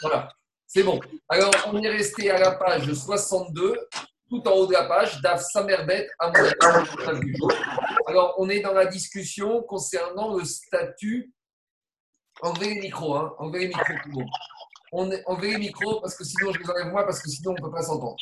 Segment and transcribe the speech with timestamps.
[0.00, 0.28] Voilà,
[0.66, 1.00] c'est bon.
[1.28, 3.76] Alors, on est resté à la page 62,
[4.28, 6.32] tout en haut de la page, d'Af Samerbet à
[8.06, 11.32] Alors, on est dans la discussion concernant le statut.
[12.42, 13.34] Enlevez les micros, hein.
[13.38, 14.30] Enlevez les micros, tout le monde.
[14.92, 17.54] On enlevez les micros parce que sinon je les enlève moi, parce que sinon on
[17.54, 18.16] ne peut pas s'entendre.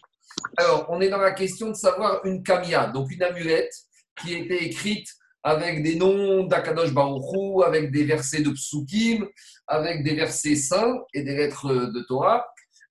[0.56, 3.72] Alors, on est dans la question de savoir une kamia, donc une amulette
[4.20, 5.08] qui était écrite
[5.42, 9.26] avec des noms d'Akadosh Baruchou, avec des versets de Psukim,
[9.66, 12.46] avec des versets saints et des lettres de Torah.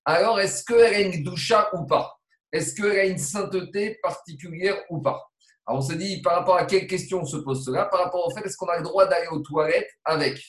[0.06, 2.12] Alors, est-ce qu'elle a une doucha ou pas?
[2.52, 5.22] Est-ce qu'elle a une sainteté particulière ou pas?
[5.66, 7.86] Alors, on se dit par rapport à quelle question on se pose cela?
[7.86, 10.42] Par rapport au fait, est-ce qu'on a le droit d'aller aux toilettes avec?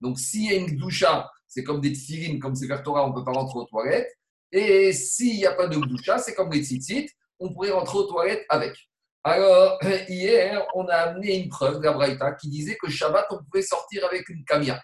[0.00, 3.14] Donc, s'il y a une doucha, c'est comme des tfilines, comme c'est Torah, on ne
[3.14, 4.10] peut pas rentrer aux toilettes.
[4.52, 8.04] Et s'il n'y a pas de doucha, c'est comme les tzitzit, on pourrait rentrer aux
[8.04, 8.74] toilettes avec.
[9.22, 13.62] Alors, hier, on a amené une preuve, la Braïta, qui disait que Shabbat, on pouvait
[13.62, 14.82] sortir avec une camia.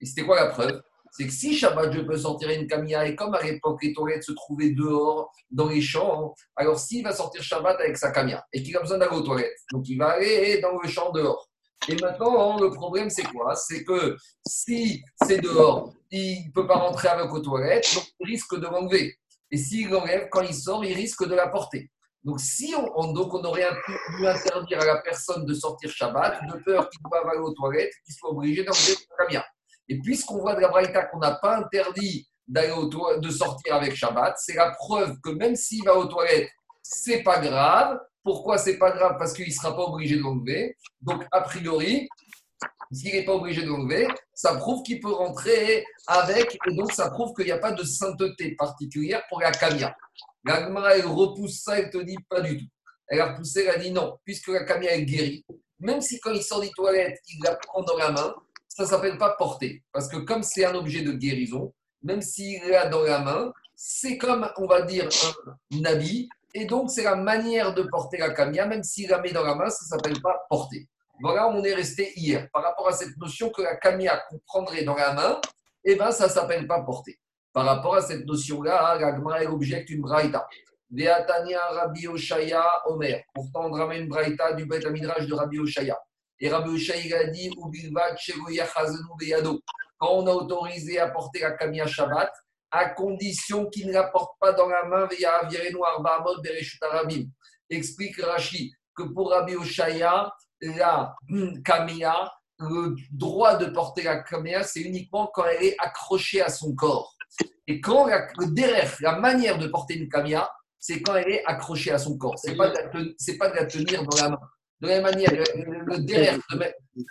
[0.00, 0.80] Et c'était quoi la preuve?
[1.12, 4.24] C'est que si Shabbat, je peux sortir une camia, et comme à l'époque, les toilettes
[4.24, 8.62] se trouvaient dehors, dans les champs, alors s'il va sortir Shabbat avec sa camia, et
[8.62, 11.48] qu'il a besoin d'aller aux toilettes, donc il va aller dans le champ dehors.
[11.86, 13.54] Et maintenant, le problème, c'est quoi?
[13.54, 18.26] C'est que si c'est dehors, il ne peut pas rentrer avec aux toilettes, donc il
[18.26, 19.14] risque de l'enlever.
[19.50, 21.90] Et s'il l'enlève, quand il sort, il risque de la porter.
[22.24, 26.58] Donc, si on, donc on aurait pu interdire à la personne de sortir Shabbat, de
[26.64, 29.44] peur qu'il doive aller aux toilettes, qu'il soit obligé d'enlever le camia.
[29.88, 34.54] Et puisqu'on voit de la Braïta qu'on n'a pas interdit de sortir avec Shabbat, c'est
[34.54, 36.48] la preuve que même s'il va aux toilettes,
[36.82, 37.98] c'est pas grave.
[38.22, 39.16] Pourquoi c'est pas grave?
[39.18, 40.78] Parce qu'il ne sera pas obligé de l'enlever.
[41.02, 42.08] Donc, a priori,
[42.90, 47.10] s'il n'est pas obligé de l'enlever, ça prouve qu'il peut rentrer avec, et donc ça
[47.10, 49.94] prouve qu'il n'y a pas de sainteté particulière pour la camia.
[50.44, 52.70] La elle repousse ça, elle te dit pas du tout.
[53.08, 55.44] Elle a repoussé, elle a dit non, puisque la camia est guérie,
[55.78, 58.34] même si quand il sort des toilettes, il la prend dans la main,
[58.68, 59.82] ça ne s'appelle pas porter.
[59.92, 61.72] Parce que comme c'est un objet de guérison,
[62.02, 65.08] même s'il l'a dans la main, c'est comme, on va dire,
[65.72, 66.28] un habit.
[66.54, 69.54] Et donc, c'est la manière de porter la camia, même s'il la met dans la
[69.54, 70.88] main, ça ne s'appelle pas porter.
[71.20, 72.48] Voilà, on est resté hier.
[72.52, 75.40] Par rapport à cette notion que la camia qu'on prendrait dans la main,
[75.84, 77.18] eh ben, ça ne s'appelle pas porter.
[77.54, 80.48] Par rapport à cette notion-là, la objecte une braïta.
[80.90, 83.22] Veatania Rabbi Oshaya Omer.
[83.32, 85.96] Pourtant, on ramène une braïta du Beth Midrash de Rabbi Oshaya.
[86.40, 87.50] Et Rabbi Oshaya a dit
[89.98, 92.32] Quand on a autorisé à porter la kamia Shabbat,
[92.72, 96.80] à condition qu'il ne la porte pas dans la main, via noir Bahamot Bereshut
[97.70, 101.14] Explique Rashi que pour Rabbi Oshaya, la
[101.64, 106.74] kamia, le droit de porter la kamia, c'est uniquement quand elle est accrochée à son
[106.74, 107.14] corps.
[107.66, 111.92] Et quand la, le la manière de porter une camia, c'est quand elle est accrochée
[111.92, 112.38] à son corps.
[112.38, 114.40] Ce n'est pas, de la tenir dans la main.
[114.80, 115.96] De la même manière, le,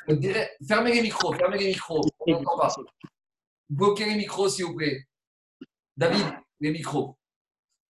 [0.08, 0.34] le,
[0.68, 2.76] fermez les micros, fermez les micros, on n'entend pas.
[3.70, 5.08] Bloquez les micros, s'il vous plaît.
[5.98, 6.26] David,
[6.60, 7.18] les micros.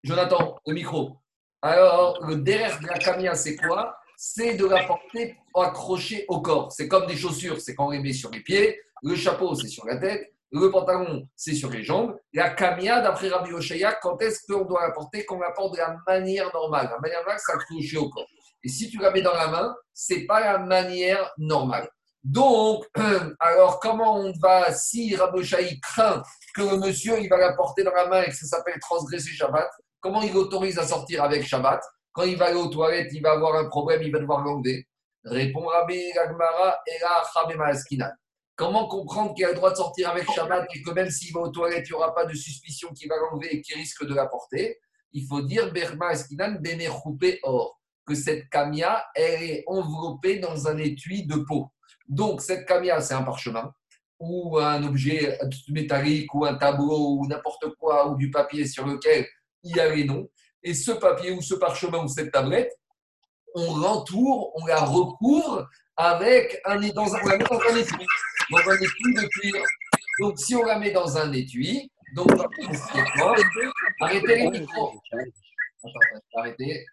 [0.03, 1.17] Jonathan, le micro.
[1.61, 3.97] Alors, le derrière de la camia, c'est quoi?
[4.15, 6.71] C'est de la porter accrochée au corps.
[6.71, 8.79] C'est comme des chaussures, c'est quand on les met sur les pieds.
[9.01, 10.33] Le chapeau, c'est sur la tête.
[10.53, 12.15] Le pantalon, c'est sur les jambes.
[12.31, 15.79] La camia, d'après Rabbi Oshaya, quand est-ce qu'on doit la porter Qu'on la porte de
[15.79, 16.89] la manière normale?
[16.91, 18.27] La manière normale, c'est accroché au corps.
[18.63, 21.89] Et si tu la mets dans la main, c'est pas la manière normale.
[22.23, 22.85] Donc,
[23.39, 26.21] alors comment on va, si Rabbi Oshaya craint
[26.55, 29.31] que le monsieur, il va la porter dans la main et que ça s'appelle transgresser
[29.31, 31.81] Shabbat, comment il autorise à sortir avec Shabbat?
[32.11, 34.87] Quand il va aller aux toilettes, il va avoir un problème, il va devoir l'enlever.
[35.23, 37.23] Répond Rabbi Gagmara, et là,
[38.55, 41.41] Comment comprendre qu'il a le droit de sortir avec Shabbat et que même s'il va
[41.41, 44.13] aux toilettes, il n'y aura pas de suspicion qu'il va l'enlever et qu'il risque de
[44.13, 44.79] la porter?
[45.11, 46.57] Il faut dire Berma Eskinan
[47.43, 51.69] Or, que cette camia, elle est enveloppée dans un étui de peau.
[52.07, 53.73] Donc, cette camia, c'est un parchemin
[54.19, 55.37] ou un objet
[55.69, 59.27] métallique ou un tableau ou n'importe quoi ou du papier sur lequel
[59.63, 60.29] il y a les noms.
[60.61, 62.71] Et ce papier ou ce parchemin ou cette tablette,
[63.55, 68.05] on l'entoure, on la recouvre avec un, dans un, dans un étui,
[68.51, 69.63] dans un étui de cuir.
[70.19, 72.29] Donc, si on la met dans un étui, donc,
[73.99, 74.93] arrêtez les micros.
[76.35, 76.85] arrêtez,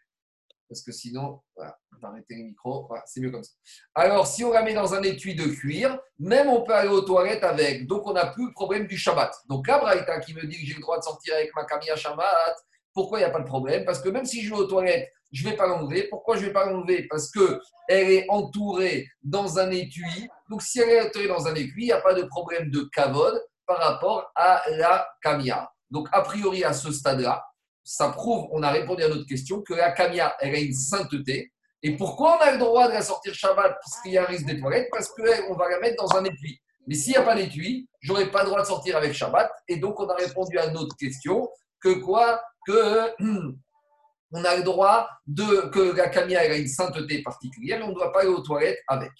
[0.69, 3.52] parce que sinon, voilà, arrêter les micros, voilà, c'est mieux comme ça.
[3.94, 7.02] Alors, si on la met dans un étui de cuir, même on peut aller aux
[7.02, 7.86] toilettes avec.
[7.86, 9.34] Donc, on n'a plus le problème du Shabbat.
[9.48, 11.90] Donc, là, Braïta qui me dit que j'ai le droit de sortir avec ma camille
[11.90, 12.56] à Shabbat,
[12.94, 13.84] pourquoi il n'y a pas de problème?
[13.84, 16.08] Parce que même si je vais aux toilettes je ne vais pas l'enlever.
[16.08, 17.06] Pourquoi je ne vais pas l'enlever?
[17.08, 20.28] Parce qu'elle est entourée dans un étui.
[20.48, 22.88] Donc, si elle est entourée dans un étui, il n'y a pas de problème de
[22.92, 25.70] cavode par rapport à la camia.
[25.90, 27.44] Donc, a priori, à ce stade-là,
[27.84, 31.52] ça prouve, on a répondu à notre question, que la camia, elle a une sainteté.
[31.82, 33.72] Et pourquoi on a le droit de la sortir Shabbat?
[33.72, 36.25] Parce qu'il y a un risque des toilettes Parce qu'on va la mettre dans un
[36.25, 36.60] étui.
[36.87, 39.50] Mais s'il n'y a pas d'étui, j'aurais pas le droit de sortir avec Shabbat.
[39.69, 41.48] Et donc, on a répondu à notre question
[41.81, 42.42] que quoi?
[42.66, 43.10] Que
[44.32, 48.12] on a le droit de que la camia a une sainteté particulière on ne doit
[48.12, 49.10] pas aller aux toilettes avec.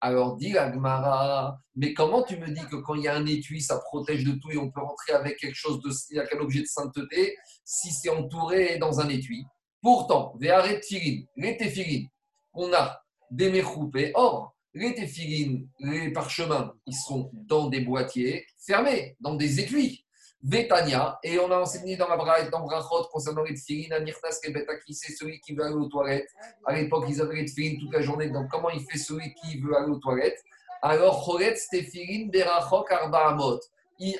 [0.00, 3.24] Alors dit la Gemara, mais comment tu me dis que quand il y a un
[3.24, 6.40] étui, ça protège de tout et on peut rentrer avec quelque chose de, avec un
[6.40, 7.34] objet de sainteté
[7.64, 9.46] si c'est entouré dans un étui?
[9.80, 12.08] Pourtant, les téphilines,
[12.52, 14.12] on a des méchoupés.
[14.14, 20.03] Or, les téphilines, les parchemins, ils sont dans des boîtiers fermés, dans des étuis.
[20.46, 24.92] Vétania, et on a enseigné dans la braille, dans Brachot, concernant les tfilines, Anirtas Betaki,
[24.92, 26.28] c'est celui qui veut aller aux toilettes.
[26.66, 29.58] À l'époque, ils avaient les tfilines toute la journée, donc comment il fait celui qui
[29.58, 30.38] veut aller aux toilettes?
[30.82, 33.58] Alors, Choret, Stéphilin, Berachok, Arba Amot.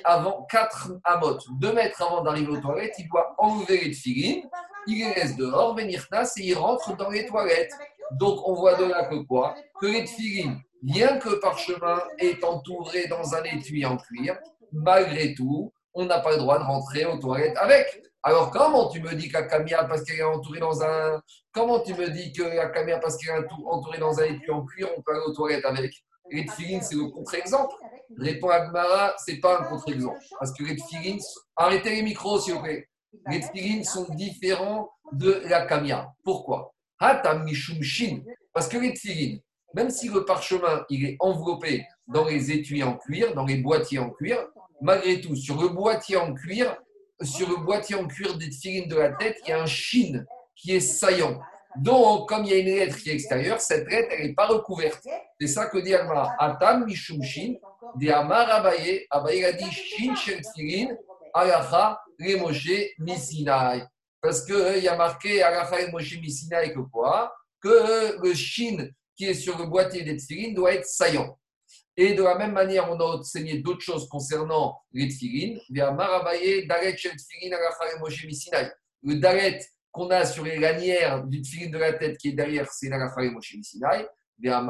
[0.03, 4.49] avant 4 amot, 2 mètres avant d'arriver aux toilettes, il doit enlever les tfilines,
[4.87, 7.73] il les laisse dehors, Benirtas, et il rentre dans les toilettes.
[8.13, 9.55] Donc, on voit de là que quoi?
[9.79, 14.37] Que les tfilines, bien que parchemin est entouré dans un étui en cuir,
[14.71, 18.03] malgré tout, on n'a pas le droit de rentrer aux toilettes avec.
[18.21, 21.21] Alors, comment tu me dis qu'à Camilla, parce qu'elle est entourée dans un.
[21.51, 24.89] Comment tu me dis qu'à Camilla, parce qu'elle est entourée dans un étui en cuir,
[24.97, 25.93] on peut aller aux toilettes avec?
[26.31, 27.75] Les tefilines, c'est le contre-exemple.
[28.17, 30.17] Répond Agmara, ce n'est pas un contre-exemple.
[30.39, 31.19] Parce que les tefilines.
[31.55, 32.89] Arrêtez les micros, s'il vous plaît.
[33.29, 36.11] Les tefilines sont différents de la Camilla.
[36.23, 39.39] Pourquoi Parce que les tefilines,
[39.75, 43.99] même si le parchemin il est enveloppé dans les étuis en cuir, dans les boîtiers
[43.99, 44.47] en cuir,
[44.85, 46.77] malgré tout, sur le boîtier en cuir,
[47.21, 50.25] sur le boîtier en cuir des filines de la tête, il y a un chine
[50.55, 51.41] qui est saillant.
[51.75, 54.45] Donc, comme il y a une lettre qui est extérieure, cette lettre, elle n'est pas
[54.45, 55.03] recouverte.
[55.39, 56.35] C'est ça que dit Alma.
[56.39, 57.55] Atam mishum shin,
[57.95, 60.95] de Amar Abaye, Abaye a dit shin tfilin,
[62.99, 63.83] misinai.
[64.21, 67.33] Parce qu'il euh, y a marqué alacha remoshe misinai que quoi?
[67.59, 68.87] Que le shin
[69.17, 71.37] qui est sur le boîtier des tfilin doit être saillant.
[71.97, 75.61] Et de la même manière, on a enseigné d'autres choses concernant les tfilines.
[79.03, 79.59] Le daret
[79.91, 83.31] qu'on a sur les lanières du tfilin de la tête qui est derrière, c'est l'agachare
[83.31, 84.05] Moshe Misinaï.
[84.37, 84.67] De la même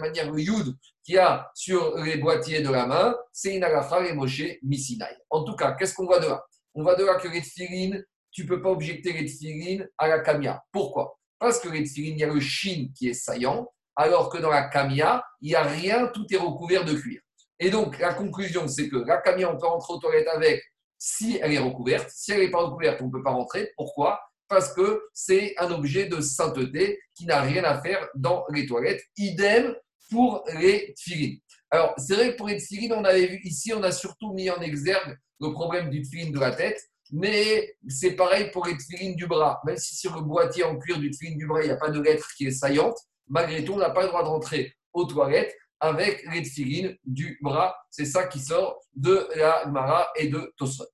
[0.00, 0.74] manière, le yud
[1.04, 5.14] qu'il y a sur les boîtiers de la main, c'est une agachare Moshe Misinaï.
[5.28, 6.42] En tout cas, qu'est-ce qu'on voit de là?
[6.74, 10.08] On voit de là que les tfilines, tu ne peux pas objecter les tfilines à
[10.08, 10.62] la kamia.
[10.72, 11.18] Pourquoi?
[11.38, 14.50] Parce que les tfilines, il y a le shin qui est saillant alors que dans
[14.50, 17.20] la camia, il n'y a rien, tout est recouvert de cuir.
[17.58, 20.62] Et donc, la conclusion, c'est que la camia, on peut rentrer aux toilettes avec
[20.96, 22.08] si elle est recouverte.
[22.14, 23.72] Si elle n'est pas recouverte, on ne peut pas rentrer.
[23.76, 24.20] Pourquoi?
[24.46, 29.02] Parce que c'est un objet de sainteté qui n'a rien à faire dans les toilettes.
[29.16, 29.74] Idem
[30.10, 31.40] pour les tfilines.
[31.70, 34.48] Alors, c'est vrai que pour les tfilines, on avait vu ici, on a surtout mis
[34.48, 36.80] en exergue le problème du tfiline de la tête.
[37.10, 39.60] Mais c'est pareil pour les tfilines du bras.
[39.66, 41.90] Même si sur le boîtier en cuir du tfiline du bras, il n'y a pas
[41.90, 42.96] de lettre qui est saillante,
[43.28, 47.38] malgré tout, on n'a pas le droit de rentrer aux toilettes avec les tfilines du
[47.40, 47.76] bras.
[47.90, 50.84] C'est ça qui sort de la Mara et de Tosot.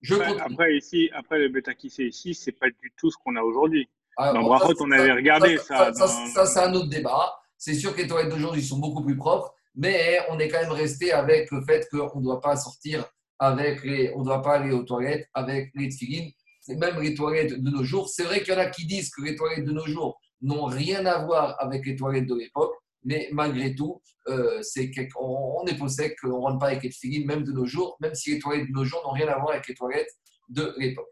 [0.00, 3.36] Je après, ici, après le bêta qui c'est ici, c'est pas du tout ce qu'on
[3.36, 3.88] a aujourd'hui.
[4.16, 5.92] Ah, Dans Brachot, on avait regardé ça.
[5.94, 7.34] Ça, c'est un autre débat.
[7.56, 10.72] C'est sûr que les toilettes d'aujourd'hui sont beaucoup plus propres, mais on est quand même
[10.72, 13.06] resté avec le fait qu'on ne doit pas sortir
[13.38, 16.30] avec les, on ne doit pas aller aux toilettes avec les tfilines.
[16.60, 18.08] C'est même les toilettes de nos jours.
[18.08, 20.66] C'est vrai qu'il y en a qui disent que les toilettes de nos jours n'ont
[20.66, 25.76] rien à voir avec les toilettes de l'époque, mais malgré tout, euh, c'est on, est
[25.76, 28.38] possède qu'on ne rentre pas avec les filines, même de nos jours, même si les
[28.38, 30.10] toilettes de nos jours n'ont rien à voir avec les toilettes
[30.48, 31.10] de l'époque.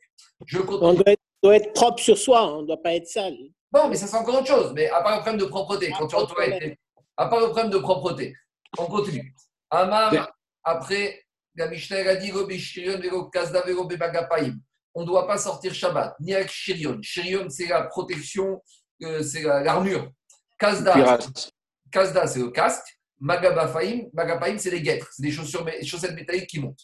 [0.81, 3.37] On doit être, propre sur soi, on ne doit pas être sale.
[3.75, 4.73] Non, mais ça c'est encore autre chose.
[4.75, 6.79] Mais à part le problème de propreté, quand tu rentres toilettes,
[7.17, 8.35] à part le problème de propreté,
[8.79, 9.35] on continue.
[9.71, 10.13] Amar,
[10.65, 11.25] après,
[11.57, 12.33] la Mishnah a dit
[14.95, 16.99] on ne doit pas sortir Shabbat, ni avec Shirion.
[17.03, 18.61] Shirion, c'est la protection
[19.23, 20.11] c'est l'armure.
[20.59, 21.19] Kazda,
[21.91, 22.87] Kazda c'est le casque.
[23.21, 25.09] Magabafaim, Magapaim, c'est les guêtres.
[25.13, 26.81] C'est des chaussures, chaussettes métalliques qui montent.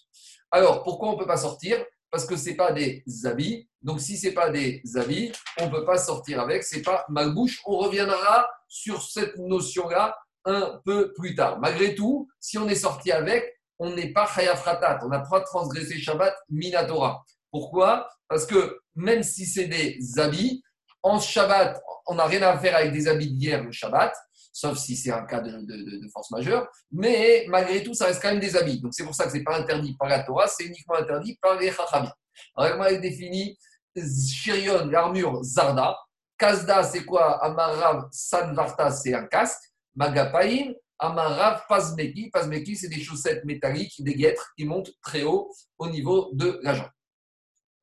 [0.52, 1.84] Alors, pourquoi on ne peut pas sortir?
[2.10, 3.68] Parce que ce n'est pas des habits.
[3.82, 6.62] Donc, si ce n'est pas des habits, on ne peut pas sortir avec.
[6.62, 11.58] Ce n'est pas bouche On reviendra sur cette notion-là un peu plus tard.
[11.58, 15.00] Malgré tout, si on est sorti avec, on n'est pas Chayafratat.
[15.02, 17.24] On n'a pas transgressé Shabbat Minatora.
[17.50, 18.08] Pourquoi?
[18.28, 20.62] Parce que même si c'est des habits,
[21.08, 24.14] en Shabbat, on n'a rien à faire avec des habits d'hier le Shabbat,
[24.52, 28.40] sauf si c'est un cas de, force majeure, mais malgré tout, ça reste quand même
[28.40, 28.80] des habits.
[28.80, 31.38] Donc c'est pour ça que ce n'est pas interdit par la Torah, c'est uniquement interdit
[31.40, 32.12] par les Chachamim.
[32.56, 33.58] Alors, comment est défini
[33.96, 35.96] Shirion, l'armure Zarda.
[36.36, 37.42] Kazda, c'est quoi?
[37.44, 39.62] Amarav Sanvarta, c'est un casque.
[39.96, 42.30] Magapaim, Amarav Pazmeki.
[42.30, 46.74] Pazmeki, c'est des chaussettes métalliques, des guêtres qui montent très haut au niveau de la
[46.74, 46.90] jambe.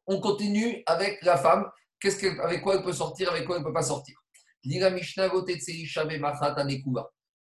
[0.07, 1.69] On continue avec la femme
[2.41, 4.15] avec quoi elle peut sortir, avec quoi elle ne peut pas sortir?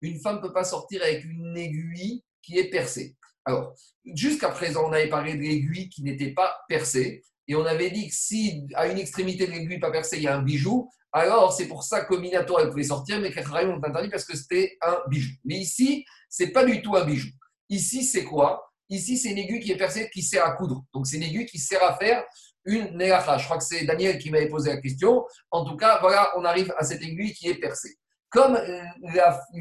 [0.01, 3.15] une femme ne peut pas sortir avec une aiguille qui est percée.
[3.46, 3.74] Alors,
[4.05, 7.24] jusqu'à présent, on avait parlé de l'aiguille qui n'était pas percée.
[7.48, 10.27] Et on avait dit que si à une extrémité de l'aiguille pas percée, il y
[10.27, 13.84] a un bijou, alors c'est pour ça que Minato, elle pouvait sortir, mais qu'Acharim ont
[13.84, 15.32] interdit parce que c'était un bijou.
[15.46, 17.29] Mais ici, c'est pas du tout un bijou.
[17.70, 18.74] Ici, c'est quoi?
[18.89, 20.84] Ici, c'est une aiguille qui est percée qui sert à coudre.
[20.93, 22.24] Donc, c'est une aiguille qui sert à faire
[22.65, 23.38] une négacha.
[23.38, 25.25] Je crois que c'est Daniel qui m'avait posé la question.
[25.51, 27.98] En tout cas, voilà, on arrive à cette aiguille qui est percée.
[28.29, 28.82] Comme euh,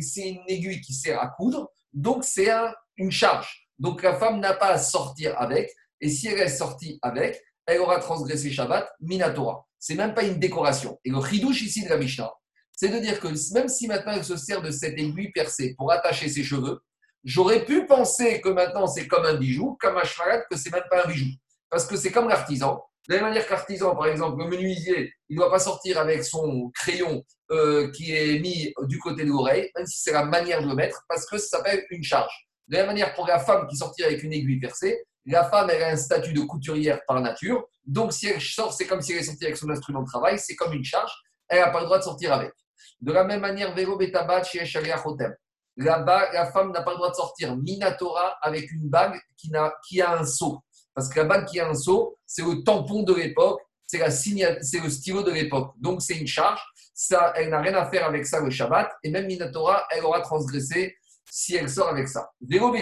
[0.01, 2.49] c'est une aiguille qui sert à coudre, donc c'est
[2.97, 3.69] une charge.
[3.79, 5.71] Donc, la femme n'a pas à sortir avec.
[6.01, 9.67] Et si elle est sortie avec, elle aura transgressé Shabbat, Minatora.
[9.79, 10.99] C'est même pas une décoration.
[11.05, 12.33] Et le chidouche ici de la Mishnah,
[12.77, 15.93] c'est de dire que même si maintenant elle se sert de cette aiguille percée pour
[15.93, 16.81] attacher ses cheveux,
[17.25, 20.85] j'aurais pu penser que maintenant c'est comme un bijou, comme un shmarat, que c'est même
[20.91, 21.27] pas un bijou.
[21.69, 22.83] Parce que c'est comme l'artisan.
[23.09, 26.23] De la même manière qu'artisan, par exemple, le menuisier, il ne doit pas sortir avec
[26.25, 30.63] son crayon euh, qui est mis du côté de l'oreille, même si c'est la manière
[30.63, 32.33] de le mettre, parce que ça s'appelle une charge.
[32.69, 35.71] De la même manière pour la femme qui sortirait avec une aiguille percée, la femme,
[35.71, 37.69] elle a un statut de couturière par nature.
[37.85, 40.39] Donc, si elle sort, c'est comme si elle est sortie avec son instrument de travail,
[40.39, 41.13] c'est comme une charge.
[41.49, 42.53] Elle n'a pas le droit de sortir avec.
[43.01, 44.65] De la même manière, vélo betabat chez
[45.05, 45.35] Hotem.
[45.77, 49.73] Là-bas, la femme n'a pas le droit de sortir Minatora avec une bague qui, a,
[49.89, 50.61] qui a un seau.
[50.95, 54.89] Parce que la bague qui a un seau, c'est le tampon de l'époque, c'est, le
[54.89, 55.73] stylo de l'époque.
[55.79, 56.61] Donc, c'est une charge.
[56.95, 58.91] Ça, elle n'a rien à faire avec ça le Shabbat.
[59.03, 60.97] Et même Minatora, elle aura transgressé
[61.31, 62.31] si elle sort avec ça.
[62.41, 62.75] Vélo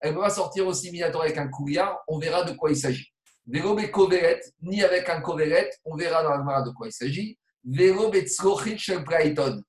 [0.00, 3.08] elle va sortir aussi Minatora avec un couillard, on verra de quoi il s'agit.
[3.46, 7.38] Vélo koveret, ni avec un koveret, on verra dans la de quoi il s'agit.
[7.64, 9.62] Vélo betzlochit shel Brighton.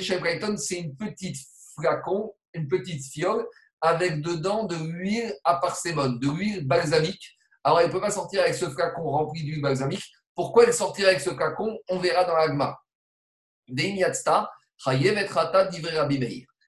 [0.00, 1.36] shel Brighton, c'est une petite
[1.74, 3.46] flacon, une petite fiole
[3.84, 7.36] avec dedans de l'huile à parsémone, de l'huile balsamique.
[7.62, 10.10] Alors, elle ne peut pas sortir avec ce flacon rempli d'huile balsamique.
[10.34, 11.78] Pourquoi elle sortirait avec ce flacon?
[11.90, 12.78] On verra dans l'agma.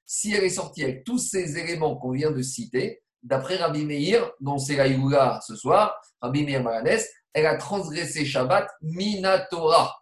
[0.06, 4.30] Si elle est sortie avec tous ces éléments qu'on vient de citer, d'après Rabbi Meir,
[4.40, 9.96] dont c'est la ce soir, Rabbi Meir Maranès, elle a transgressé Shabbat Minatora.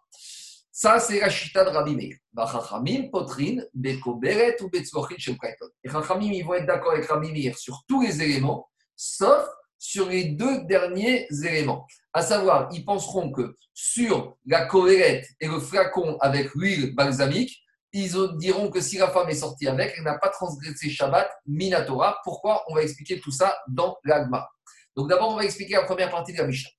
[0.77, 2.17] Ça, c'est la chita de Rabbi Meir.
[2.35, 5.37] Chachamim potrin, bekoberet ou betzlochit chez
[5.85, 9.47] Et Chachamim, ils vont être d'accord avec Rabbi Meir sur tous les éléments, sauf
[9.79, 11.87] sur les deux derniers éléments.
[12.11, 17.57] À savoir, ils penseront que sur la cohérette et le flacon avec l'huile balsamique,
[17.93, 22.19] ils diront que si la femme est sortie avec, elle n'a pas transgressé Shabbat, Minatora.
[22.25, 22.65] Pourquoi?
[22.67, 24.49] On va expliquer tout ça dans l'Agma.
[24.97, 26.69] Donc d'abord, on va expliquer la première partie de la Mishnah.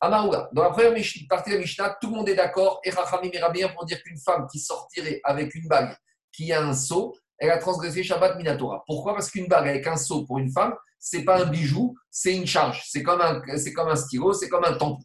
[0.00, 0.94] Amaouga, dans la première
[1.28, 4.18] partie de la Mishnah, tout le monde est d'accord, et Rachamim et pour dire qu'une
[4.18, 5.94] femme qui sortirait avec une bague
[6.32, 8.82] qui a un seau, elle a transgressé Shabbat Minatora.
[8.86, 9.14] Pourquoi?
[9.14, 12.46] Parce qu'une bague avec un seau pour une femme, c'est pas un bijou, c'est une
[12.46, 12.82] charge.
[12.88, 13.40] C'est comme un,
[13.74, 15.02] comme un stylo, c'est comme un tampon.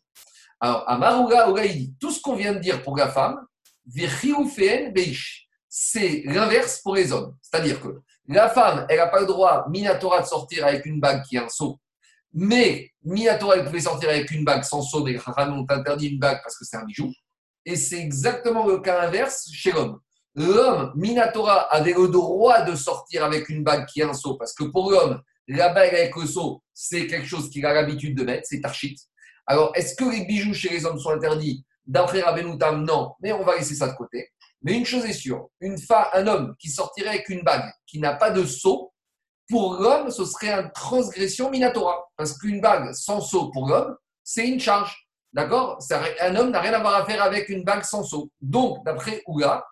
[0.60, 3.38] Alors, Amaouga, il dit tout ce qu'on vient de dire pour la femme,
[3.86, 5.46] Beish
[5.78, 7.36] c'est l'inverse pour les hommes.
[7.42, 11.24] C'est-à-dire que la femme, elle n'a pas le droit, Minatora, de sortir avec une bague
[11.24, 11.80] qui est un seau.
[12.38, 16.20] Mais Minatora, elle pouvait sortir avec une bague sans seau, mais les ont interdit une
[16.20, 17.10] bague parce que c'est un bijou.
[17.66, 20.02] Et c'est exactement le cas inverse chez l'homme.
[20.36, 24.54] L'homme, Minatora, avait le droit de sortir avec une bague qui est un seau, parce
[24.54, 28.26] que pour l'homme, la bague avec le seau, c'est quelque chose qu'il a l'habitude de
[28.26, 29.00] mettre, c'est archite.
[29.48, 31.66] Alors, est-ce que les bijoux chez les hommes sont interdits?
[31.86, 34.30] D'après Rabbenoutam, non, mais on va laisser ça de côté.
[34.62, 38.00] Mais une chose est sûre, une femme, un homme qui sortirait avec une bague qui
[38.00, 38.92] n'a pas de seau,
[39.48, 42.05] pour l'homme, ce serait une transgression minatora.
[42.18, 45.08] Parce qu'une bague sans seau pour l'homme, c'est une charge.
[45.34, 45.80] D'accord?
[46.22, 48.32] Un homme n'a rien à voir à faire avec une bague sans seau.
[48.40, 49.66] Donc, d'après Oula,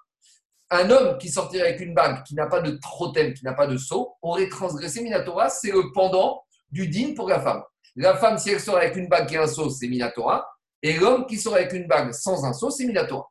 [0.70, 3.68] un homme qui sortirait avec une bague qui n'a pas de trotem, qui n'a pas
[3.68, 5.50] de seau, aurait transgressé Minatora.
[5.50, 7.64] C'est le pendant du din pour la femme.
[7.96, 10.46] La femme, si elle sort avec une bague a un seau, c'est Minatora.
[10.82, 13.30] Et l'homme qui sort avec une bague sans un seau, c'est Minatora.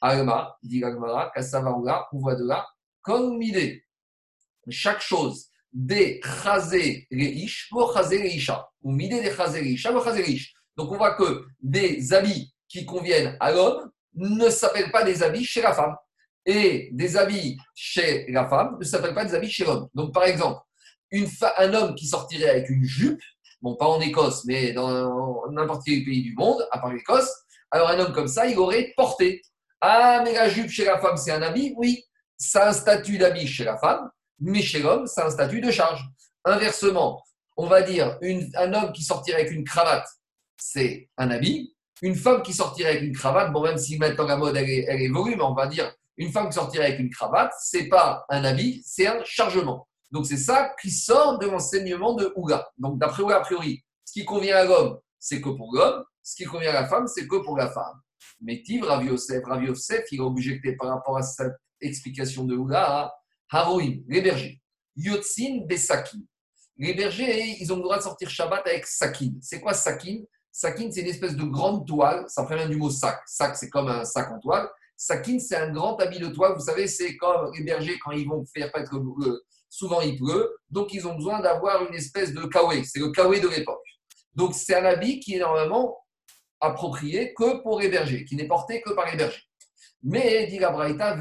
[0.00, 1.32] Alma, dit Gagmara,
[2.12, 2.44] on voit de
[3.02, 3.84] comme idée,
[4.68, 6.20] chaque chose des
[8.82, 8.98] ou.
[10.76, 15.44] Donc on voit que des habits qui conviennent à l'homme ne s'appellent pas des habits
[15.44, 15.94] chez la femme.
[16.44, 19.88] Et des habits chez la femme ne s'appellent pas des habits chez l'homme.
[19.94, 20.60] Donc par exemple,
[21.58, 23.20] un homme qui sortirait avec une jupe,
[23.60, 27.30] bon pas en Écosse, mais dans n'importe quel pays du monde, à part l'Écosse,
[27.70, 29.42] alors un homme comme ça, il aurait porté
[29.84, 31.74] ah, mais la jupe chez la femme, c'est un habit?
[31.76, 32.04] Oui,
[32.38, 34.08] c'est un statut d'habit chez la femme,
[34.42, 36.04] mais chez l'homme, c'est un statut de charge.
[36.44, 37.22] Inversement,
[37.56, 38.18] on va dire
[38.56, 40.06] un homme qui sortirait avec une cravate,
[40.56, 41.74] c'est un habit.
[42.02, 45.02] Une femme qui sortirait avec une cravate, bon, même si maintenant la mode elle, elle
[45.02, 48.44] évolue, mais on va dire une femme qui sortirait avec une cravate, c'est pas un
[48.44, 49.88] habit, c'est un chargement.
[50.10, 52.68] Donc c'est ça qui sort de l'enseignement de Ouga.
[52.76, 56.34] Donc d'après Ouga, a priori, ce qui convient à l'homme, c'est que pour l'homme, ce
[56.34, 58.00] qui convient à la femme, c'est que pour la femme.
[58.40, 62.56] Mais Tiv, Rav Yosef, Rav Yosef, il a objecté par rapport à cette explication de
[62.56, 63.12] Oula,
[63.52, 64.58] Haroim, les bergers.
[64.96, 66.20] Yotzin Besakin.
[66.78, 69.32] Les bergers, ils ont le droit de sortir Shabbat avec Sakin.
[69.42, 70.22] C'est quoi Sakin?
[70.50, 72.24] Sakin, c'est une espèce de grande toile.
[72.28, 73.20] Ça provient du mot sac.
[73.26, 74.68] Sac, c'est comme un sac en toile.
[74.96, 76.54] Sakin, c'est un grand habit de toile.
[76.54, 78.94] Vous savez, c'est comme les bergers quand ils vont faire paître
[79.68, 80.56] souvent il pleut.
[80.70, 82.84] Donc, ils ont besoin d'avoir une espèce de kawé.
[82.84, 83.82] C'est le kawé de l'époque.
[84.34, 85.98] Donc, c'est un habit qui est normalement
[86.60, 89.42] approprié que pour les bergers, qui n'est porté que par les bergers.
[90.02, 91.16] Mais, dit la Braïta,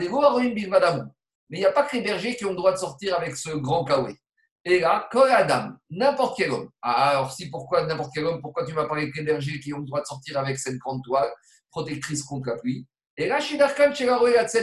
[1.51, 3.35] mais il n'y a pas que les bergers qui ont le droit de sortir avec
[3.35, 4.15] ce grand kawé.
[4.63, 6.69] Et là, Adam, n'importe quel homme.
[6.81, 9.79] Ah, alors, si pourquoi n'importe quel homme Pourquoi tu m'as parlé des bergers qui ont
[9.79, 11.29] le droit de sortir avec cette grande toile
[11.69, 12.87] protectrice contre la pluie?
[13.17, 14.17] Et là, chez Darkan, chez la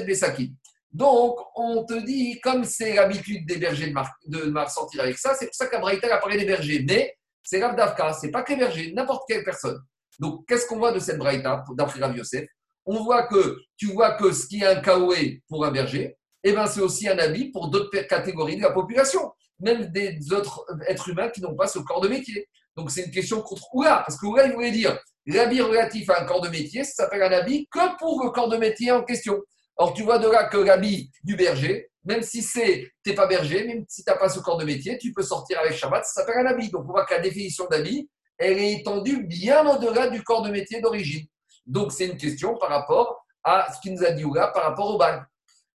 [0.04, 0.48] Besakin.
[0.90, 5.34] Donc, on te dit, comme c'est l'habitude des bergers de, mar de sortir avec ça,
[5.34, 6.84] c'est pour ça qu'Abraïta a parlé des bergers.
[6.88, 9.78] Mais c'est l'Avdavka, c'est pas que les bergers, n'importe quelle personne.
[10.18, 12.48] Donc, qu'est-ce qu'on voit de cette Braïta, d'après Rav Yosef?
[12.86, 16.52] On voit que, tu vois que ce qui est un kaoué pour un berger, eh
[16.52, 21.08] ben, c'est aussi un habit pour d'autres catégories de la population même des autres êtres
[21.08, 22.48] humains qui n'ont pas ce corps de métier.
[22.76, 26.22] Donc c'est une question contre Oula, parce que Oula, il voulait dire l'habit relatif à
[26.22, 29.02] un corps de métier, ça s'appelle un habit que pour le corps de métier en
[29.02, 29.38] question.
[29.76, 33.66] Or, tu vois de là que l'habit du berger, même si c'est n'es pas berger,
[33.66, 36.46] même si tu pas ce corps de métier, tu peux sortir avec Shabbat, ça s'appelle
[36.46, 36.70] un habit.
[36.70, 40.50] Donc on voit que la définition d'habit, elle est étendue bien au-delà du corps de
[40.50, 41.26] métier d'origine.
[41.66, 44.94] Donc c'est une question par rapport à ce qu'il nous a dit Oula, par rapport
[44.94, 45.24] au bain.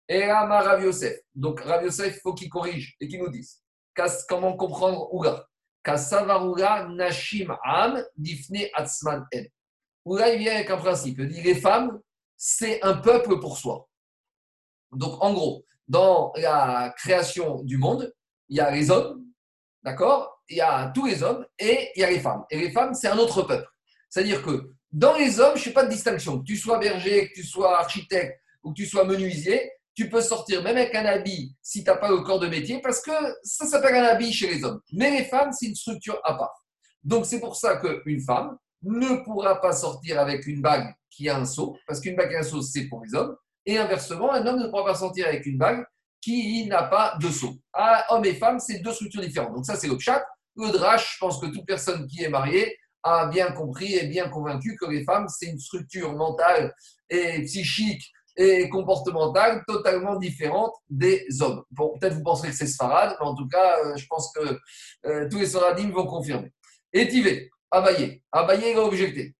[0.10, 1.17] Et là, Rav Yosef.
[1.33, 3.62] Donc Rav Yosef, il faut qu'il corrige et qu'il nous dise.
[4.27, 5.48] Comment comprendre Ouga?
[5.86, 9.43] Nashim Am Difne Atzman En.
[10.05, 11.19] Ouga, il vient avec un principe.
[11.19, 12.00] Il dit les femmes,
[12.36, 13.88] c'est un peuple pour soi.
[14.91, 18.13] Donc, en gros, dans la création du monde,
[18.50, 19.25] il y a les hommes,
[19.83, 20.41] d'accord?
[20.50, 22.43] Il y a tous les hommes et il y a les femmes.
[22.50, 23.67] Et les femmes, c'est un autre peuple.
[24.10, 26.39] C'est-à-dire que dans les hommes, je ne fais pas de distinction.
[26.39, 30.21] Que tu sois berger, que tu sois architecte ou que tu sois menuisier, tu peux
[30.21, 33.12] sortir même avec un habit si tu n'as pas le corps de métier, parce que
[33.43, 34.81] ça s'appelle un habit chez les hommes.
[34.91, 36.65] Mais les femmes, c'est une structure à part.
[37.03, 41.38] Donc c'est pour ça qu'une femme ne pourra pas sortir avec une bague qui a
[41.38, 43.36] un seau, parce qu'une bague qui a un seau, c'est pour les hommes.
[43.65, 45.86] Et inversement, un homme ne pourra pas sortir avec une bague
[46.21, 47.53] qui n'a pas de seau.
[47.73, 49.53] Ah, homme et femme, c'est deux structures différentes.
[49.53, 50.25] Donc ça, c'est le chat.
[50.56, 54.29] Le drache, je pense que toute personne qui est mariée a bien compris et bien
[54.29, 56.73] convaincu que les femmes, c'est une structure mentale
[57.10, 58.03] et psychique
[58.36, 61.63] et comportementale totalement différente des hommes.
[61.72, 64.60] Bon, peut-être vous penserez que c'est Sfarad, mais en tout cas, euh, je pense que
[65.06, 66.52] euh, tous les Sfaradim vont confirmer.
[66.91, 68.22] Étivé, Abaye.
[68.32, 69.36] Abaye va objecter.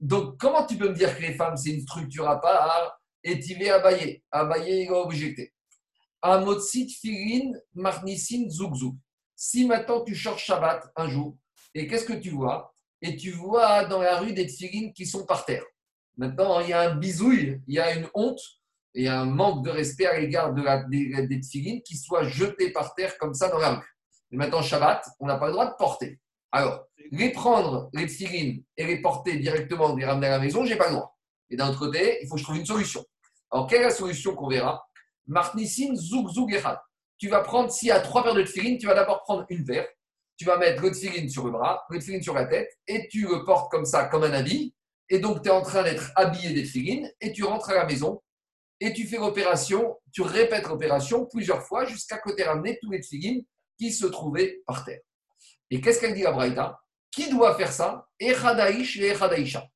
[0.00, 2.98] Donc, comment tu peux me dire que les femmes, c'est une structure à part?
[3.22, 4.22] Étivé, Abaye.
[4.30, 5.52] Abaye va objecter.
[6.22, 8.94] Amotsit, Firin, Marnisin, Zoukzouk.
[9.34, 11.36] Si maintenant tu cherches Shabbat un jour,
[11.74, 12.72] et qu'est-ce que tu vois?
[13.00, 15.64] Et tu vois dans la rue des tfilines qui sont par terre.
[16.16, 18.40] Maintenant, il y a un bisouille, il y a une honte
[18.94, 22.94] et un manque de respect à l'égard de la, des, des qui soient jetés par
[22.94, 23.96] terre comme ça dans la rue.
[24.30, 26.20] Et maintenant, Shabbat, on n'a pas le droit de porter.
[26.50, 30.76] Alors, les prendre, les tfilines, et les porter directement, les ramener à la maison, j'ai
[30.76, 31.16] pas le droit.
[31.50, 33.04] Et d'un autre côté, il faut que je trouve une solution.
[33.50, 34.82] Alors, quelle est la solution qu'on verra?
[35.26, 36.50] Marnissin zouk zouk
[37.18, 39.64] Tu vas prendre, s'il y a trois paires de tfilines, tu vas d'abord prendre une
[39.64, 39.86] paire,
[40.36, 43.28] tu vas mettre le tfiline sur le bras, le tfiline sur la tête, et tu
[43.28, 44.74] le portes comme ça, comme un habit,
[45.08, 47.86] et donc tu es en train d'être habillé des figurines, et tu rentres à la
[47.86, 48.22] maison,
[48.80, 52.90] et tu fais l'opération, tu répètes l'opération plusieurs fois jusqu'à que tu aies ramené tous
[52.90, 53.44] les figurines
[53.78, 55.00] qui se trouvaient par terre.
[55.70, 56.78] Et qu'est-ce qu'elle dit à Braïta?
[57.10, 58.08] Qui doit faire ça?
[58.18, 59.66] Echadaïch et Echadaïcha.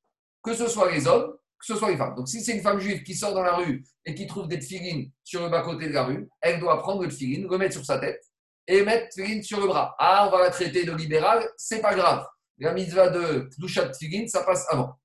[0.43, 2.15] Que ce soit les hommes, que ce soit les femmes.
[2.15, 4.59] Donc si c'est une femme juive qui sort dans la rue et qui trouve des
[4.59, 7.85] figurines sur le bas-côté de la rue, elle doit prendre le figurine, le mettre sur
[7.85, 8.23] sa tête
[8.67, 9.95] et mettre figurine sur le bras.
[9.97, 12.25] Ah, on va la traiter de libérale, c'est pas grave.
[12.59, 14.99] La mitzvah de Douchat figurine, ça passe avant.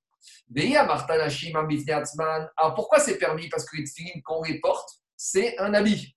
[2.56, 3.48] Alors pourquoi c'est permis?
[3.48, 6.16] Parce que les tefillin, quand on les porte, c'est un habit.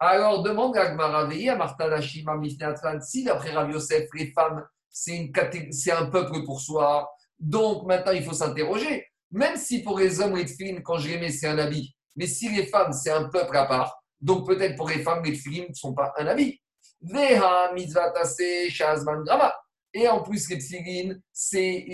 [0.00, 1.28] Alors demande à Gmara,
[3.00, 5.30] si d'après Rav Yosef, les femmes, c'est
[5.90, 9.06] un peuple pour soi, donc maintenant il faut s'interroger.
[9.30, 12.26] Même si pour les hommes, les tefillin, quand je les mets, c'est un habit, mais
[12.26, 15.66] si les femmes, c'est un peuple à part, donc peut-être pour les femmes, les tefillin
[15.68, 16.60] ne sont pas un habit.
[17.02, 19.52] Veha mitzvatase shazman grama.
[19.94, 21.86] Et en plus, les tfilines, c'est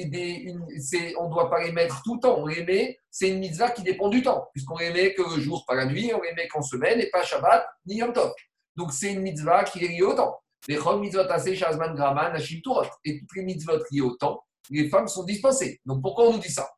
[1.18, 2.38] on ne doit pas les mettre tout le temps.
[2.38, 5.40] On les met, c'est une mitzvah qui dépend du temps, puisqu'on les met que le
[5.40, 8.32] jour, pas la nuit, on les met qu'en semaine, et pas Shabbat, ni Yom Tov.
[8.76, 10.40] Donc c'est une mitzvah qui est liée au temps.
[10.66, 12.86] Les mitzvot assez shazman graman nashim turot.
[13.04, 15.80] Et toutes les mitzvot liées au temps, les femmes sont dispensées.
[15.84, 16.68] Donc pourquoi on nous dit ça?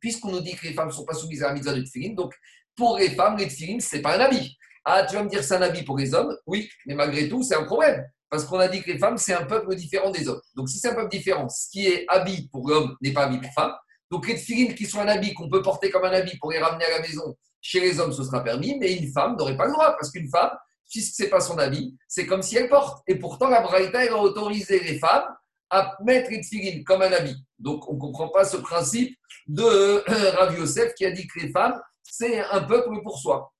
[0.00, 2.14] Puisqu'on nous dit que les femmes ne sont pas soumises à la mitzvah de tfilin,
[2.14, 2.32] donc
[2.74, 4.56] pour les femmes, les tfilin, ce n'est pas un habit.
[4.84, 6.34] Ah, tu vas me dire c'est un habit pour les hommes?
[6.46, 8.02] Oui, mais malgré tout, c'est un problème.
[8.32, 10.40] Parce qu'on a dit que les femmes, c'est un peuple différent des hommes.
[10.54, 13.36] Donc, si c'est un peuple différent, ce qui est habit pour l'homme n'est pas habit
[13.36, 13.74] pour femme.
[14.10, 16.58] Donc, les filines qui sont un habit, qu'on peut porter comme un habit pour les
[16.58, 19.66] ramener à la maison Chez les hommes, ce sera permis, mais une femme n'aurait pas
[19.66, 20.48] le droit, parce qu'une femme,
[20.90, 23.02] puisque ce n'est pas son avis, c'est comme si elle porte.
[23.06, 25.28] Et pourtant, la Braïta, elle a autorisé les femmes
[25.68, 27.36] à mettre les tfilines comme un habit.
[27.58, 29.14] Donc, on ne comprend pas ce principe
[29.46, 33.52] de euh, Rav Yosef qui a dit que les femmes, c'est un peuple pour soi.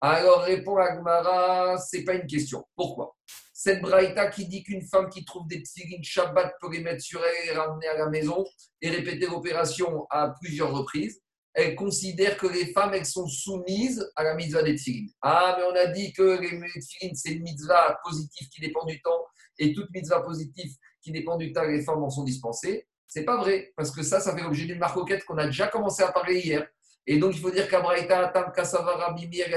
[0.00, 2.64] Alors, répond Agmara, ce n'est pas une question.
[2.76, 3.16] Pourquoi?
[3.62, 7.22] Cette Braïta qui dit qu'une femme qui trouve des tfilines Shabbat peut les mettre sur
[7.22, 8.42] elle et ramener à la maison
[8.80, 11.20] et répéter l'opération à plusieurs reprises,
[11.52, 15.10] elle considère que les femmes, elles sont soumises à la mitzvah des tfilines.
[15.20, 18.98] Ah, mais on a dit que les tfilines, c'est une mitzvah positive qui dépend du
[19.02, 19.26] temps,
[19.58, 22.88] et toute mitzvah positive qui dépend du temps, les femmes en sont dispensées.
[23.06, 26.02] C'est pas vrai, parce que ça, ça fait l'objet d'une marcoquette qu'on a déjà commencé
[26.02, 26.66] à parler hier.
[27.06, 29.48] Et donc, il faut dire qu'Abraïta, Tam, Kasava, Rabbi Meir,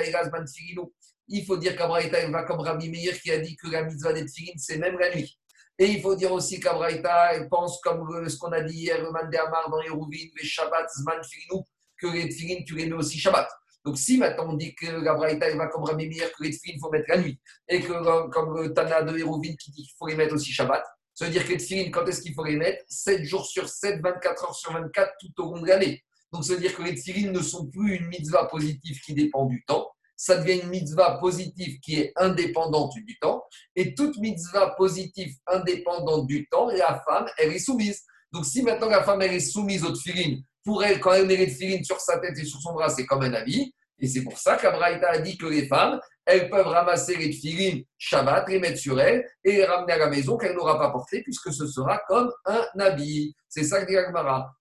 [1.28, 4.26] il faut dire qu'Abraïta, va comme Rabbi Meir qui a dit que la mitzvah des
[4.58, 5.40] c'est même la nuit.
[5.80, 9.70] Et il faut dire aussi qu'Abraïta, pense comme ce qu'on a dit hier, le Mandéamar
[9.70, 11.64] dans les Rouvines, Shabbat, Zman Tfilinu,
[11.98, 13.50] que les tfilines, tu les mets aussi Shabbat.
[13.86, 16.80] Donc si maintenant on dit que la Braïta va comme Rabbi Meir, que les il
[16.80, 20.08] faut mettre la nuit, et que comme le Tana de Hérouvine qui dit qu'il faut
[20.08, 20.84] les mettre aussi Shabbat,
[21.14, 22.84] ça veut dire que les quand est-ce qu'il faut les mettre?
[22.88, 26.04] 7 jours sur 7, 24 heures sur 24, tout au long de l'année.
[26.32, 29.64] Donc ça veut dire que les ne sont plus une mitzvah positive qui dépend du
[29.66, 33.44] temps, ça devient une mitzvah positive qui est indépendante du temps.
[33.76, 38.04] Et toute mitzvah positive indépendante du temps, la femme, elle est soumise.
[38.32, 41.36] Donc si maintenant la femme, elle est soumise aux tfilines, pour elle, quand elle met
[41.36, 43.74] les tfilines sur sa tête et sur son bras, c'est comme un habit.
[44.04, 47.86] Et c'est pour ça qu'Abraïta a dit que les femmes, elles peuvent ramasser les tfilines
[47.98, 51.24] Shabbat, les mettre sur elles et les ramener à la maison qu'elle n'aura pas porté,
[51.24, 53.34] puisque ce sera comme un habit.
[53.48, 54.54] C'est ça que dit Agmara.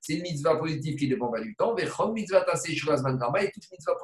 [0.00, 1.74] C'est une mitzvah positive qui ne dépend pas du temps.
[1.78, 2.44] Et toute mitzvah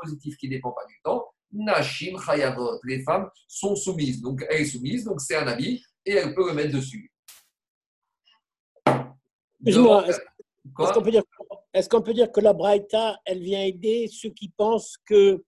[0.01, 1.27] positive qui ne dépend pas du temps.
[1.53, 2.81] Nashim Chayavot.
[2.85, 4.23] Les femmes sont soumises.
[4.23, 7.13] Donc, elle est soumise, donc c'est un habit et elle peut le mettre dessus.
[9.63, 10.07] Excuse-moi,
[10.79, 11.23] est-ce qu'on peut, dire,
[11.73, 15.43] est qu'on peut dire que la Braïta, elle vient aider ceux qui pensent que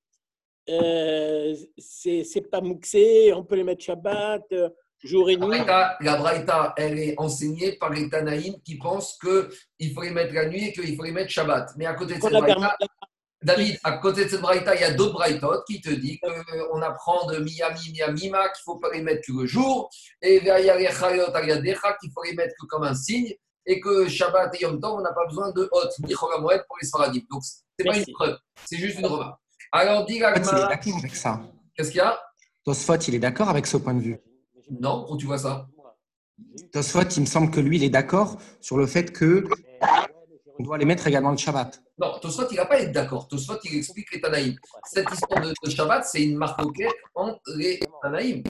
[0.68, 4.70] euh, c'est pas mouxé, on peut les mettre Shabbat, euh,
[5.02, 5.58] jour et nuit?
[5.66, 10.46] La Braïta, elle est enseignée par les Tanaïm qui pensent qu'il faut les mettre la
[10.46, 11.72] nuit et qu'il faut les mettre Shabbat.
[11.76, 12.76] Mais à côté de cette Braïta,
[13.42, 16.80] David, à côté de cette Braïta, il y a d'autres Braïtot qui te disent qu'on
[16.80, 20.76] apprend de Miami, Miamima qu'il ne faut pas les mettre que le jour, et derrière
[20.76, 21.26] les Chayot,
[22.00, 23.34] qu'il faut les mettre que comme un signe
[23.66, 26.76] et que Shabbat et Yom Tov, on n'a pas besoin de hot, ni Chogamoed pour
[26.80, 27.20] les Sfaradim.
[27.30, 29.38] Donc, ce n'est pas une preuve, c'est juste une remarque.
[29.72, 32.20] Alors, dis Qu'est-ce qu'il y a?
[32.64, 34.18] Tosfot, il est d'accord avec ce point de vue?
[34.70, 35.66] Non, où tu vois ça
[36.72, 39.44] Tosfot, il me semble que lui, il est d'accord sur le fait que
[40.58, 41.82] on doit les mettre également le Shabbat.
[41.98, 43.26] Non, Tosfot, il n'a pas être d'accord.
[43.28, 44.54] Tosfot, il explique les Tanaïm.
[44.84, 46.60] Cette histoire de, Shabbat, c'est une marque
[47.14, 48.42] entre les Tanaïm.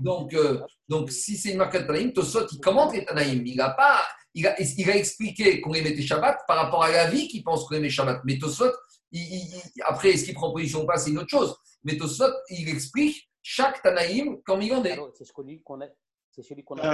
[0.00, 3.46] Donc, euh, donc si c'est une marque de Tanaïm, Tosfot, il commente les Tanaïm.
[3.46, 4.00] Il n'a pas
[4.34, 7.42] il a, il a expliqué qu'on les mettait Shabbat par rapport à la vie qu'il
[7.44, 8.22] pense qu'on les met Shabbat.
[8.24, 8.72] Mais Tosfot,
[9.84, 11.56] après, est-ce qu'il prend position ou pas, c'est une autre chose.
[11.84, 14.98] Mais Tosfot, il explique chaque Tanaïm comme il en est.
[15.14, 15.88] C'est celui qu'on a.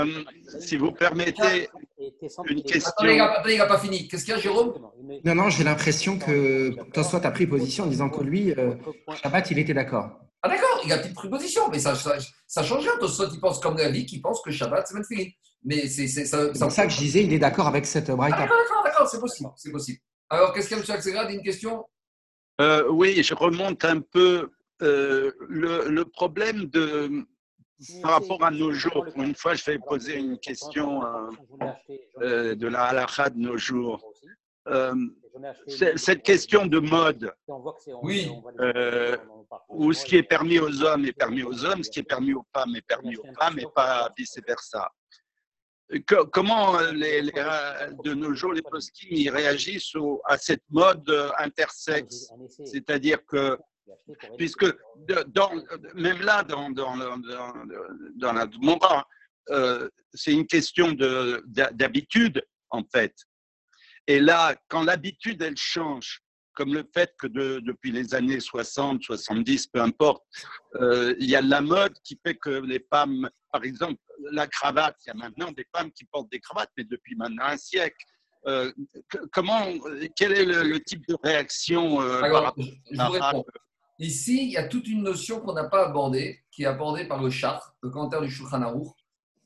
[0.05, 0.25] Euh,
[0.61, 2.93] si vous permettez une question.
[2.99, 4.07] Attendez, il n'a pas fini.
[4.07, 4.75] Qu'est-ce qu'il y a, Jérôme
[5.25, 8.75] Non, non, j'ai l'impression que Tosfot a pris position en disant que lui, euh,
[9.23, 10.11] Shabbat, il était d'accord.
[10.43, 12.99] Ah d'accord, il a pris position, mais ça, ça, ça change rien.
[12.99, 15.35] Tosfot, il pense comme la vie, qui pense que Shabbat, c'est fini.
[15.63, 18.39] Mais c'est ça, ça, ça que je disais, il est d'accord avec cette Braïta.
[18.41, 19.99] Ah, d'accord, d'accord, c'est possible, c'est possible.
[20.31, 20.91] Alors, qu'est-ce qu'il y a, M.
[20.91, 21.85] Axelrad Une question?
[22.61, 24.51] Euh, Oui, je remonte un peu
[24.83, 27.27] euh, le, le, problème de,
[28.03, 29.05] par rapport à nos jours.
[29.13, 31.31] Pour une fois, je vais poser une question euh,
[32.23, 34.03] euh de la halakha de nos jours.
[34.69, 34.95] Euh,
[35.97, 37.33] cette question de mode,
[38.03, 38.31] oui.
[38.61, 39.17] Euh,
[39.69, 42.35] où ce qui est permis aux hommes est permis aux hommes, ce qui est permis
[42.35, 44.91] aux femmes est permis aux femmes, et pas vice-versa
[46.33, 49.95] comment euh, les, de nos jours les poskim réagissent
[50.27, 52.29] à cette mode euh, intersexe?
[52.65, 53.59] C'est-à-dire que,
[54.39, 54.67] puisque
[55.29, 55.51] dans,
[55.95, 59.07] même là, dans, dans, dans, la Gemara,
[59.51, 63.15] euh, c'est une question d'habitude, en fait.
[64.07, 66.23] Et là, quand l'habitude, elle change,
[66.55, 70.23] comme le fait que depuis les années 60, 70, peu importe,
[70.77, 74.01] euh, il y a la mode qui fait que les femmes, par exemple,
[74.33, 77.45] la cravate, il y a maintenant des femmes qui portent des cravates, mais depuis maintenant
[77.45, 78.05] un siècle.
[78.47, 78.73] Euh,
[79.33, 79.67] comment,
[80.17, 83.43] quel est le, type de réaction euh, Alors, je
[83.99, 87.23] Ici, il y a toute une notion qu'on n'a pas abordée, qui est abordée par
[87.23, 88.97] le Char, le commentaire du Shulchan Aruch,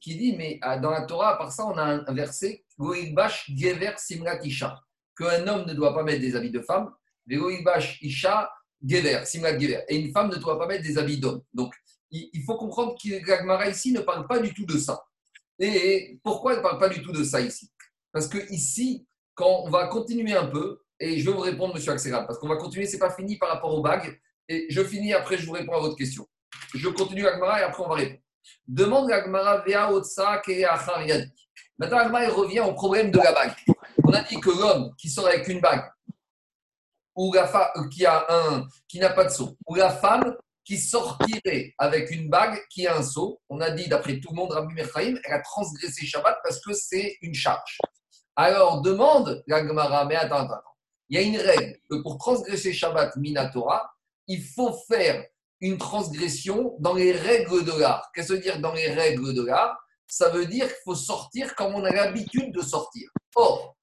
[0.01, 3.95] qui dit, mais dans la Torah, à part ça, on a un verset, Goïbash Gever
[3.97, 4.81] Simrat Isha,
[5.19, 6.93] qu'un homme ne doit pas mettre des habits de femme,
[7.29, 8.51] Isha
[8.87, 9.81] Gever.
[9.89, 11.43] Et une femme ne doit pas mettre des habits d'homme.
[11.53, 11.75] Donc,
[12.35, 15.05] il faut comprendre que l'Agmara ici ne parle pas du tout de ça.
[15.59, 17.71] Et pourquoi elle ne parle pas du tout de ça ici?
[18.13, 21.93] Parce que ici, quand on va continuer un peu, et je vais vous répondre, monsieur
[21.93, 25.13] Axeral, parce qu'on va continuer, c'est pas fini par rapport aux bagues, et je finis,
[25.13, 26.27] après je vous réponds à votre question.
[26.75, 28.21] Je continue l'Agmara et après on va répondre.
[28.67, 30.43] Demande l'Agmara Vea Otsa.
[31.79, 33.55] Maintenant, l'Agmara revient au problème de la bague.
[34.05, 35.91] On a dit que l'homme qui sort avec une bague,
[37.17, 40.79] ou la femme euh, qui un qui n'a pas de seau, ou la femme qui
[40.79, 44.53] sortirait avec une bague qui a un seau, on a dit d'après tout le monde,
[44.53, 47.79] Rabbi Mechaim, elle a transgressé Shabbat parce que c'est une charge.
[48.37, 50.63] Alors demande la Gemara, mais attends, attends,
[51.09, 53.91] il y a une règle que pour transgresser Shabbat Minatora,
[54.27, 55.25] il faut faire
[55.61, 58.11] une transgression dans les règles de l'art.
[58.15, 59.79] Qu'est-ce que veut dire dans les règles de l'art?
[60.07, 63.09] Ça veut dire qu'il faut sortir comme on a l'habitude de sortir.
[63.35, 63.77] Or,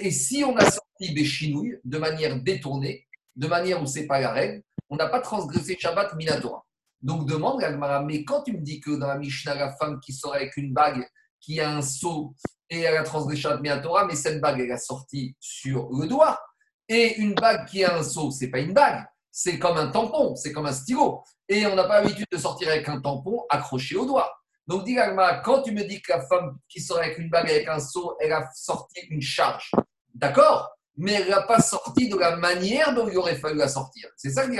[0.00, 4.06] et si on a sorti des chinouilles de manière détournée, de manière où ce n'est
[4.06, 6.64] pas la règle, on n'a pas transgressé Shabbat Minatora.
[7.00, 10.12] Donc demande Gemara, mais quand tu me dis que dans la Mishnah, la femme qui
[10.12, 11.06] sort avec une bague
[11.40, 12.34] qui a un seau
[12.70, 16.40] et elle a transgressé Shabbat Minatora, mais cette bague, elle a sorti sur le doigt.
[16.88, 20.34] Et une bague qui a un seau, c'est pas une bague, c'est comme un tampon,
[20.36, 21.22] c'est comme un stylo.
[21.48, 24.32] Et on n'a pas l'habitude de sortir avec un tampon accroché au doigt.
[24.66, 24.96] Donc, dis
[25.44, 28.16] quand tu me dis que la femme qui sort avec une bague avec un seau,
[28.20, 29.70] elle a sorti une charge,
[30.14, 34.08] d'accord, mais elle n'a pas sorti de la manière dont il aurait fallu la sortir.
[34.16, 34.58] C'est ça que dit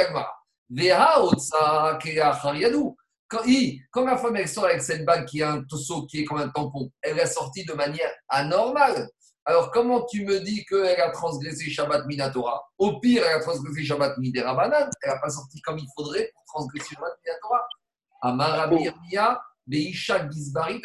[3.29, 3.43] quand,
[3.91, 6.49] quand la femme sort avec cette bague qui a un seau qui est comme un
[6.49, 9.09] tampon, elle l'a sorti de manière anormale.
[9.45, 12.63] Alors, comment tu me dis qu'elle a transgressé Shabbat Minatora?
[12.77, 14.71] Au pire, elle a transgressé Shabbat Midera
[15.03, 17.67] Elle n'a pas sorti comme il faudrait pour transgresser Shabbat Minatora.
[18.21, 20.83] Amarabirmia, Beisha Gizbari.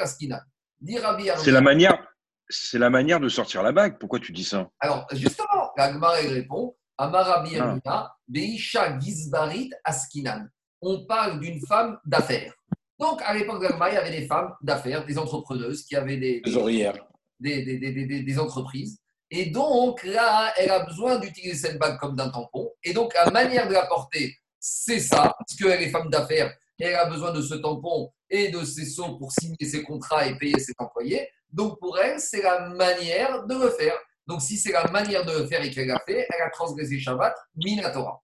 [1.38, 2.12] C'est la manière.
[2.49, 3.97] C'est la manière de sortir la bague.
[3.99, 8.15] Pourquoi tu dis ça Alors, justement, la répond Amarabirmia, ah.
[8.27, 10.47] Beisha Gizbarit Askinan.
[10.82, 12.53] On parle d'une femme d'affaires.
[12.99, 16.41] Donc, à l'époque de il y avait des femmes d'affaires, des entrepreneuses qui avaient des,
[16.41, 16.95] des ouvrières
[17.43, 18.99] des, entreprises.
[19.29, 22.71] Et donc, là, elle a besoin d'utiliser cette bague comme d'un tampon.
[22.84, 26.95] Et donc, la manière de la porter, c'est ça, parce qu'elle est femme d'affaires, elle
[26.95, 30.60] a besoin de ce tampon et de ses sceaux pour signer ses contrats et payer
[30.60, 31.27] ses employés.
[31.54, 33.98] Donc, pour elle, c'est la manière de le faire.
[34.28, 37.00] Donc, si c'est la manière de le faire et qu'elle l'a fait, elle a transgressé
[37.00, 38.20] Shabbat, Minatora.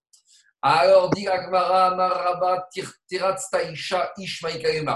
[0.62, 2.68] Alors, dit Maraba,
[3.08, 4.12] Tirat, Staisha,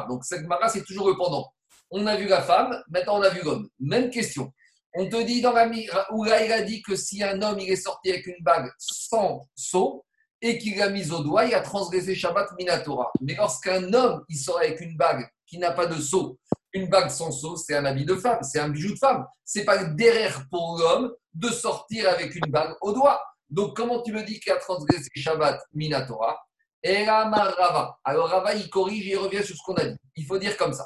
[0.10, 1.54] Donc, cette Mara, c'est toujours le pendant
[1.94, 3.70] on a vu la femme, maintenant on a vu l'homme.
[3.80, 4.52] Même question.
[4.96, 5.70] On te dit dans la
[6.12, 8.70] où là il a dit que si un homme il est sorti avec une bague
[8.78, 10.04] sans seau
[10.42, 13.12] et qu'il l'a mise au doigt, il a transgressé Shabbat Minatora.
[13.22, 16.40] Mais lorsqu'un homme il sort avec une bague qui n'a pas de seau,
[16.74, 19.26] une bague sans seau, c'est un habit de femme, c'est un bijou de femme.
[19.46, 23.22] C'est pas derrière pour l'homme de sortir avec une bague au doigt.
[23.50, 26.40] Donc comment tu me dis qu'il a transgressé Shabbat Minatora?
[26.86, 27.98] Rava.
[28.04, 29.98] Alors Rava il corrige et il revient sur ce qu'on a dit.
[30.16, 30.84] Il faut dire comme ça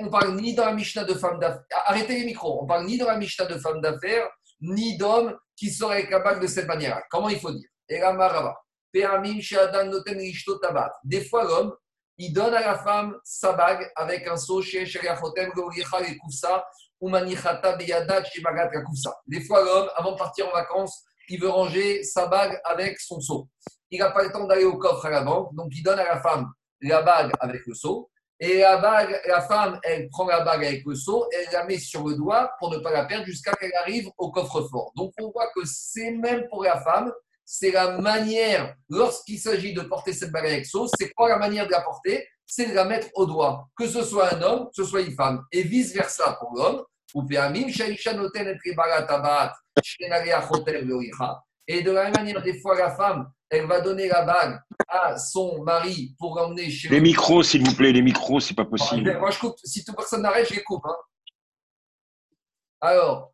[0.00, 1.64] on parle ni dans la Mishnah de femmes d'affaires.
[1.86, 2.62] Arrêtez les micros.
[2.62, 4.28] On parle ni dans la Mishnah de femmes d'affaires,
[4.60, 7.68] ni d'hommes qui seraient capables de cette manière Comment il faut dire?
[11.04, 11.74] Des fois, l'homme,
[12.22, 14.84] il donne à la femme sa bague avec un seau chez
[19.26, 23.20] Des fois, l'homme, avant de partir en vacances, il veut ranger sa bague avec son
[23.20, 23.48] seau.
[23.90, 26.04] Il n'a pas le temps d'aller au coffre à la banque, donc il donne à
[26.04, 26.46] la femme
[26.80, 28.08] la bague avec le seau.
[28.38, 31.78] Et la, bague, la femme, elle prend la bague avec le seau, elle la met
[31.78, 34.92] sur le doigt pour ne pas la perdre jusqu'à qu'elle arrive au coffre-fort.
[34.94, 37.12] Donc on voit que c'est même pour la femme,
[37.44, 41.66] c'est la manière, lorsqu'il s'agit de porter cette bague avec seau, c'est quoi la manière
[41.66, 42.26] de la porter?
[42.46, 45.14] C'est de la mettre au doigt, que ce soit un homme, que ce soit une
[45.14, 45.42] femme.
[45.52, 46.82] Et vice-versa pour l'homme.
[51.68, 55.18] Et de la même manière, des fois, la femme, elle va donner la bague à
[55.18, 59.18] son mari pour l'emmener chez Les micros, s'il vous plaît, les micros, c'est pas possible.
[59.18, 59.56] moi, je coupe.
[59.62, 60.84] Si toute personne n'arrête, je les coupe.
[60.86, 60.96] Hein.
[62.80, 63.32] Alors,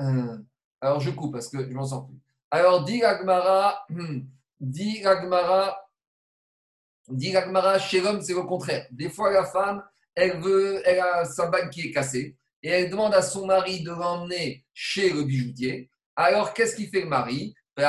[0.00, 0.38] euh,
[0.80, 2.21] alors, je coupe parce que je m'en sens plus.
[2.54, 3.86] Alors, dit Agmara,
[4.60, 5.74] dit Agmara,
[7.08, 8.86] dit Agmara, chez l'homme, c'est le contraire.
[8.90, 9.82] Des fois, la femme,
[10.14, 13.82] elle veut, elle a sa bague qui est cassée et elle demande à son mari
[13.82, 15.88] de l'emmener chez le bijoutier.
[16.14, 17.54] Alors, qu'est-ce qu'il fait le mari?
[17.74, 17.84] Des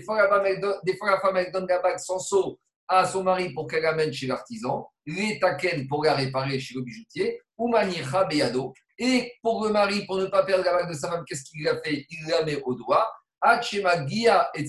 [0.00, 2.58] fois, la femme, elle donne, des fois, la femme, donne la bague sans seau
[2.88, 5.38] à son mari pour qu'elle l'amène chez l'artisan, les
[5.90, 8.72] pour la réparer chez le bijoutier, ou manicha beyado.
[9.02, 11.66] Et pour le mari, pour ne pas perdre la bague de sa femme, qu'est-ce qu'il
[11.66, 12.06] a fait?
[12.10, 13.10] Il la met au doigt,
[13.40, 14.66] achema gia et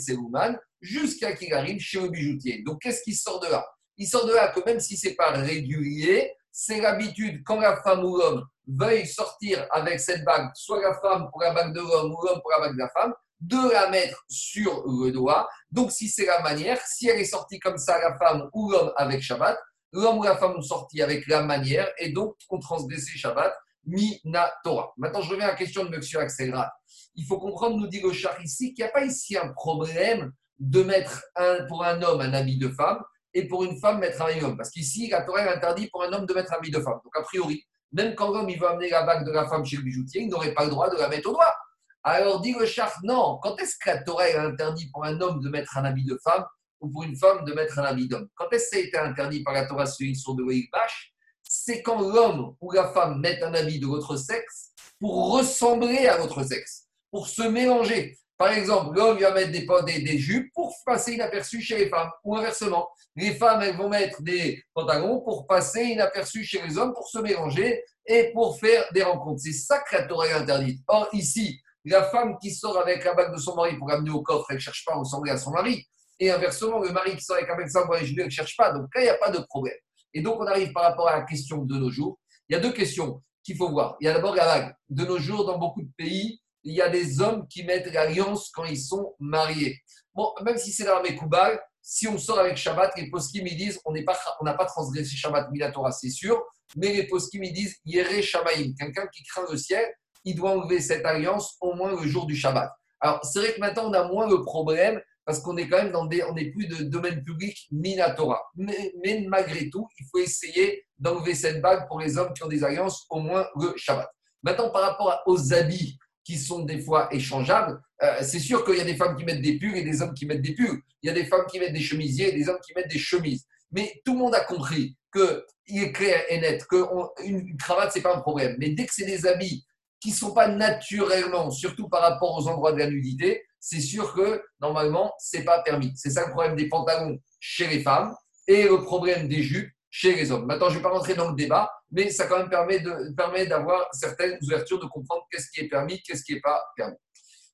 [0.80, 2.64] jusqu'à qu'il arrive chez le bijoutier.
[2.64, 3.68] Donc, qu'est-ce qui sort de là?
[3.98, 7.82] Il sort de là que même si ce n'est pas régulier, c'est l'habitude, quand la
[7.84, 11.82] femme ou l'homme veuille sortir avec cette bague, soit la femme pour la bague de
[11.82, 15.50] l'homme ou l'homme pour la bague de la femme, de la mettre sur le doigt.
[15.72, 18.94] Donc, si c'est la manière, si elle est sortie comme ça, la femme ou l'homme
[18.96, 19.60] avec Shabbat,
[19.92, 23.54] l'homme ou la femme ont sorti avec la manière et donc ont transgressé Shabbat,
[23.86, 24.94] Mina Torah.
[24.98, 26.02] Maintenant, je reviens à la question de M.
[26.20, 26.70] Axelrad.
[27.16, 28.12] Il faut comprendre, nous dit le
[28.44, 32.34] ici, qu'il n'y a pas ici un problème de mettre un, pour un homme un
[32.34, 33.00] habit de femme
[33.34, 34.58] et pour une femme mettre un habit homme.
[34.58, 37.00] Parce qu'ici, la Torah interdit pour un homme de mettre un habit de femme.
[37.04, 39.78] Donc, a priori, même quand l'homme il veut amener la bague de la femme chez
[39.78, 41.56] le bijoutier, il n'aurait pas le droit de la mettre au doigt.
[42.04, 45.50] Alors dit le char, non, quand est-ce que la Torah interdit pour un homme de
[45.50, 46.44] mettre un habit de femme
[46.80, 48.28] ou pour une femme de mettre un habit d'homme?
[48.36, 51.14] Quand est-ce que ça a été interdit par la Torah sur une de Weilbash?
[51.54, 56.16] C'est quand l'homme ou la femme met un habit de votre sexe pour ressembler à
[56.16, 58.18] votre sexe, pour se mélanger.
[58.38, 62.38] Par exemple, l'homme va mettre des, des, jupes pour passer inaperçu chez les femmes, ou
[62.38, 62.88] inversement.
[63.18, 67.84] Les femmes, vont mettre des pantalons pour passer inaperçu chez les hommes, pour se mélanger
[68.06, 69.42] et pour faire des rencontres.
[69.44, 70.46] C'est ça que la Torah.
[70.88, 74.22] Or, ici, la femme qui sort avec la bague de son mari pour l'amener au
[74.22, 75.86] coffre, elle ne cherche pas à ressembler à son mari.
[76.18, 78.56] Et inversement, le mari qui sort avec un bague de son mari, elle ne cherche
[78.56, 78.72] pas.
[78.72, 79.76] Donc là, il n'y a pas de problème.
[80.14, 82.20] Et donc, on arrive par rapport à la question de nos jours.
[82.50, 83.96] Il y a deux questions qu'il faut voir.
[84.00, 84.76] Il y a d'abord la bague.
[84.90, 88.52] De nos jours, dans beaucoup de pays, il y a des hommes qui mettent l'alliance
[88.52, 89.78] quand ils sont mariés.
[90.14, 93.80] Bon, même si c'est l'armée Koubal, si on sort avec Shabbat, les poskim ils disent
[93.86, 94.18] on n'a pas,
[94.54, 96.44] pas transgressé Shabbat Minatora, c'est sûr,
[96.76, 99.86] mais les poskim ils disent Yere Shamaim, quelqu'un qui craint le ciel,
[100.24, 102.72] il doit enlever cette alliance au moins le jour du Shabbat.
[103.00, 105.92] Alors, c'est vrai que maintenant, on a moins le problème parce qu'on est quand même
[105.92, 108.42] dans des, on n'est plus de domaine public Minatora.
[108.56, 112.48] Mais, mais malgré tout, il faut essayer d'enlever cette bague pour les hommes qui ont
[112.48, 114.10] des alliances au moins le Shabbat.
[114.44, 118.82] Maintenant, par rapport aux habits qui sont des fois échangeables, euh, c'est sûr qu'il y
[118.82, 120.82] a des femmes qui mettent des pulls et des hommes qui mettent des pulls.
[121.04, 123.00] Il y a des femmes qui mettent des chemisiers et des hommes qui mettent des
[123.00, 123.46] chemises.
[123.72, 128.04] Mais tout le monde a compris qu'il est clair et net qu'une cravate, ce n'est
[128.04, 128.56] pas un problème.
[128.60, 129.66] Mais dès que c'est des habits
[130.02, 134.14] qui ne sont pas naturellement, surtout par rapport aux endroits de la nudité, c'est sûr
[134.14, 135.94] que normalement, ce n'est pas permis.
[135.96, 138.16] C'est ça le problème des pantalons chez les femmes
[138.48, 140.46] et le problème des jupes chez les hommes.
[140.48, 143.14] Maintenant, je ne vais pas rentrer dans le débat, mais ça quand même permet, de,
[143.16, 146.96] permet d'avoir certaines ouvertures, de comprendre qu'est-ce qui est permis, qu'est-ce qui n'est pas permis.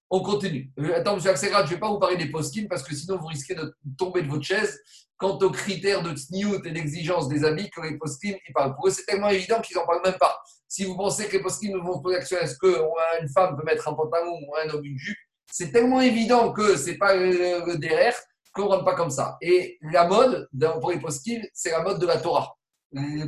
[0.10, 0.72] On continue.
[0.96, 3.26] Attends, monsieur Axelrad, je ne vais pas vous parler des post parce que sinon vous
[3.26, 4.80] risquez de tomber de votre chaise
[5.18, 8.74] quant aux critères de tsniout et d'exigence des habits que les post ils parlent.
[8.76, 10.40] Pour eux, c'est tellement évident qu'ils n'en parlent même pas.
[10.68, 13.88] Si vous pensez que les post nous vont poser l'action, est-ce qu'une femme peut mettre
[13.88, 15.18] un pantalon ou un homme une jupe
[15.52, 18.16] C'est tellement évident que ce n'est pas le, derrière
[18.54, 19.38] qu'on ne rentre pas comme ça.
[19.42, 20.50] Et la mode,
[20.82, 22.54] pour les post c'est la mode de la Torah.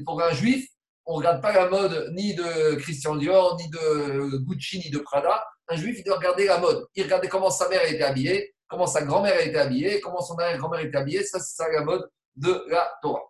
[0.06, 0.68] Pour un juif,
[1.06, 5.00] on ne regarde pas la mode ni de Christian Dior, ni de Gucci, ni de
[5.00, 5.44] Prada.
[5.70, 6.86] Un juif, il doit regarder la mode.
[6.96, 10.82] Il regarde comment sa mère était habillée, comment sa grand-mère était habillée, comment son arrière-grand-mère
[10.82, 11.24] était habillée.
[11.24, 13.29] Ça, c'est ça la mode de la Torah.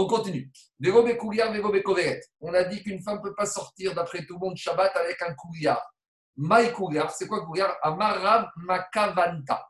[0.00, 0.48] On continue.
[2.40, 5.20] On a dit qu'une femme ne peut pas sortir, d'après tout le monde, Shabbat avec
[5.22, 5.82] un kouliar.
[6.36, 9.66] Maï kouliar, c'est quoi kouliar Amarab makavanta.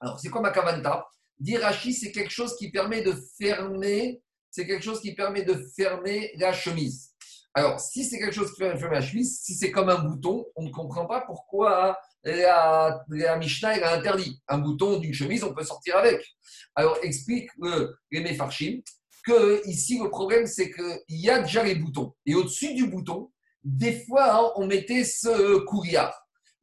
[0.00, 1.06] Alors, c'est quoi makavanta?
[1.38, 6.32] Dirachi, c'est quelque chose qui permet de fermer, c'est quelque chose qui permet de fermer
[6.36, 7.12] la chemise.
[7.54, 10.02] Alors, si c'est quelque chose qui permet de fermer la chemise, si c'est comme un
[10.02, 14.42] bouton, on ne comprend pas pourquoi la, la Mishnah a interdit.
[14.48, 16.26] Un bouton d'une chemise, on peut sortir avec.
[16.74, 18.82] Alors, explique le, les Mefarshim
[19.24, 22.14] que ici, le problème, c'est qu'il y a déjà les boutons.
[22.26, 23.30] Et au-dessus du bouton,
[23.62, 26.14] des fois, hein, on mettait ce couillard.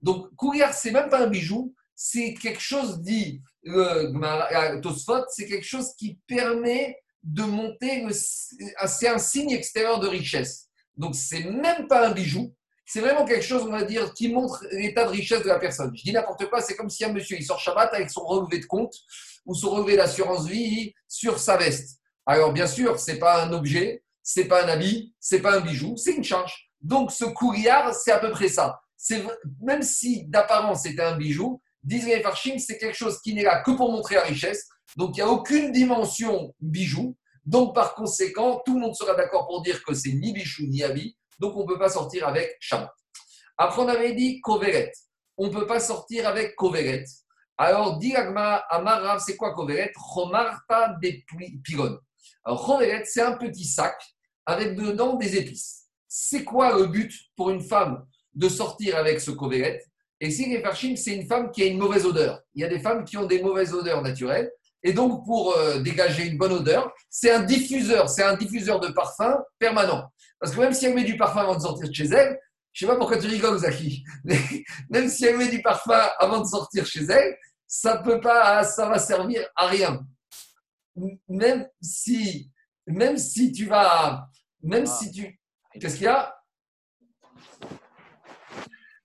[0.02, 5.66] Donc, couillard, c'est même pas un bijou, c'est quelque chose, dit euh, Tosfot, c'est quelque
[5.66, 10.68] chose qui permet de monter, c'est un signe extérieur de richesse.
[10.98, 12.54] Donc, c'est même pas un bijou,
[12.86, 15.92] c'est vraiment quelque chose, on va dire, qui montre l'état de richesse de la personne.
[15.96, 18.60] Je dis n'importe quoi, c'est comme si un monsieur, il sort Shabbat avec son relevé
[18.60, 18.94] de compte
[19.46, 22.01] ou son relevé d'assurance vie sur sa veste.
[22.26, 25.42] Alors, bien sûr, ce n'est pas un objet, ce n'est pas un habit, ce n'est
[25.42, 26.72] pas un bijou, c'est une charge.
[26.82, 28.80] Donc, ce couillard, c'est à peu près ça.
[29.62, 33.72] Même si d'apparence c'était un bijou, disney Farshim, c'est quelque chose qui n'est là que
[33.72, 34.68] pour montrer la richesse.
[34.96, 37.18] Donc, il n'y a aucune dimension bijou.
[37.46, 40.84] Donc, par conséquent, tout le monde sera d'accord pour dire que c'est ni bijou ni
[40.84, 41.18] habit.
[41.40, 42.94] Donc, on ne peut pas sortir avec Shabbat.
[43.58, 44.92] Après, on avait dit Koveret.
[45.38, 47.06] On ne peut pas sortir avec Koveret.
[47.58, 49.92] Alors, dit Amarav, c'est quoi Koveret?
[49.96, 51.26] Chomarta des
[51.64, 52.00] pilones.
[52.44, 54.02] Alors, c'est un petit sac
[54.46, 55.88] avec dedans des épices.
[56.08, 59.84] C'est quoi le but pour une femme de sortir avec ce covéret
[60.20, 60.64] Et si les
[60.98, 62.42] c'est une femme qui a une mauvaise odeur.
[62.56, 64.52] Il y a des femmes qui ont des mauvaises odeurs naturelles.
[64.84, 68.88] Et donc, pour euh, dégager une bonne odeur, c'est un diffuseur, c'est un diffuseur de
[68.88, 70.10] parfum permanent.
[70.40, 72.40] Parce que même si elle met du parfum avant de sortir de chez elle,
[72.74, 74.40] je ne sais pas pourquoi tu rigoles, Zaki, mais
[74.90, 77.38] même si elle met du parfum avant de sortir chez elle,
[77.68, 80.04] ça peut pas, ça va servir à rien
[81.28, 82.52] même si,
[82.88, 84.28] même si tu vas,
[84.62, 84.92] même ah.
[84.92, 85.40] si tu,
[85.80, 86.36] qu'est-ce qu'il y a?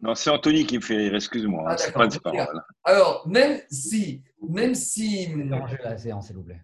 [0.01, 1.73] Non, c'est Anthony qui me fait rire, excuse-moi.
[1.73, 1.77] Hein,
[2.25, 2.47] ah,
[2.85, 5.35] Alors, même si, même si.
[5.83, 6.63] La séance, s'il vous plaît.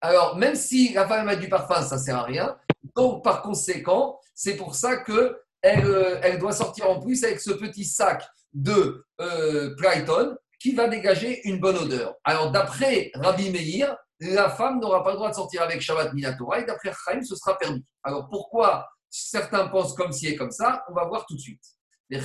[0.00, 2.56] Alors, même si la femme a du parfum, ça ne sert à rien.
[2.94, 7.40] Donc, par conséquent, c'est pour ça que elle, euh, elle, doit sortir en plus avec
[7.40, 8.22] ce petit sac
[8.52, 9.74] de euh,
[10.60, 12.16] qui va dégager une bonne odeur.
[12.22, 13.96] Alors, d'après Rabbi Meir,
[14.32, 17.36] la femme n'aura pas le droit de sortir avec Shabbat Minatora et d'après Chaim, ce
[17.36, 17.84] sera permis.
[18.02, 21.62] Alors, pourquoi certains pensent comme ci et comme ça On va voir tout de suite.
[22.10, 22.18] Il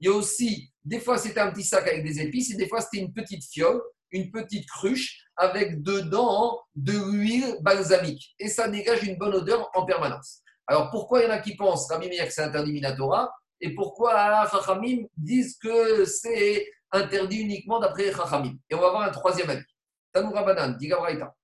[0.00, 2.80] y a aussi, des fois c'était un petit sac avec des épices et des fois
[2.80, 3.80] c'était une petite fiole,
[4.10, 8.34] une petite cruche avec dedans de l'huile balsamique.
[8.38, 10.40] Et ça dégage une bonne odeur en permanence.
[10.66, 13.32] Alors pourquoi il y en a qui pensent, Rabbi Meir, que c'est interdit Minatora?
[13.60, 19.10] Et pourquoi Chachamim disent que c'est interdit uniquement d'après Chachamim Et on va voir un
[19.10, 19.64] troisième avis.
[20.12, 21.34] Tanoura Banan, Digabraita.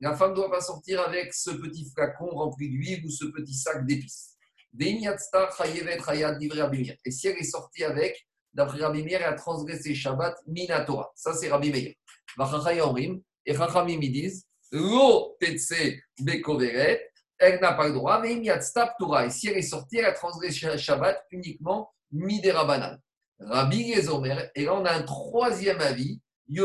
[0.00, 3.54] La femme ne doit pas sortir avec ce petit flacon rempli d'huile ou ce petit
[3.54, 4.36] sac d'épices.
[4.80, 4.98] Et
[7.10, 11.12] si elle est sortie avec, d'après Rabbi elle a transgressé Shabbat Minatora.
[11.14, 11.94] Ça, c'est Rabbi Meir.
[13.46, 14.44] Et Chachamim, ils disent
[17.38, 18.42] elle n'a pas le droit, mais
[18.98, 19.26] Torah.
[19.26, 22.96] Et si elle est sortie, elle a transgressé Shabbat uniquement Midera
[23.40, 26.62] Rabbi Gezomer, et là on a un troisième avis, que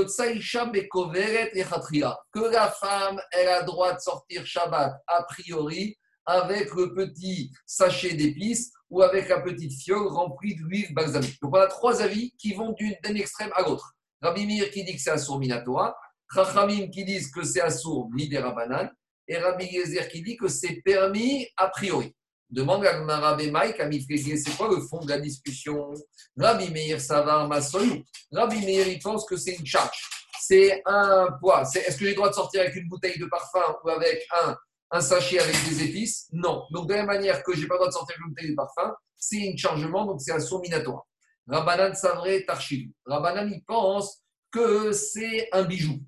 [2.52, 8.72] la femme, elle a droit de sortir Shabbat a priori avec le petit sachet d'épices
[8.90, 11.40] ou avec la petite fiole remplie d'huile balsamique.
[11.42, 13.94] Donc on a trois avis qui vont d'un extrême à l'autre.
[14.22, 15.96] Rabbi Mir qui dit que c'est Assour Minatora,
[16.34, 18.92] Chachamim qui disent que c'est Assour Midera Banane,
[19.28, 22.14] et Rabbi Gezer qui dit que c'est permis a priori.
[22.50, 25.94] Demande à Rabbi Mike, à c'est quoi le fond de la discussion?
[26.38, 28.04] Rabbi Meir Savar Masoyou.
[28.32, 30.02] Rabbi Meir, il pense que c'est une charge.
[30.42, 31.62] C'est un poids.
[31.62, 34.58] Est-ce que j'ai le droit de sortir avec une bouteille de parfum ou avec un
[34.92, 36.28] un sachet avec des épices?
[36.32, 36.64] Non.
[36.72, 38.52] Donc, de la même manière que je n'ai pas le droit de sortir une bouteille
[38.52, 41.06] de parfum, c'est un chargement, donc c'est un son minatoire.
[41.48, 42.90] Rabbanan Savre Tarchiv.
[43.06, 46.00] Rabbanan, il pense que c'est un bijou.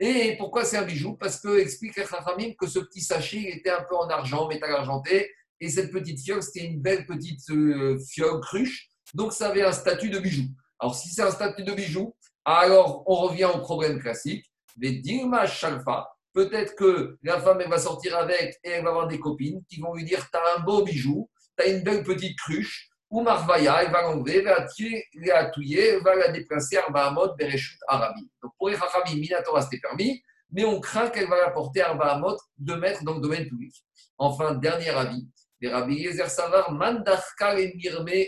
[0.00, 1.16] Et pourquoi c'est un bijou?
[1.16, 5.30] Parce que, explique Rachamim que ce petit sachet était un peu en argent, métal argenté,
[5.62, 9.72] et cette petite fiole, c'était une belle petite euh, fiole cruche, donc ça avait un
[9.72, 10.44] statut de bijou.
[10.80, 14.44] Alors, si c'est un statut de bijou, alors on revient au problème classique.
[14.76, 19.06] Mais Dilma Shalfa, Peut-être que la femme, elle va sortir avec et elle va avoir
[19.06, 22.02] des copines qui vont lui dire Tu as un beau bijou, tu as une belle
[22.02, 26.78] petite cruche, ou Marvaya, elle va l'enlever, elle va la tuer, elle va la déplacer
[26.78, 28.30] à Bahamot, Bereshut, Arabi.
[28.42, 31.92] Donc pour les Chachamim, Minatora, c'était permis, mais on craint qu'elle va la porter à
[31.92, 33.74] Bahamot de mettre dans le domaine public.
[34.16, 35.28] Enfin, dernier avis,
[35.68, 38.26] Rabbi Yezer Savar, Mandarka et Mirme,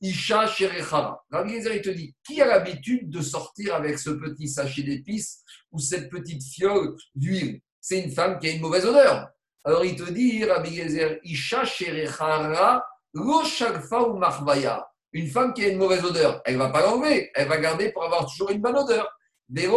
[0.00, 1.20] Isha Sherechara.
[1.30, 5.42] Rabbi Yezer, il te dit Qui a l'habitude de sortir avec ce petit sachet d'épices
[5.72, 9.28] ou cette petite fiole d'huile, c'est une femme qui a une mauvaise odeur.
[9.64, 14.86] Alors il te dit, Rabbi Gezer, Isha Sherechara, lo ou Marvaya.
[15.12, 17.90] Une femme qui a une mauvaise odeur, elle ne va pas l'enlever, elle va garder
[17.90, 19.08] pour avoir toujours une bonne odeur.
[19.48, 19.68] Donc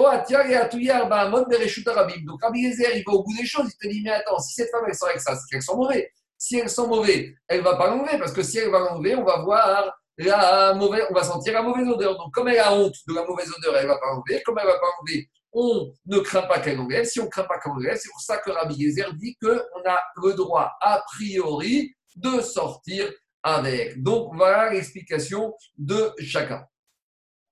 [2.41, 4.69] Rabbi Gezer, il va au bout des choses, il te dit, mais attends, si cette
[4.71, 6.11] femme elle sort avec ça, c'est qu'elle sent mauvais.
[6.41, 9.13] Si elle sent mauvais, elle ne va pas l'enlever, parce que si elle va l'enlever,
[9.13, 12.17] on va voir la mauvaise, on va sentir la mauvaise odeur.
[12.17, 14.41] Donc comme elle a honte de la mauvaise odeur, elle ne va pas l'enlever.
[14.43, 17.05] Comme elle ne va pas l'enlever, on ne craint pas qu'elle enlève.
[17.05, 19.89] Si on ne craint pas qu'elle enlève, c'est pour ça que Rabbi Gezer dit qu'on
[19.89, 23.11] a le droit, a priori, de sortir
[23.43, 24.01] avec.
[24.01, 26.65] Donc, voilà l'explication de chacun.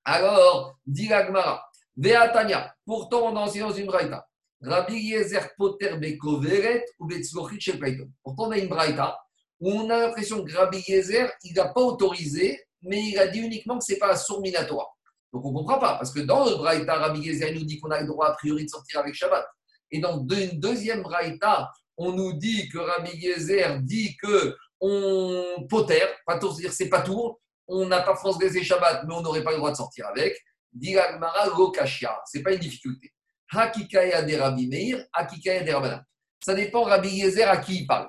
[0.05, 4.25] Alors, dit l'Agmara, Veatania, pourtant on est dans une braïta.
[4.61, 7.09] Rabbi Yezer Poter Bekoveret ou
[7.59, 7.79] chez
[8.23, 9.17] Pourtant, on a une braïta
[9.59, 13.39] où on a l'impression que Rabbi Yezer, il n'a pas autorisé, mais il a dit
[13.39, 14.87] uniquement que ce n'est pas un sourd minatoire.
[15.33, 17.91] Donc on ne comprend pas, parce que dans le Braïta, Rabbi Gezer nous dit qu'on
[17.91, 19.45] a le droit a priori de sortir avec Shabbat.
[19.91, 26.03] Et dans une deuxième Braïta, on nous dit que Rabbi Gezer dit que on poter,
[26.25, 29.51] pas tour, c'est-à-dire c'est pas tour, on n'a pas transgressé Shabbat, mais on n'aurait pas
[29.51, 30.37] le droit de sortir avec.
[30.71, 33.11] Dit Gmara Lokashia, c'est pas une difficulté.
[33.51, 36.01] Hakikaya de Rabbi Meir, Hakikaya de Rabbanan.
[36.43, 38.07] Ça dépend Rabbi Gezer à qui il parle.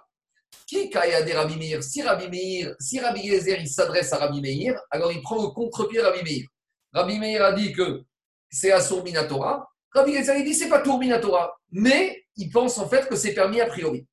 [0.66, 4.40] Qui Kaya de Rabbi Meir Si Rabbi Meir, si Rabbi Gezer il s'adresse à Rabbi
[4.40, 6.46] Meir, alors il prend le contre-pied de Rabbi Meir.
[6.92, 8.02] Rabbi Meir a dit que
[8.50, 9.66] c'est Assour Minatora.
[9.94, 11.56] Rabbi Gezer dit c'est pas Tour Minatora.
[11.70, 14.06] Mais il pense en fait que c'est permis a priori.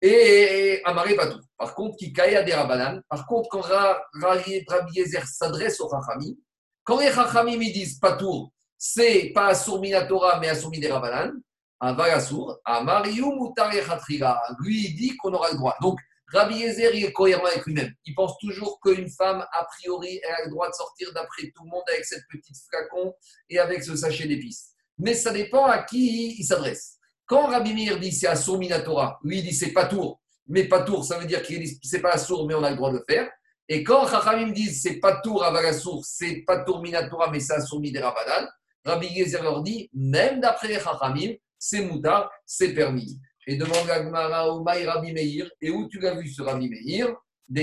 [0.00, 1.40] Et Amaré tout.
[1.56, 3.00] Par contre, qui Kaya des Rabanan.
[3.08, 6.34] Par contre, quand Rabbi Gezer s'adresse aux Chachamim,
[6.84, 11.32] quand les Chachamim disent pas tour, c'est pas Assour Minatora, mais Assour des Rabanan.
[11.80, 13.72] Aval Assour, Amariou Mutare
[14.60, 15.76] Lui, il dit qu'on aura le droit.
[15.80, 15.98] Donc,
[16.32, 17.92] Rabbi Yezer, il est cohérent avec lui-même.
[18.04, 21.64] Il pense toujours qu'une femme, a priori, elle a le droit de sortir d'après tout
[21.64, 23.14] le monde avec cette petite flacon
[23.48, 24.72] et avec ce sachet d'épices.
[24.98, 26.98] Mais ça dépend à qui il s'adresse.
[27.24, 30.82] Quand Rabbi Meir dit c'est à Minatora, lui il dit c'est pas tour, mais pas
[30.82, 33.04] tour, ça veut dire qu'il c'est pas sourd, mais on a le droit de le
[33.08, 33.30] faire.
[33.68, 37.54] Et quand Chachamim dit c'est pas tour à Valassour, c'est pas tour Minatora, mais c'est
[37.54, 38.48] Assour Midera Rabbi
[38.88, 40.78] Rabbi Gezer leur dit, même d'après les
[41.58, 43.20] c'est moutard, c'est permis.
[43.46, 47.14] Et demande à Gmara Rabbi Meir, et où tu l'as vu ce Rabbi Meir?
[47.50, 47.62] On a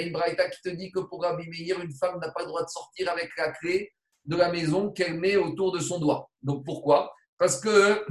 [0.00, 2.62] une braïta qui te dit que pour Rabbi Meir, une femme n'a pas le droit
[2.64, 3.90] de sortir avec la clé
[4.24, 6.30] de la maison qu'elle met autour de son doigt.
[6.42, 7.12] Donc pourquoi?
[7.38, 8.04] Parce que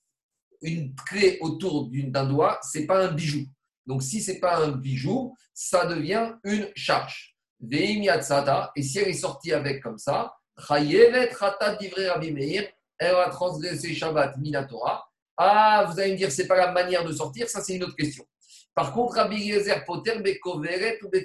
[0.62, 3.46] une clé autour d'un doigt, c'est pas un bijou.
[3.86, 7.37] Donc si c'est pas un bijou, ça devient une charge.
[7.60, 10.34] Et si elle est sortie avec comme ça,
[10.70, 11.28] elle
[13.00, 15.08] va transgresser Shabbat Minatora
[15.40, 17.94] ah, vous allez me dire, c'est pas la manière de sortir, ça c'est une autre
[17.94, 18.26] question.
[18.74, 21.22] Par contre, Rabbi Yezer Poter Bekoveret ou il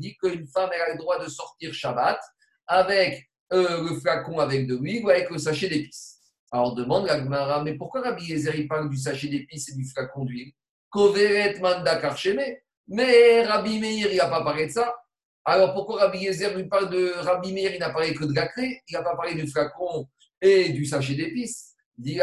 [0.00, 2.18] dit qu'une femme elle a le droit de sortir Shabbat
[2.66, 6.22] avec euh, le flacon avec de l'huile ou avec le sachet d'épices.
[6.50, 9.84] Alors demande la Gemara, mais pourquoi Rabbi Yezer il parle du sachet d'épices et du
[9.84, 10.52] flacon d'huile?
[10.88, 12.00] Koveret manda.
[12.88, 14.94] Mais Rabbi Meir, il n'a pas parlé de ça.
[15.44, 18.48] Alors pourquoi Rabbi Yezer lui parle de Rabbi Meir, il n'a parlé que de la
[18.48, 20.08] clé, il n'a pas parlé du flacon
[20.40, 22.20] et du sachet d'épices il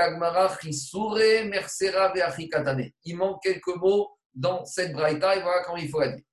[3.16, 6.24] manque quelques mots dans cette braïta et voilà comment il faut la dire.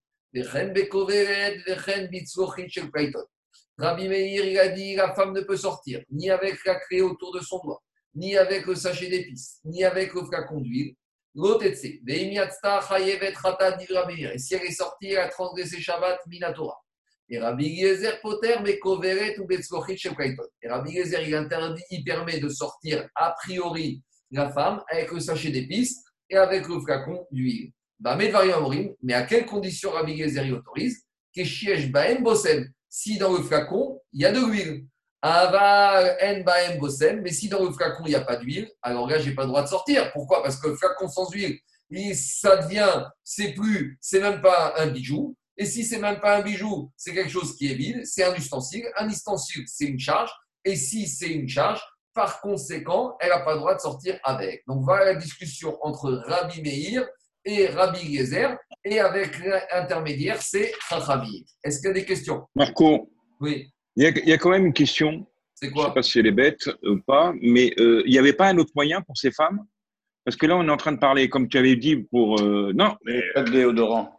[3.78, 7.32] Rabbi Meir, il a dit la femme ne peut sortir ni avec la clé autour
[7.34, 7.82] de son doigt,
[8.14, 10.94] ni avec le sachet d'épices, ni avec le flacon d'huile.
[11.36, 11.74] Et
[14.38, 16.76] si elle est sortie, elle a transgressé Shabbat Minatora.
[17.28, 19.46] Et Rabbi Gezer Poter, mais Koveret ou
[19.96, 20.10] chez
[20.62, 24.02] Et Rabbi Gezer, il interdit, il permet de sortir a priori
[24.32, 27.70] la femme avec le sachet d'épices et avec le flacon d'huile.
[28.00, 31.06] Mais à quelles conditions Rabbi Gezer y autorise?
[32.88, 34.86] Si dans le flacon, il y a de l'huile.
[37.22, 39.42] Mais si dans le flacon, il n'y a pas d'huile, alors là, je n'ai pas
[39.42, 40.10] le droit de sortir.
[40.12, 40.42] Pourquoi?
[40.42, 41.58] Parce que le flacon sans huile,
[42.14, 45.36] ça devient, c'est plus, c'est même pas un bijou.
[45.56, 48.34] Et si c'est même pas un bijou, c'est quelque chose qui est vide, c'est un
[48.34, 48.86] ustensile.
[48.96, 50.30] Un ustensile, c'est une charge.
[50.64, 51.82] Et si c'est une charge,
[52.14, 54.62] par conséquent, elle n'a pas le droit de sortir avec.
[54.66, 57.06] Donc voilà la discussion entre Rabbi Meir
[57.44, 58.56] et Rabbi Gezer.
[58.84, 61.42] Et avec l'intermédiaire, c'est Chachamim.
[61.62, 62.46] Est-ce qu'il y a des questions?
[62.54, 63.10] Marco
[63.40, 63.70] Oui.
[63.96, 65.26] Il y, a, quand même une question.
[65.54, 68.12] C'est quoi Je ne sais pas si elle est bête ou pas, mais euh, il
[68.12, 69.64] n'y avait pas un autre moyen pour ces femmes?
[70.24, 72.40] Parce que là, on est en train de parler, comme tu avais dit, pour.
[72.40, 72.96] Euh, non.
[73.04, 73.20] Mais...
[73.34, 74.16] Pas de déodorant.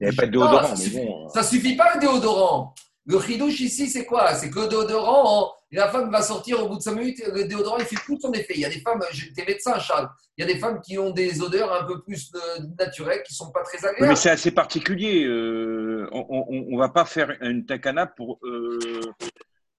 [0.00, 0.66] Il n'y avait pas de déodorant.
[0.66, 0.98] ça, suffit,
[1.32, 2.74] ça suffit pas le déodorant.
[3.06, 4.34] Le chidouche ici, c'est quoi?
[4.34, 7.78] C'est que le déodorant, la femme va sortir au bout de 5 minutes, le déodorant,
[7.78, 8.54] il fait plus son effet.
[8.54, 11.10] Il y a des femmes, j'étais médecin, Charles, il y a des femmes qui ont
[11.10, 14.08] des odeurs un peu plus euh, naturelles, qui ne sont pas très agréables.
[14.08, 15.24] Mais c'est assez particulier.
[15.24, 18.38] Euh, on ne va pas faire une takana pour.
[18.44, 18.78] Euh,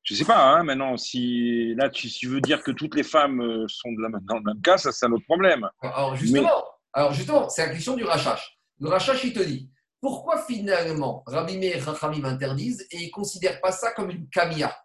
[0.04, 2.96] je ne sais pas, hein, maintenant, si là, tu, si tu veux dire que toutes
[2.96, 5.68] les femmes sont de la, dans le même cas, ça, c'est un autre problème.
[5.82, 6.64] Alors, justement,
[6.96, 8.58] alors justement c'est la question du rachach.
[8.80, 9.70] Le rachach, il te dit
[10.00, 14.30] pourquoi finalement Rabbi Meir et Chachamim interdisent et ils ne considèrent pas ça comme une
[14.30, 14.76] kamia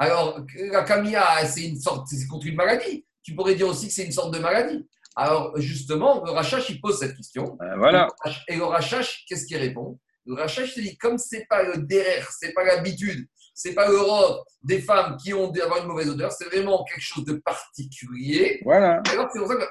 [0.00, 3.04] Alors, la kamia, c'est une sorte, c'est contre une maladie.
[3.22, 4.88] Tu pourrais dire aussi que c'est une sorte de maladie.
[5.14, 7.58] Alors, justement, le Rachash, il pose cette question.
[7.60, 8.08] Euh, voilà.
[8.48, 9.98] Et le Rachash, qu'est-ce qu'il répond?
[10.24, 13.68] Le Rachash te dit, comme ce n'est pas le derrière, ce n'est pas l'habitude, ce
[13.68, 17.26] n'est pas l'Europe des femmes qui ont d'avoir une mauvaise odeur, c'est vraiment quelque chose
[17.26, 18.62] de particulier.
[18.64, 19.02] Voilà.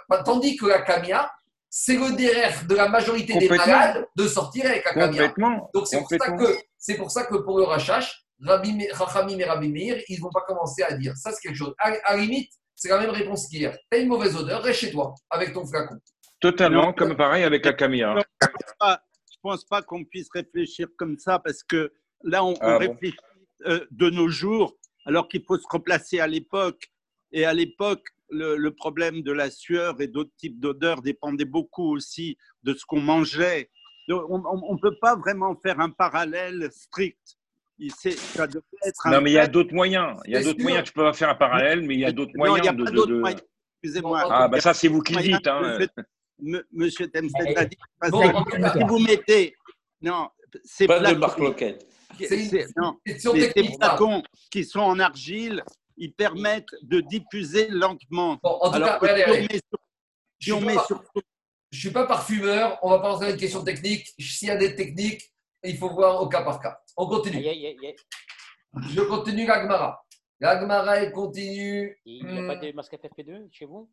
[0.07, 1.31] Bah, tandis que la kamia,
[1.71, 5.33] c'est le derrière de la majorité des malades de sortir avec la caméra.
[5.73, 9.43] Donc c'est pour, ça que, c'est pour ça que pour le rachash, Rabbi, Rachamim et
[9.43, 11.73] Rabbi Meir, ils ne vont pas commencer à dire ça c'est quelque chose.
[11.79, 13.77] À, la limite, c'est la même réponse qu'hier.
[13.91, 15.97] Tu as une mauvaise odeur, reste chez toi avec ton flacon.
[16.39, 18.15] Totalement, comme pareil avec la caméra.
[18.41, 18.95] Je ne
[19.41, 21.91] pense pas, qu'on puisse réfléchir comme ça parce que
[22.23, 23.17] là, on, ah réfléchit
[23.65, 24.75] euh, de nos jours
[25.05, 26.91] alors qu'il faut se replacer à l'époque.
[27.31, 32.37] Et à l'époque, le, problème de la sueur et d'autres types d'odeurs dépendait beaucoup aussi
[32.63, 33.69] de ce qu'on mangeait.
[34.07, 37.38] on ne peut pas vraiment faire un parallèle strict.
[37.97, 40.17] Ça être non, mais il y a d'autres moyens.
[40.25, 40.83] Il y a d'autres moyens.
[40.83, 42.57] Tu peux pas faire un parallèle, mais il y a d'autres moyens.
[42.57, 43.41] Non, il n'y a pas d'autres moyens.
[43.81, 44.27] Excusez-moi.
[44.29, 45.47] Ah, ben ça, c'est vous qui le dites.
[45.47, 45.77] Hein.
[46.73, 47.77] Monsieur, Temstead a dit.
[48.73, 49.55] si vous mettez.
[50.01, 50.29] Non,
[50.63, 51.87] c'est pas de marque loquette.
[52.17, 55.63] C'est des flacons qui sont en argile
[55.99, 58.39] ils permettent de diffuser lentement.
[58.41, 58.99] en tout cas,
[60.39, 60.69] je ne
[61.71, 64.07] suis, pas parfumeur, on va pas rentrer dans une question technique.
[64.17, 65.29] S'il y a des techniques,
[65.63, 66.79] il faut voir au cas par cas.
[66.97, 67.43] On continue.
[67.43, 70.03] Je continue l'Agmara.
[70.39, 71.99] L'Agmara, elle continue.
[72.05, 73.91] Il n'y a pas de masque FFP2 chez vous?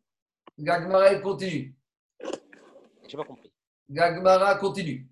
[0.57, 1.75] L'Agmara, elle continue.
[2.21, 2.27] Je
[3.07, 3.51] n'ai pas compris.
[3.89, 5.09] L'Agmara continue.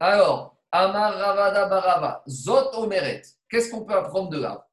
[0.00, 3.22] Alors, Amar Ravada Barava, Zot Omeret.
[3.48, 4.66] Qu'est-ce qu'on peut apprendre de là?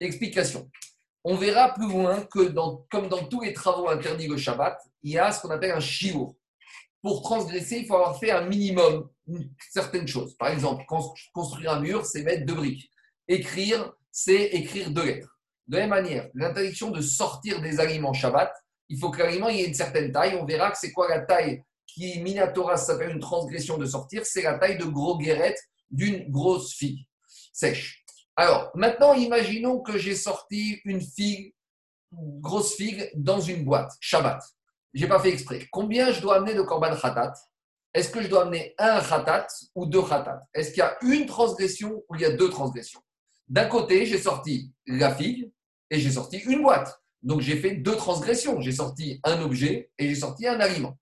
[0.00, 0.70] Explication.
[1.24, 5.12] On verra plus loin que, dans, comme dans tous les travaux interdits le Shabbat, il
[5.12, 6.34] y a ce qu'on appelle un shiur.
[7.02, 9.08] Pour transgresser, il faut avoir fait un minimum,
[9.70, 10.34] certaines choses.
[10.36, 10.84] Par exemple,
[11.32, 12.90] construire un mur, c'est mettre deux briques.
[13.28, 15.38] Écrire, c'est écrire deux lettres.
[15.66, 18.52] De la même manière, l'interdiction de sortir des aliments Shabbat,
[18.88, 20.36] il faut que l'aliment ait une certaine taille.
[20.40, 24.42] On verra que c'est quoi la taille qui, Minatora, s'appelle une transgression de sortir, c'est
[24.42, 27.06] la taille de gros guérettes d'une grosse figue
[27.52, 28.04] sèche.
[28.36, 31.54] Alors, maintenant, imaginons que j'ai sorti une figue,
[32.12, 34.42] grosse figue, dans une boîte, Shabbat.
[34.92, 35.68] Je n'ai pas fait exprès.
[35.70, 37.32] Combien je dois amener de korban khatat?
[37.92, 40.42] Est-ce que je dois amener un khatat ou deux khatat?
[40.54, 43.00] Est-ce qu'il y a une transgression ou il y a deux transgressions?
[43.48, 45.50] D'un côté, j'ai sorti la figue
[45.90, 47.00] et j'ai sorti une boîte.
[47.22, 48.60] Donc j'ai fait deux transgressions.
[48.60, 50.96] J'ai sorti un objet et j'ai sorti un aliment.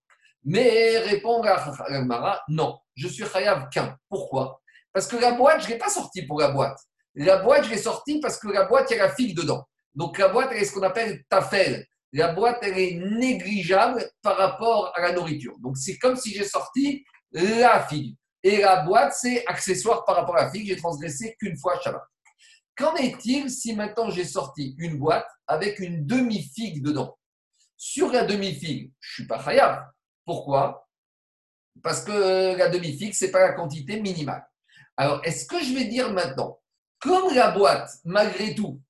[0.45, 3.97] Mais répond Mara, non, je suis chayav qu'un.
[4.09, 4.61] Pourquoi?
[4.93, 6.79] Parce que la boîte, je ne l'ai pas sortie pour la boîte.
[7.15, 9.65] La boîte, je l'ai sortie parce que la boîte, il y a la figue dedans.
[9.95, 14.37] Donc la boîte, elle est ce qu'on appelle tafel la boîte, elle est négligeable par
[14.37, 15.57] rapport à la nourriture.
[15.61, 18.17] Donc, c'est comme si j'ai sorti la figue.
[18.43, 20.67] Et la boîte, c'est accessoire par rapport à la figue.
[20.67, 22.03] J'ai transgressé qu'une fois Shabbat.
[22.77, 27.19] Qu'en est-il si maintenant j'ai sorti une boîte avec une demi-figue dedans?
[27.77, 29.85] Sur la demi-figue, je ne suis pas khayab.
[30.25, 30.89] Pourquoi?
[31.83, 34.47] Parce que la demi-figue, ce n'est pas la quantité minimale.
[34.97, 36.61] Alors, est-ce que je vais dire maintenant,
[37.01, 38.81] comme la boîte, malgré tout,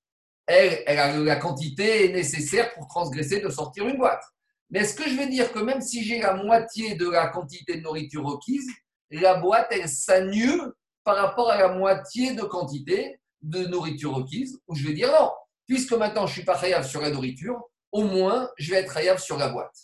[0.49, 4.23] elle, a la quantité nécessaire pour transgresser de sortir une boîte.
[4.71, 7.77] Mais est-ce que je veux dire que même si j'ai la moitié de la quantité
[7.77, 8.67] de nourriture requise,
[9.11, 10.73] la boîte, elle s'annule
[11.05, 15.31] par rapport à la moitié de quantité de nourriture requise Ou je vais dire non,
[15.67, 18.93] puisque maintenant je ne suis pas khayab sur la nourriture, au moins je vais être
[18.93, 19.77] khayab sur la boîte.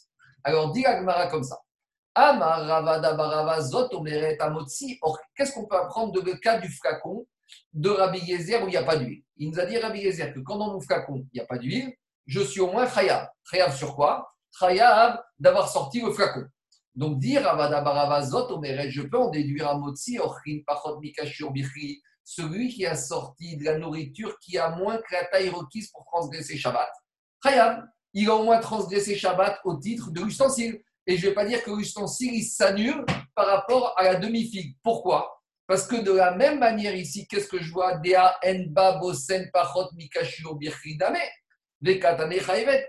[0.43, 1.59] Alors dit Agmara comme ça.
[5.03, 7.27] Or, qu'est-ce qu'on peut apprendre de le cas du flacon
[7.73, 9.23] de Rabbi Yezer où il n'y a pas d'huile.
[9.37, 11.59] Il nous a dit Rabbi Yezer que quand dans mon flacon, il n'y a pas
[11.59, 11.93] d'huile,
[12.27, 13.29] je suis au moins chayav.
[13.51, 14.33] Chayav sur quoi?
[14.59, 16.45] Chayav d'avoir sorti le flacon.
[16.95, 20.19] Donc dire je peux en déduire à Motsi,
[20.67, 25.25] Pachot Mikashur Bichri, celui qui a sorti de la nourriture qui a moins que la
[25.25, 26.89] taille requise pour transgresser Shabbat.
[27.43, 27.83] Chayav,
[28.15, 30.81] il a au moins transgressé Shabbat au titre de l'ustensile.
[31.07, 34.77] Et je ne vais pas dire que l'ustensile, il s'annule par rapport à la demi-figue.
[34.83, 35.34] Pourquoi?
[35.67, 38.01] Parce que de la même manière ici, qu'est-ce que je vois?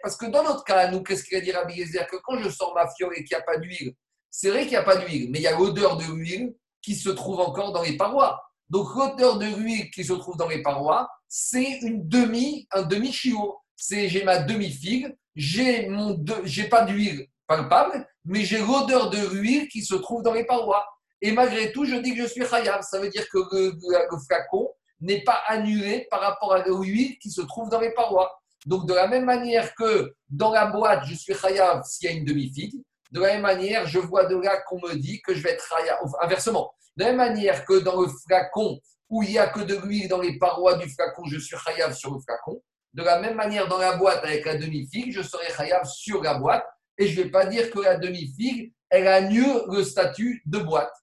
[0.02, 2.08] Parce que dans notre cas, nous, qu'est-ce qu'il a dit Rabbi Yezer?
[2.08, 3.94] Que quand je sors ma fiole et qu'il n'y a pas d'huile,
[4.30, 6.96] c'est vrai qu'il n'y a pas d'huile, mais il y a l'odeur de l'huile qui
[6.96, 8.42] se trouve encore dans les parois.
[8.70, 13.12] Donc l'odeur de l'huile qui se trouve dans les parois, c'est une demi, un demi
[13.12, 13.58] chiot.
[13.76, 19.18] C'est j'ai ma demi figue, j'ai mon, j'ai pas d'huile palpable, mais j'ai l'odeur de
[19.18, 20.86] l'huile qui se trouve dans les parois.
[21.22, 22.82] Et malgré tout, je dis que je suis chayav.
[22.82, 24.70] Ça veut dire que le, flacon
[25.02, 28.40] n'est pas annulé par rapport à l'huile qui se trouve dans les parois.
[28.66, 32.16] Donc, de la même manière que dans la boîte, je suis chayav s'il y a
[32.16, 35.42] une demi-figue, de la même manière, je vois de là qu'on me dit que je
[35.42, 36.00] vais être chayav.
[36.22, 39.76] Inversement, de la même manière que dans le flacon où il n'y a que de
[39.76, 42.62] l'huile dans les parois du flacon, je suis chayav sur le flacon.
[42.94, 46.36] De la même manière, dans la boîte avec la demi-figue, je serai chayav sur la
[46.36, 46.66] boîte.
[46.98, 50.94] Et je ne vais pas dire que la demi-figue, elle annule le statut de boîte.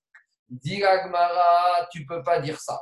[0.52, 2.78] Diragmara, tu peux pas dire ça.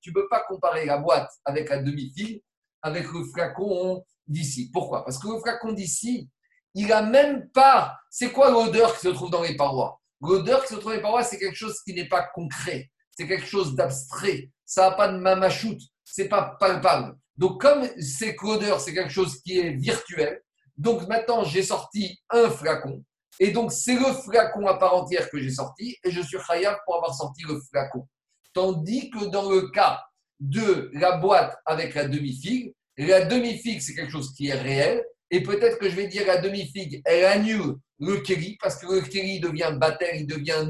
[0.00, 2.42] Tu peux pas comparer la boîte avec la demi-fille
[2.82, 4.70] avec le flacon d'ici.
[4.72, 5.04] Pourquoi?
[5.04, 6.30] Parce que le flacon d'ici,
[6.74, 7.98] il a même pas.
[8.08, 10.00] C'est quoi l'odeur qui se trouve dans les parois?
[10.20, 12.90] L'odeur qui se trouve dans les parois, c'est quelque chose qui n'est pas concret.
[13.10, 14.50] C'est quelque chose d'abstrait.
[14.64, 15.82] Ça n'a pas de mamachoute.
[16.04, 17.16] C'est pas palpable.
[17.36, 20.42] Donc, comme c'est l'odeur, c'est quelque chose qui est virtuel,
[20.80, 23.04] donc maintenant, j'ai sorti un flacon.
[23.38, 25.94] Et donc, c'est le flacon à part entière que j'ai sorti.
[26.02, 28.08] Et je suis khayab pour avoir sorti le flacon.
[28.54, 30.02] Tandis que dans le cas
[30.38, 35.04] de la boîte avec la demi-figue, la demi-figue, c'est quelque chose qui est réel.
[35.30, 39.02] Et peut-être que je vais dire la demi-figue, elle annule le kéli, parce que le
[39.02, 40.66] kéli devient baptême, il devient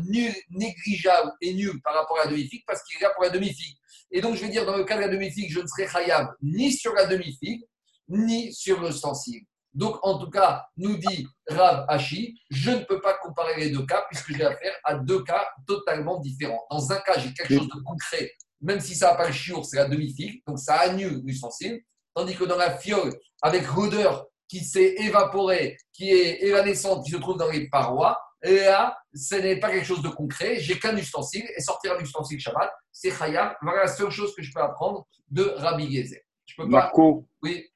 [0.50, 3.76] négligeable et nul par rapport à la demi-figue, parce qu'il est là pour la demi-figue.
[4.10, 6.30] Et donc, je vais dire, dans le cas de la demi-figue, je ne serai khayab
[6.42, 7.62] ni sur la demi-figue,
[8.08, 9.44] ni sur le stencil.
[9.72, 13.86] Donc, en tout cas, nous dit Rav Hachi, je ne peux pas comparer les deux
[13.86, 16.64] cas puisque j'ai affaire à deux cas totalement différents.
[16.70, 19.64] Dans un cas, j'ai quelque chose de concret, même si ça n'a pas le chiour,
[19.64, 21.80] c'est la demi-figue, donc ça annule l'ustensile.
[22.14, 23.12] Tandis que dans la fiole,
[23.42, 28.98] avec l'odeur qui s'est évaporée, qui est évanescente, qui se trouve dans les parois, là,
[29.14, 32.70] ce n'est pas quelque chose de concret, j'ai qu'un ustensile, et sortir un ustensile Shabbat,
[32.90, 33.54] c'est Chayam.
[33.62, 36.20] Voilà la seule chose que je peux apprendre de Rabbi Gezer.
[36.46, 36.82] Je peux pas...
[36.82, 37.69] Marco, oui.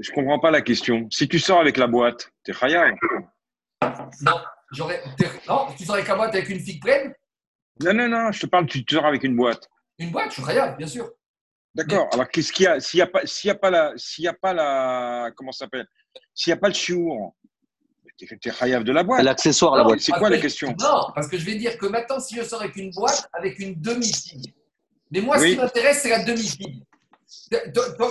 [0.00, 1.08] Je comprends pas la question.
[1.10, 2.94] Si tu sors avec la boîte, t'es khayab
[4.22, 4.40] Non,
[4.72, 5.02] j'aurais.
[5.48, 7.14] Non, tu sors avec la boîte avec une figue pleine
[7.80, 9.68] Non, non, non, je te parle, tu sors avec une boîte.
[9.98, 11.10] Une boîte, je suis khayab, bien sûr.
[11.74, 12.08] D'accord.
[12.12, 13.92] Alors, qu'est-ce qu'il y a S'il n'y a, pas, s'il y a pas la.
[13.96, 15.30] S'il y a pas la.
[15.36, 15.86] Comment ça s'appelle
[16.34, 17.34] S'il n'y a pas le chiour,
[18.16, 19.22] tu es chayav de la boîte.
[19.22, 20.00] L'accessoire à la boîte.
[20.00, 20.68] C'est quoi la question?
[20.80, 23.58] Non, parce que je vais dire que maintenant, si je sors avec une boîte, avec
[23.58, 24.54] une demi-figue.
[25.10, 26.82] Mais moi, ce qui m'intéresse, c'est la demi-figue.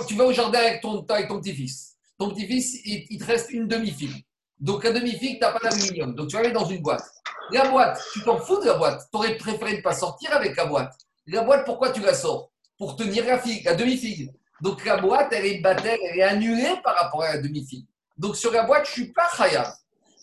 [0.08, 1.94] Tu vas au jardin avec ton, avec ton petit-fils.
[2.18, 4.24] Ton petit-fils, il, te reste une demi-figue.
[4.60, 6.14] Donc, la demi-figue, tu n'as pas d'aluminium.
[6.14, 7.04] Donc, tu vas aller dans une boîte.
[7.50, 9.02] La boîte, tu t'en fous de la boîte.
[9.10, 10.94] Tu aurais préféré ne pas sortir avec la boîte.
[11.26, 12.50] La boîte, pourquoi tu la sors?
[12.78, 14.32] Pour tenir la figue, la demi-figue.
[14.60, 17.86] Donc, la boîte, elle est battelle, elle est annulée par rapport à la demi-figue.
[18.16, 19.66] Donc, sur la boîte, je ne suis pas khayab.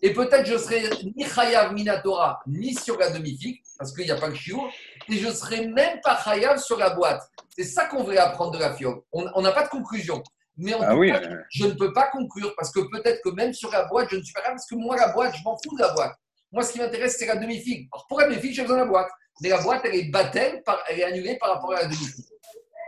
[0.02, 4.18] Et peut-être je serai ni chayav minatora, ni sur la demi-figue, parce qu'il n'y a
[4.18, 4.68] pas le chiour,
[5.08, 7.22] et je ne serai même pas chayav sur la boîte.
[7.56, 9.02] C'est ça qu'on voulait apprendre de la fiole.
[9.12, 10.24] On n'a pas de conclusion.
[10.58, 13.54] Mais en ah tout cas, je ne peux pas conclure, parce que peut-être que même
[13.54, 15.58] sur la boîte, je ne suis pas capable, parce que moi, la boîte, je m'en
[15.58, 16.14] fous de la boîte.
[16.52, 17.88] Moi, ce qui m'intéresse, c'est la demi-figue.
[17.94, 19.10] Alors, pour la demi-figue, j'ai besoin de la boîte.
[19.42, 22.26] Mais la boîte, elle est battelle, elle est annulée par rapport à la demi-figue.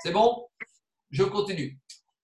[0.03, 0.47] C'est bon?
[1.09, 1.79] Je continue.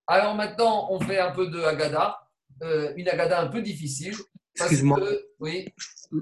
[0.08, 2.20] Alors maintenant, on fait un peu de Agada,
[2.64, 4.16] euh, une Agada un peu difficile.
[4.56, 5.00] Excuse-moi.
[5.40, 5.68] Oui.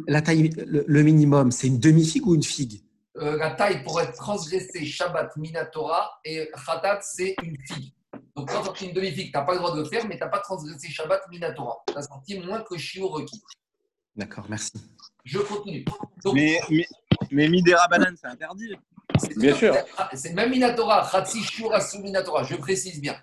[0.08, 2.82] La taille, le, minimum, c'est une demi-figue ou une figue?
[3.18, 7.94] Euh, La taille pour être transgressée Shabbat Minatora et Khatat, c'est une figue.
[8.36, 10.18] Donc quand tu as une demi-figue, tu n'as pas le droit de le faire, mais
[10.18, 11.84] tu n'as pas transgressé Shabbat Minatora.
[11.88, 13.42] Tu as sorti moins que chiot requis.
[14.16, 14.74] D'accord, merci.
[15.24, 15.86] Je continue.
[16.34, 16.60] mais,
[17.32, 18.76] mais, Midera Banane, c'est interdit.
[19.36, 19.76] Bien sûr.
[20.14, 21.72] C'est même Minatora, Khatsi Shiur
[22.02, 23.16] Minatora, je précise bien.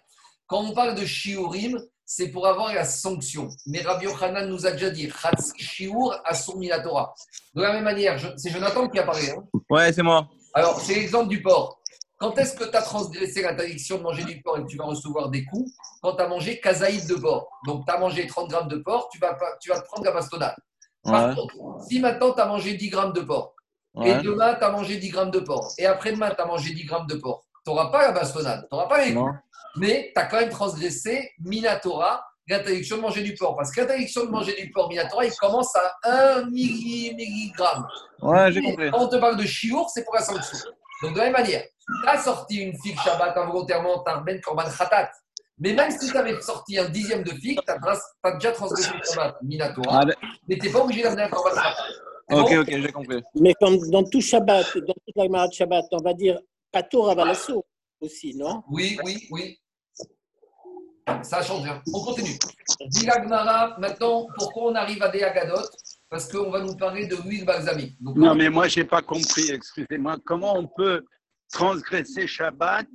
[0.47, 3.49] Quand on parle de Shiurim, c'est pour avoir la sanction.
[3.67, 5.11] Mais Rabbi Yochanan nous a déjà dit
[5.57, 6.23] Shiur
[6.61, 7.15] la Torah.
[7.55, 9.31] De la même manière, c'est Jonathan qui apparaît.
[9.31, 10.29] Hein ouais, c'est moi.
[10.53, 11.81] Alors, c'est l'exemple du porc.
[12.19, 14.85] Quand est-ce que tu as transgressé l'interdiction de manger du porc et que tu vas
[14.85, 17.49] recevoir des coups Quand tu as mangé kazaïd de porc?
[17.67, 20.13] Donc, tu as mangé 30 grammes de porc, tu vas, tu vas te prendre la
[20.13, 20.55] bastonnade.
[21.03, 21.55] Par contre,
[21.87, 23.55] si maintenant tu as mangé 10 grammes de porc,
[24.03, 26.85] et demain tu as mangé 10 grammes de porc, et après-demain tu as mangé 10
[26.85, 29.33] grammes de porc, tu n'auras pas la bastonnade, tu n'auras pas les coups
[29.77, 33.57] mais tu as quand même transgressé Minatora, l'interdiction de manger du porc.
[33.57, 37.87] Parce que l'interdiction de manger du porc, Minatora, il commence à 1 milligramme.
[38.23, 38.91] Ouais, j'ai compris.
[38.91, 40.59] Quand on te parle de chiour, c'est pour la sanction.
[41.03, 44.41] Donc, de la même manière, tu as sorti une figue Shabbat involontairement, tu as ben
[44.41, 45.11] korban khatat.
[45.59, 49.05] Mais même si tu avais sorti un dixième de figue, tu as, déjà transgressé le
[49.05, 50.01] Shabbat Minatora.
[50.03, 51.77] Ah, mais tu n'es pas obligé d'amener un korban khatat.
[52.31, 53.23] Ok, ok, j'ai compris.
[53.35, 56.39] Mais comme dans tout Shabbat, dans toute la de Shabbat, on va dire
[56.73, 57.65] Patour Avalasso
[58.01, 58.63] aussi, non?
[58.71, 59.59] Oui, oui, oui.
[61.23, 61.83] Ça change rien.
[61.93, 62.39] On continue.
[62.87, 65.69] Dilagmara, maintenant, pourquoi on arrive à des Agadot
[66.09, 67.97] Parce qu'on va nous parler de l'huile balsamique.
[68.01, 70.17] non, mais moi, je n'ai pas compris, excusez-moi.
[70.25, 71.05] Comment on peut
[71.53, 72.87] transgresser Shabbat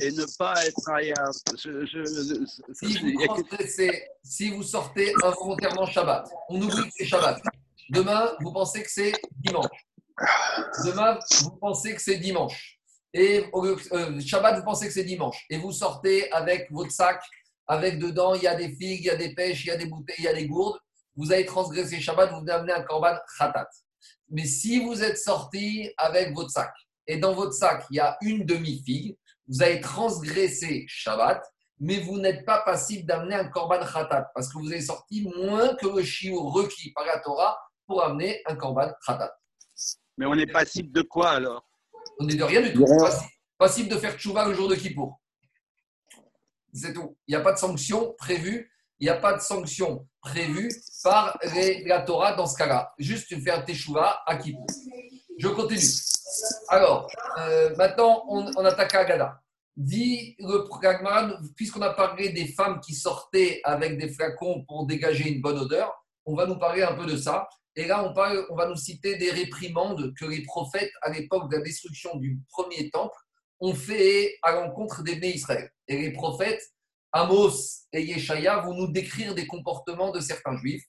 [0.00, 1.32] et ne pas être ailleurs?
[4.22, 7.40] Si, vous sortez involontairement Shabbat, on oublie que c'est Shabbat.
[7.90, 9.86] Demain, vous pensez que c'est dimanche.
[10.84, 12.77] Demain, vous pensez que c'est dimanche
[13.18, 17.20] et euh, Shabbat, vous pensez que c'est dimanche, et vous sortez avec votre sac,
[17.66, 19.76] avec dedans, il y a des figues, il y a des pêches, il y a
[19.76, 20.78] des bouteilles, il y a des gourdes,
[21.16, 23.68] vous avez transgressé Shabbat, vous venez amener un korban khatat.
[24.30, 26.72] Mais si vous êtes sorti avec votre sac,
[27.08, 29.16] et dans votre sac, il y a une demi-figue,
[29.48, 31.42] vous avez transgressé Shabbat,
[31.80, 35.74] mais vous n'êtes pas passible d'amener un korban khatat, parce que vous avez sorti moins
[35.74, 39.34] que le chiot requis par la Torah pour amener un korban khatat.
[40.16, 41.67] Mais on est passible de quoi alors?
[42.18, 42.84] On n'est de rien du tout.
[43.56, 45.20] Possible de faire tchouva le jour de Kippour.
[46.72, 47.16] C'est tout.
[47.26, 48.70] Il n'y a pas de sanction prévue.
[49.00, 50.70] Il n'y a pas de sanction prévue
[51.02, 51.38] par
[51.86, 52.92] la Torah dans ce cas-là.
[52.98, 54.66] Juste faire teshuva à Kippour.
[55.38, 55.80] Je continue.
[56.68, 57.08] Alors,
[57.38, 59.40] euh, maintenant, on, attaque à Gada.
[59.76, 65.30] Dit le pragman, puisqu'on a parlé des femmes qui sortaient avec des flacons pour dégager
[65.30, 65.92] une bonne odeur,
[66.26, 67.48] on va nous parler un peu de ça.
[67.78, 68.12] Et là, on,
[68.56, 72.90] va nous citer des réprimandes que les prophètes, à l'époque de la destruction du premier
[72.90, 73.16] temple,
[73.60, 75.70] ont fait à l'encontre des bénis Israël.
[75.86, 76.60] Et les prophètes,
[77.12, 77.52] Amos
[77.92, 80.82] et Yeshaya, vont nous décrire des comportements de certains juifs.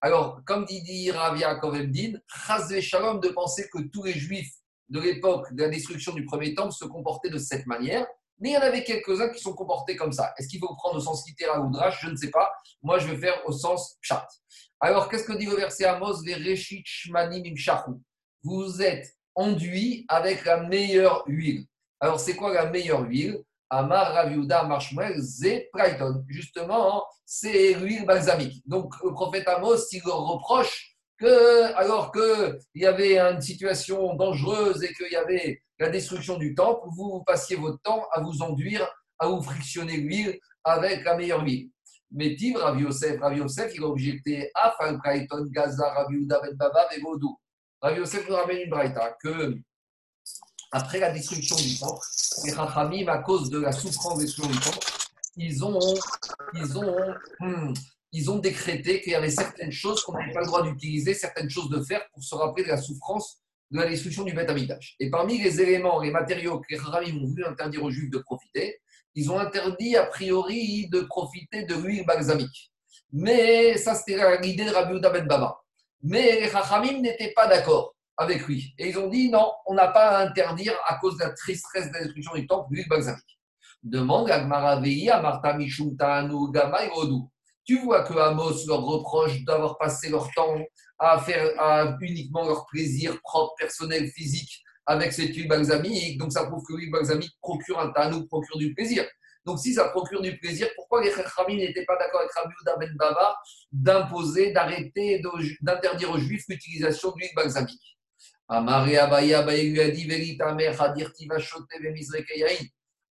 [0.00, 4.54] Alors, comme dit Ravia Kovemdin, Chazve Shalom de penser que tous les juifs
[4.88, 8.06] de l'époque de la destruction du premier temple se comportaient de cette manière.
[8.38, 10.32] Mais il y en avait quelques-uns qui sont comportés comme ça.
[10.38, 12.00] Est-ce qu'il faut prendre au sens littéral ou drache?
[12.00, 12.50] Je ne sais pas.
[12.82, 14.26] Moi, je vais faire au sens chat.
[14.82, 16.22] Alors, qu'est-ce que dit le verset Amos
[18.42, 21.66] Vous êtes enduit avec la meilleure huile.
[22.00, 23.42] Alors, c'est quoi la meilleure huile?
[23.68, 25.68] Amar Raviuda Marshmuel Ze
[26.28, 28.62] Justement, c'est l'huile balsamique.
[28.66, 34.82] Donc, le prophète Amos, il leur reproche que, alors qu'il y avait une situation dangereuse
[34.82, 38.88] et qu'il y avait la destruction du temple, vous passiez votre temps à vous enduire,
[39.18, 41.70] à vous frictionner l'huile avec la meilleure huile.
[42.12, 46.54] Mais dit Rav Yosef, Rav Yosef, il a objecté à Falkaiton, Gaza, Rav Yehuda Ben
[46.56, 47.38] Baba Vodou.
[47.80, 49.56] Rav Yosef nous ramène une braïta que
[50.72, 52.04] après la destruction du temple,
[52.44, 54.86] les Chachamim, à cause de la souffrance de destruction du temple,
[55.36, 55.94] ils ont,
[56.54, 57.72] ils ont, hmm,
[58.12, 61.50] ils ont décrété qu'il y avait certaines choses qu'on n'avait pas le droit d'utiliser, certaines
[61.50, 63.40] choses de faire pour se rappeler de la souffrance
[63.70, 64.50] de la destruction du Beth
[64.98, 68.18] Et parmi les éléments, les matériaux que les Chachamim ont voulu interdire aux Juifs de
[68.18, 68.80] profiter,
[69.14, 72.70] ils ont interdit a priori de profiter de l'huile balsamique.
[73.12, 75.58] Mais ça, c'était l'idée de Rabbi Ben Baba.
[76.02, 78.74] Mais les Chachamim n'étaient pas d'accord avec lui.
[78.78, 81.88] Et ils ont dit non, on n'a pas à interdire à cause de la tristesse
[81.88, 83.38] de la destruction du temple l'huile balsamique.
[83.82, 86.90] Demande à à Martha Mishumtanu, Gama et
[87.64, 90.54] Tu vois que Amos leur reproche d'avoir passé leur temps
[90.98, 91.50] à faire
[92.00, 96.18] uniquement leur plaisir propre, personnel, physique avec cette huile balsamique.
[96.18, 99.06] Donc ça prouve que l'huile balsamique procure un tanou, procure du plaisir.
[99.46, 102.96] Donc si ça procure du plaisir, pourquoi les Chachamim n'étaient pas d'accord avec Rabbi Ben
[102.96, 103.36] Baba
[103.70, 105.22] d'imposer, d'arrêter,
[105.62, 107.98] d'interdire aux Juifs l'utilisation d'huile balsamique
[108.48, 110.36] Amaré Abaye, lui a dit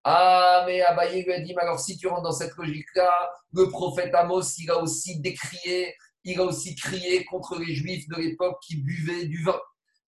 [0.04, 3.10] Ah, mais Abaye lui a dit, alors si tu rentres dans cette logique-là,
[3.54, 8.18] le prophète Amos, il a aussi décrié, il a aussi crié contre les Juifs de
[8.18, 9.60] l'époque qui buvaient du vin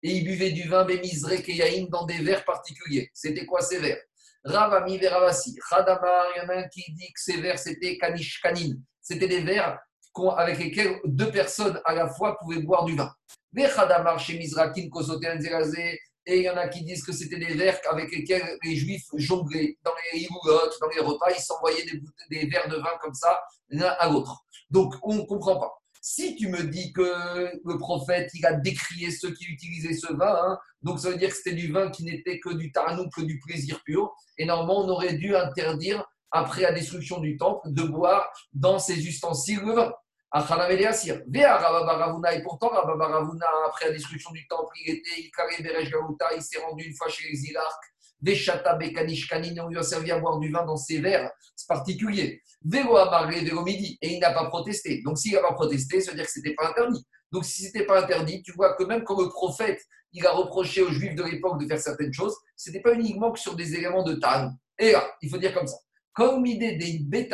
[0.03, 3.11] et ils buvaient du vin bémisré Keyaïn dans des verres particuliers.
[3.13, 4.03] C'était quoi ces verres?
[4.45, 5.59] Ravami Veravasi.
[5.69, 8.77] Khadamar, il y en a un qui dit que ces verres c'était Kanish Kanin.
[9.01, 9.79] C'était des verres
[10.37, 13.13] avec lesquels deux personnes à la fois pouvaient boire du vin.
[13.55, 14.89] Khadamar chez Mizrakin
[16.27, 19.07] Et il y en a qui disent que c'était des verres avec lesquels les juifs
[19.15, 20.27] jonglaient dans les
[20.81, 24.45] dans les repas, ils s'envoyaient des, des verres de vin comme ça, l'un à l'autre.
[24.71, 25.80] Donc on ne comprend pas.
[26.01, 30.35] Si tu me dis que le prophète, il a décrié ceux qui utilisaient ce vin,
[30.43, 33.21] hein, donc ça veut dire que c'était du vin qui n'était que du tarnou, que
[33.21, 37.83] du plaisir pur, et normalement on aurait dû interdire, après la destruction du temple, de
[37.83, 39.93] boire dans ces ustensiles le vin.
[42.33, 47.09] Et pourtant, Rababaravuna, après la destruction du temple, il était, il s'est rendu une fois
[47.09, 47.90] chez les Ilarques,
[48.23, 52.43] Veshata Bekanishkanin, on lui a servi à boire du vin dans ses verres, c'est particulier.
[52.65, 55.03] Vélo Amaré, Vélo Midi, et il n'a pas protesté.
[55.03, 57.05] Donc s'il n'a pas protesté, ça veut dire que ce n'était pas interdit.
[57.33, 59.81] Donc si ce n'était pas interdit, tu vois que même quand le prophète,
[60.13, 63.31] il a reproché aux juifs de l'époque de faire certaines choses, ce n'était pas uniquement
[63.33, 64.53] que sur des éléments de Tan.
[64.79, 65.77] Et là, il faut dire comme ça.
[66.13, 67.29] Comme idée des des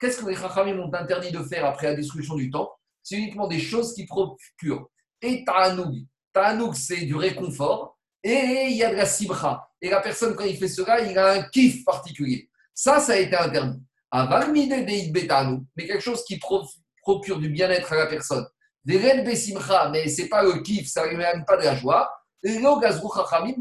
[0.00, 2.72] Qu'est-ce que les Chachamim ont interdit de faire après la destruction du temple?
[3.02, 4.88] C'est uniquement des choses qui procurent.
[5.20, 6.04] Et Ta'anoug.
[6.32, 9.68] Ta'anoug, c'est du réconfort et il y a de la simcha.
[9.80, 12.50] Et la personne, quand il fait cela, il a un kiff particulier.
[12.74, 13.82] Ça, ça a été interdit.
[14.12, 16.40] Mais quelque chose qui
[17.02, 18.46] procure du bien-être à la personne.
[18.84, 21.76] Des simcha, mais ce n'est pas le kiff, ça ne lui même pas de la
[21.76, 22.10] joie.
[22.42, 23.54] Et les chachamim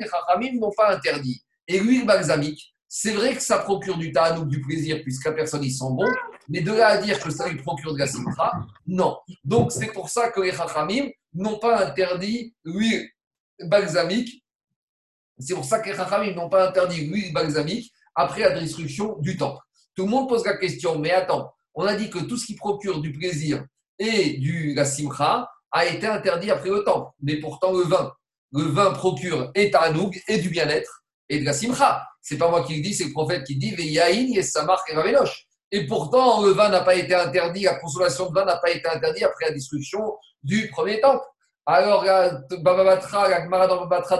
[0.53, 1.43] n'ont pas interdit.
[1.67, 5.63] Et l'huile balsamique, c'est vrai que ça procure du ou du plaisir, puisque la personne,
[5.63, 6.07] il sent bon,
[6.47, 8.53] mais de là à dire que ça lui procure de la simcha,
[8.85, 9.17] non.
[9.43, 13.09] Donc, c'est pour ça que les chachamim n'ont pas interdit l'huile
[13.65, 14.43] balsamique
[15.39, 19.61] c'est pour ça que les n'ont pas interdit l'huile balsamique après la destruction du temple.
[19.95, 22.55] Tout le monde pose la question, mais attends, on a dit que tout ce qui
[22.55, 23.63] procure du plaisir
[23.99, 27.11] et du, la simcha a été interdit après le temple.
[27.21, 28.11] Mais pourtant, le vin,
[28.51, 32.03] le vin procure et tanoug et du bien-être et de la simcha.
[32.21, 35.47] C'est pas moi qui le dis, c'est le prophète qui dit Veyahin, Yesamar et Ravenosh.
[35.71, 38.87] Et pourtant, le vin n'a pas été interdit, la consommation de vin n'a pas été
[38.87, 39.99] interdite après la destruction
[40.43, 41.23] du premier temple.
[41.69, 42.05] Alors,
[42.61, 43.67] Baba Batra, la Gemara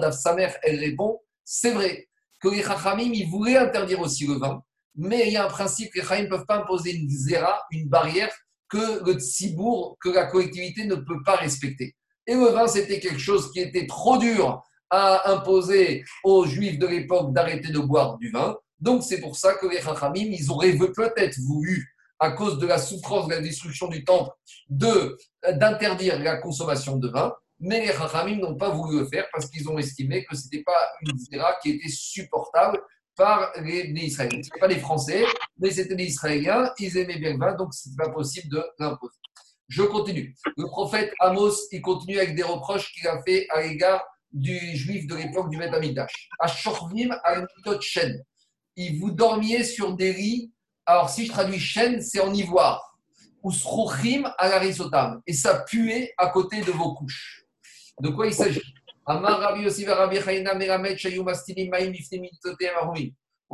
[0.02, 2.10] d'Afsamer, elle répond c'est vrai
[2.42, 4.62] que les Chachamim, ils voulaient interdire aussi le vin,
[4.96, 7.88] mais il y a un principe les Chachamim ne peuvent pas imposer une zéra, une
[7.88, 8.30] barrière,
[8.68, 11.96] que le tsibour, que la collectivité ne peut pas respecter.
[12.28, 16.86] Et le vin, c'était quelque chose qui était trop dur à imposer aux Juifs de
[16.88, 18.58] l'époque d'arrêter de boire du vin.
[18.82, 22.78] Donc, c'est pour ça que les Chachamim, ils auraient peut-être voulu à cause de la
[22.78, 24.32] souffrance de la destruction du temple,
[25.54, 27.34] d'interdire la consommation de vin.
[27.60, 30.64] Mais les Chachamim n'ont pas voulu le faire parce qu'ils ont estimé que ce n'était
[30.64, 32.80] pas une zéra qui était supportable
[33.16, 34.44] par les, Israéliens.
[34.44, 35.24] Ce pas les Français,
[35.58, 36.72] mais c'était les Israéliens.
[36.78, 39.16] Ils aimaient bien le vin, donc ce n'était pas possible de l'imposer.
[39.68, 40.36] Je continue.
[40.56, 45.08] Le prophète Amos, il continue avec des reproches qu'il a fait à l'égard du juif
[45.08, 46.30] de l'époque du Beth Amidash.
[46.40, 47.42] À Shorvim, à
[47.82, 48.24] Shen.
[48.76, 50.54] Il vous dormiez sur des lits
[50.90, 52.87] alors, si je traduis chêne, c'est en ivoire.
[53.48, 54.30] Ou srochim.
[55.26, 57.46] Et ça puait à côté de vos couches.
[58.02, 58.62] De quoi il s'agit?
[59.10, 59.22] On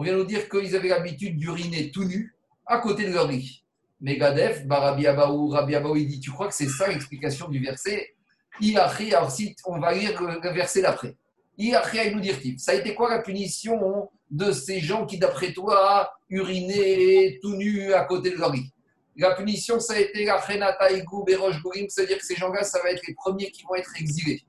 [0.01, 2.35] vient nous dire qu'ils avaient l'habitude d'uriner tout nu
[2.65, 3.63] à côté de leur lit.
[4.01, 7.59] Mais Gadef, Rabbi Abaou, Rabbi Abaou, il dit Tu crois que c'est ça l'explication du
[7.59, 8.15] verset?
[8.61, 11.15] Il a alors si on va lire le verset d'après.
[11.59, 15.53] Il a nous dire Ça a été quoi la punition de ces gens qui, d'après
[15.53, 18.73] toi, urinaient tout nus à côté de leur lit?
[19.15, 22.81] La punition, ça a été la Chenata Igou, Berosh Gourim, c'est-à-dire que ces gens-là, ça
[22.81, 24.41] va être les premiers qui vont être exilés.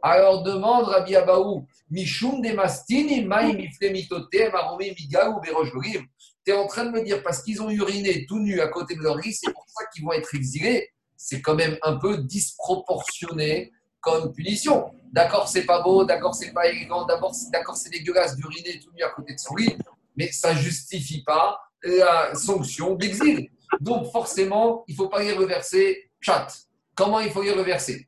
[0.00, 6.06] Alors demande Rabbi Abaou, Mishum de Mastini, Migaou, Berojgorim.
[6.44, 8.96] Tu es en train de me dire, parce qu'ils ont uriné tout nu à côté
[8.96, 10.90] de leur lit, c'est pour ça qu'ils vont être exilés.
[11.16, 13.70] C'est quand même un peu disproportionné
[14.00, 14.90] comme punition.
[15.12, 19.10] D'accord, c'est pas beau, d'accord, c'est pas élégant, d'accord, c'est dégueulasse d'uriner tout nu à
[19.10, 19.76] côté de son lit,
[20.16, 23.51] mais ça justifie pas la sanction d'exil.
[23.80, 26.46] Donc forcément, il ne faut pas y reverser chat.
[26.94, 28.06] Comment il faut y reverser?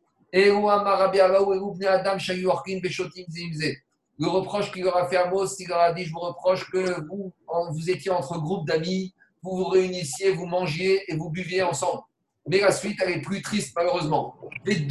[4.17, 6.71] Le reproche qu'il leur a fait à Mos, il leur a dit, je vous reproche
[6.71, 7.33] que vous,
[7.73, 12.03] vous étiez entre groupes d'amis, vous vous réunissiez, vous mangiez et vous buviez ensemble.
[12.47, 14.35] Mais la suite, elle est plus triste, malheureusement.
[14.65, 14.87] Les.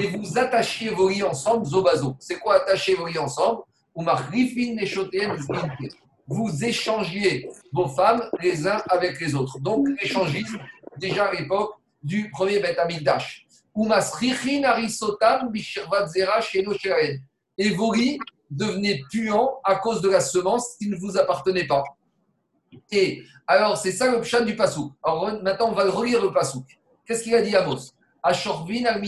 [0.00, 2.14] Et vous attachiez vos lits ensemble, zobazo.
[2.20, 3.62] C'est quoi attacher vos lits ensemble?
[3.94, 4.04] Ou
[6.28, 9.58] Vous échangiez vos femmes les uns avec les autres.
[9.60, 10.58] Donc, l'échangisme,
[10.98, 11.72] déjà à l'époque
[12.02, 13.46] du premier Beth Amikdash.
[17.58, 18.18] Et vos lits
[18.50, 21.82] devenaient puants à cause de la semence qui ne vous appartenait pas.
[22.92, 24.92] Et alors, c'est ça le chat du Passouk.
[25.02, 26.66] Alors maintenant, on va relire le Passouk.
[27.06, 27.92] Qu'est-ce qu'il a dit Amos?
[28.22, 29.02] Ashorvin al.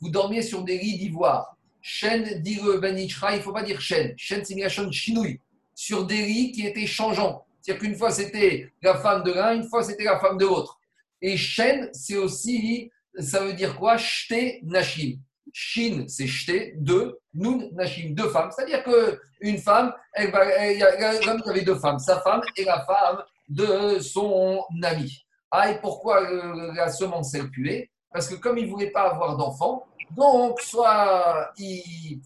[0.00, 1.56] Vous dormiez sur des lits d'ivoire.
[1.82, 4.14] Shen, dit Ben il ne faut pas dire shen.
[4.16, 5.40] Shen, c'est chinouille.
[5.84, 7.44] Sur des lits qui étaient changeants.
[7.60, 10.78] C'est-à-dire qu'une fois c'était la femme de l'un, une fois c'était la femme de l'autre.
[11.20, 13.96] Et shen, c'est aussi, ça veut dire quoi?
[13.96, 15.18] Shte nashim.
[15.52, 18.50] Shin, c'est jeté, deux, Nun, Nashim, deux femmes.
[18.54, 20.32] C'est-à-dire qu'une femme, elle
[20.76, 25.26] il avait deux femmes, sa femme et la femme de son ami.
[25.50, 26.20] Ah, et pourquoi
[26.76, 29.84] la semence est puée Parce que comme il ne voulait pas avoir d'enfant,
[30.16, 32.20] donc soit il,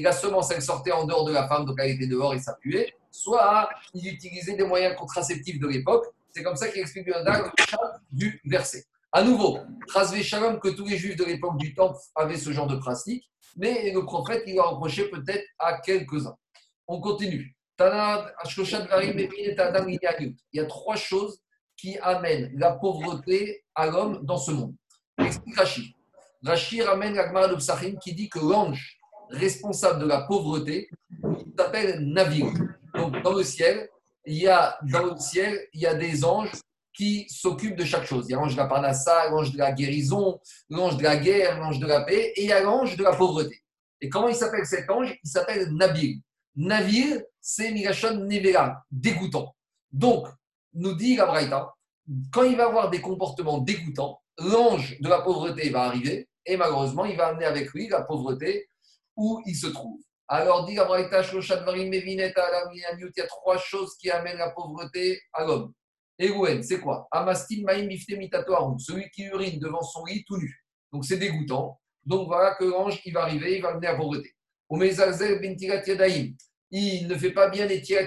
[0.00, 2.54] la semence elle sortait en dehors de la femme, donc elle était dehors et ça
[2.60, 6.06] puait, soit il utilisait des moyens contraceptifs de l'époque.
[6.30, 7.14] C'est comme ça qu'il explique le
[8.12, 8.84] du verset.
[9.12, 9.58] À nouveau,
[9.88, 13.90] Trasvé que tous les juifs de l'époque du Temple avaient ce genre de pratique, mais
[13.92, 16.36] le prophète, il a reproché peut-être à quelques-uns.
[16.86, 17.56] On continue.
[17.80, 17.86] Il
[20.52, 21.40] y a trois choses
[21.76, 24.74] qui amènent la pauvreté à l'homme dans ce monde.
[25.18, 25.92] Explique Rachid.
[26.42, 28.98] Rachid ramène la de Psachim qui dit que l'ange
[29.30, 30.88] responsable de la pauvreté
[31.56, 32.46] s'appelle Navir.
[32.94, 33.88] Donc dans le ciel,
[34.24, 36.52] il y a dans le ciel, il y a des anges
[36.92, 38.26] qui s'occupe de chaque chose.
[38.28, 41.58] Il y a l'ange de la parnassa, l'ange de la guérison, l'ange de la guerre,
[41.58, 43.62] l'ange de la paix, et il y a l'ange de la pauvreté.
[44.00, 45.18] Et comment il s'appelle cet ange?
[45.22, 46.20] Il s'appelle Nabil.
[46.56, 49.54] Nabil, c'est Migashon Nevela, dégoûtant.
[49.92, 50.26] Donc,
[50.74, 51.74] nous dit la Braïta,
[52.32, 57.04] quand il va avoir des comportements dégoûtants, l'ange de la pauvreté va arriver, et malheureusement,
[57.04, 58.68] il va amener avec lui la pauvreté
[59.16, 60.00] où il se trouve.
[60.32, 65.72] Alors, dit la Braïta, il y a trois choses qui amènent la pauvreté à l'homme.
[66.20, 67.08] Egouen, c'est quoi?
[67.10, 67.90] Amastin maïm
[68.78, 70.64] celui qui urine devant son lit tout nu.
[70.92, 71.80] Donc c'est dégoûtant.
[72.04, 74.32] Donc voilà que l'ange, il va arriver, il va mener à pauvreté.
[76.70, 78.04] Il ne fait pas bien les tirat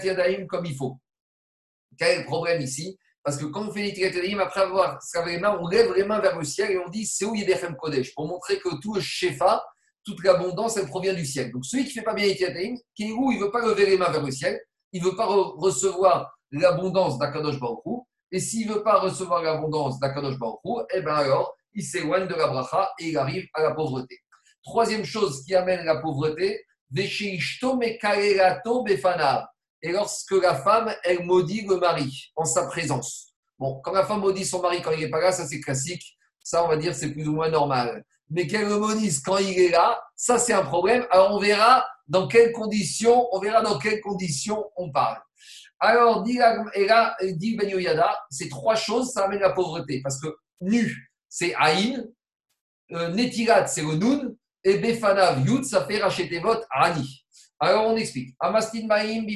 [0.47, 0.97] comme il faut.
[1.97, 2.97] Quel problème ici?
[3.21, 6.05] Parce que quand on fait les tirat après avoir serré les mains, on lève les
[6.05, 8.15] mains vers le ciel et on dit c'est où il y a des Kodesh?
[8.15, 9.61] Pour montrer que tout le shefa,
[10.03, 11.51] toute l'abondance, elle provient du ciel.
[11.51, 12.53] Donc celui qui ne fait pas bien tirat
[12.95, 14.59] qui il ne veut pas lever les mains vers le ciel,
[14.91, 19.99] il ne veut pas recevoir l'abondance d'Akadosh Baruch Et s'il ne veut pas recevoir l'abondance
[19.99, 23.71] d'Akadosh Baruch eh bien alors, il s'éloigne de la bracha et il arrive à la
[23.71, 24.19] pauvreté.
[24.63, 26.63] Troisième chose qui amène la pauvreté,
[26.95, 27.39] et
[29.91, 33.33] lorsque la femme, elle maudit le mari en sa présence.
[33.57, 36.15] Bon, quand la femme maudit son mari quand il n'est pas là, ça c'est classique.
[36.43, 38.05] Ça, on va dire, c'est plus ou moins normal.
[38.30, 41.05] Mais qu'elle le quand il est là, ça c'est un problème.
[41.11, 45.19] Alors on verra dans quelles conditions, on verra dans quelles conditions on parle.
[45.80, 46.38] Alors, dit,
[47.57, 50.01] Ben Yoyada, ces trois choses, ça amène la pauvreté.
[50.01, 50.28] Parce que
[50.61, 52.05] nu, c'est Aïn,
[52.93, 57.26] euh, Netirat, c'est le et Befanav, Yud, ça fait racheter votre Ani.
[57.59, 58.34] Alors, on explique.
[58.39, 59.28] Amastin Maïm,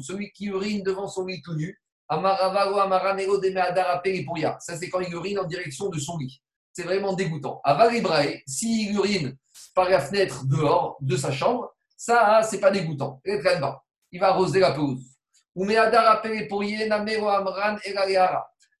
[0.00, 1.78] celui qui urine devant son lit tout nu.
[2.08, 4.56] Amaravalo, Amaranero, Demeadara, Peripuria.
[4.60, 6.40] Ça, c'est quand il urine en direction de son lit.
[6.76, 7.62] C'est vraiment dégoûtant.
[7.64, 9.34] Avalibrae, s'il urine
[9.74, 13.18] par la fenêtre dehors de sa chambre, ça, c'est pas dégoûtant.
[13.24, 15.02] Il va arroser la pelouse.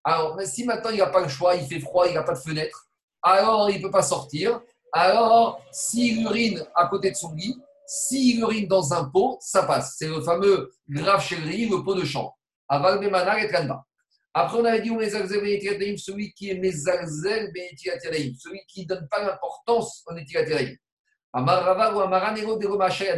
[0.04, 2.38] Alors, si maintenant il n'a pas le choix, il fait froid, il n'a pas de
[2.38, 2.86] fenêtre,
[3.22, 4.60] alors il ne peut pas sortir.
[4.92, 9.94] Alors, s'il urine à côté de son lit, s'il urine dans un pot, ça passe.
[9.96, 12.36] C'est le fameux grave chéri, le pot de chambre.
[14.38, 15.58] Après, on avait dit celui
[16.34, 17.00] qui est celui
[18.68, 20.74] qui ne donne pas l'importance au Etilatiraim.
[21.32, 23.16] Amarava ou Amaranero de Romachaya.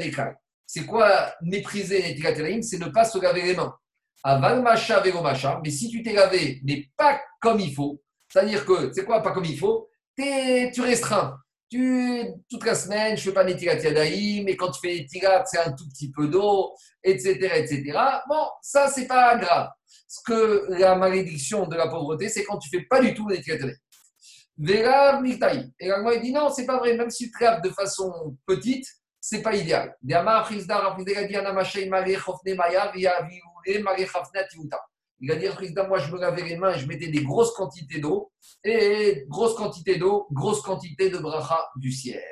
[0.64, 3.74] C'est quoi mépriser les C'est ne pas se laver les mains.
[4.22, 8.92] Aval macha macha, mais si tu t'es lavé, mais pas comme il faut, c'est-à-dire que,
[8.92, 9.88] c'est quoi pas comme il faut?
[10.16, 11.36] Tu restreins.
[11.68, 15.58] tu, toute la semaine, je ne fais pas Yadaïm, mais quand tu fais Netilat, c'est
[15.58, 17.98] un tout petit peu d'eau, etc., etc.
[18.28, 19.68] Bon, ça, c'est pas grave.
[20.08, 23.76] Ce que la malédiction de la pauvreté, c'est quand tu fais pas du tout Yadaïm.
[24.56, 25.70] Vera Miktaï.
[25.78, 28.86] Et la il dit non, c'est pas vrai, même si tu te de façon petite,
[29.20, 29.94] c'est pas idéal.
[30.00, 30.22] Il a
[35.36, 35.46] dit,
[35.86, 38.32] moi je me lavais les mains et je mettais des grosses quantités d'eau,
[38.64, 42.22] et grosse quantité d'eau, grosse quantité de bracha du ciel.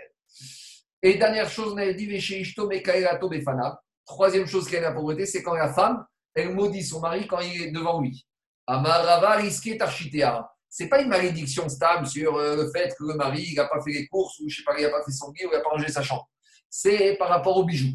[1.03, 2.07] Et dernière chose, on avait dit,
[4.07, 6.05] troisième chose a la pauvreté, c'est quand la femme,
[6.37, 8.27] elle maudit son mari quand il est devant lui.
[8.67, 13.55] Amarava risqué tarchitea n'est pas une malédiction stable sur euh, le fait que le mari
[13.57, 15.47] n'a pas fait les courses ou je sais pas, il n'a pas fait son lit
[15.47, 16.29] ou il n'a pas rangé sa chambre.
[16.69, 17.95] C'est par rapport aux bijoux.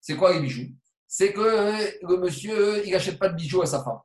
[0.00, 0.68] C'est quoi les bijoux?
[1.08, 3.98] C'est que euh, le monsieur, il n'achète pas de bijoux à sa femme.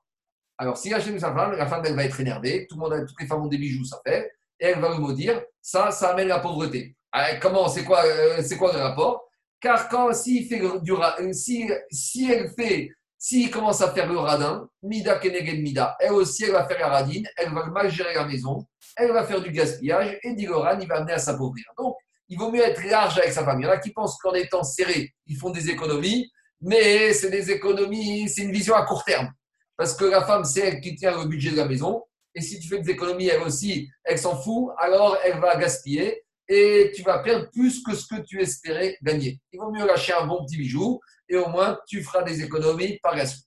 [0.58, 2.66] Alors, s'il achète sa femme, la femme, elle va être énervée.
[2.68, 4.32] Tout le monde, toutes les femmes ont des bijoux, ça fait.
[4.60, 5.44] Et elle va le maudire.
[5.62, 6.96] Ça, ça amène la pauvreté.
[7.12, 9.30] Ah, comment C'est quoi, euh, c'est quoi le rapport?
[9.60, 10.94] Car quand, s'il fait du,
[11.34, 12.90] si, si elle fait
[13.26, 16.90] s'il commence à faire le radin, Mida Keneged Mida, elle aussi, elle va faire la
[16.90, 20.88] radine, elle va mal gérer la maison, elle va faire du gaspillage, et Digoran, il
[20.88, 21.66] va amener à s'appauvrir.
[21.76, 21.96] Donc,
[22.30, 23.66] il vaut mieux être large avec sa famille.
[23.66, 26.30] Il y en a qui pensent qu'en étant serré, ils font des économies,
[26.62, 29.32] mais c'est des économies, c'est une vision à court terme.
[29.76, 32.04] Parce que la femme, c'est elle qui tient le budget de la maison,
[32.36, 36.25] et si tu fais des économies, elle aussi, elle s'en fout, alors elle va gaspiller,
[36.48, 39.40] et tu vas perdre plus que ce que tu espérais gagner.
[39.52, 43.00] Il vaut mieux lâcher un bon petit bijou et au moins tu feras des économies
[43.02, 43.46] par la suite.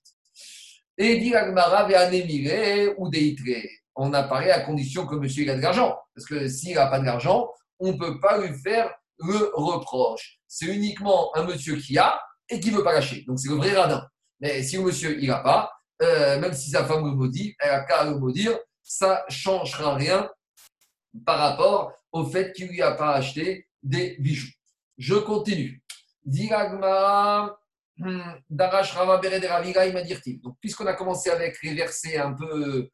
[0.97, 1.87] Et dit Agmara
[2.97, 3.69] ou deitré.
[3.95, 5.97] On a parlé à condition que monsieur ait de l'argent.
[6.13, 10.39] Parce que s'il n'a pas d'argent, on ne peut pas lui faire le reproche.
[10.47, 12.19] C'est uniquement un monsieur qui a
[12.49, 13.23] et qui ne veut pas lâcher.
[13.27, 14.05] Donc c'est le vrai radin.
[14.41, 15.71] Mais si le monsieur il n'a pas,
[16.01, 19.95] euh, même si sa femme le maudit, elle a qu'à le maudire, ça ne changera
[19.95, 20.29] rien
[21.25, 24.51] par rapport au fait qu'il lui a pas acheté des bijoux.
[24.97, 25.81] Je continue.
[26.25, 27.57] Diragma,
[27.97, 32.89] hmm, Darash Rava Donc, puisqu'on a commencé avec les versets un peu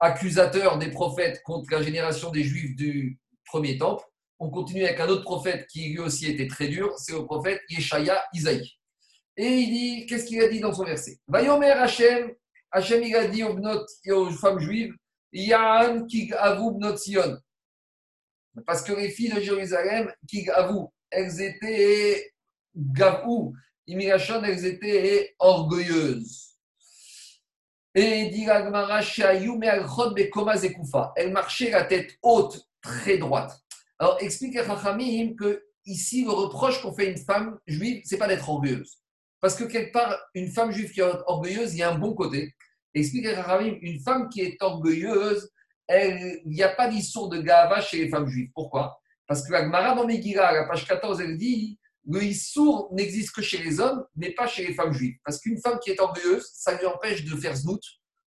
[0.00, 4.04] accusateurs des prophètes contre la génération des juifs du premier temple,
[4.38, 7.60] on continue avec un autre prophète qui lui aussi était très dur, c'est le prophète
[7.68, 8.78] Yeshaya Isaïe.
[9.36, 11.18] Et il dit, qu'est-ce qu'il a dit dans son verset?
[11.26, 12.32] Vayomer Hachem,
[12.70, 14.94] Hachem il a dit aux, femmes juives,
[15.32, 17.38] Yaan ki avou Sion.
[18.66, 22.32] Parce que les filles de Jérusalem, qui avouent, elles étaient
[22.76, 23.54] gavou,
[23.86, 26.48] immigration, elles étaient orgueilleuses.
[27.94, 28.70] Et dit elles
[31.32, 33.58] marchaient la tête haute, très droite.
[33.98, 38.18] Alors explique à Chachamim que ici, le reproche qu'on fait à une femme juive, c'est
[38.18, 38.98] pas d'être orgueilleuse.
[39.40, 42.14] Parce que quelque part, une femme juive qui est orgueilleuse, il y a un bon
[42.14, 42.54] côté.
[42.94, 45.50] Explique à Chachamim, une femme qui est orgueilleuse,
[45.88, 48.50] il n'y a pas d'histoire de gava chez les femmes juives.
[48.54, 49.00] Pourquoi?
[49.26, 51.78] Parce que la Gemara dans Megillah, à la page 14, elle dit
[52.10, 55.16] le Issour n'existe que chez les hommes, mais pas chez les femmes juives.
[55.24, 57.82] Parce qu'une femme qui est orgueilleuse, ça lui empêche de faire znout,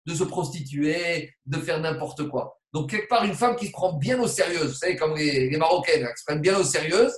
[0.07, 2.59] de se prostituer, de faire n'importe quoi.
[2.73, 5.57] Donc, quelque part, une femme qui se prend bien au sérieux, vous savez, comme les,
[5.57, 7.09] Marocaines, qui se prennent bien au sérieux,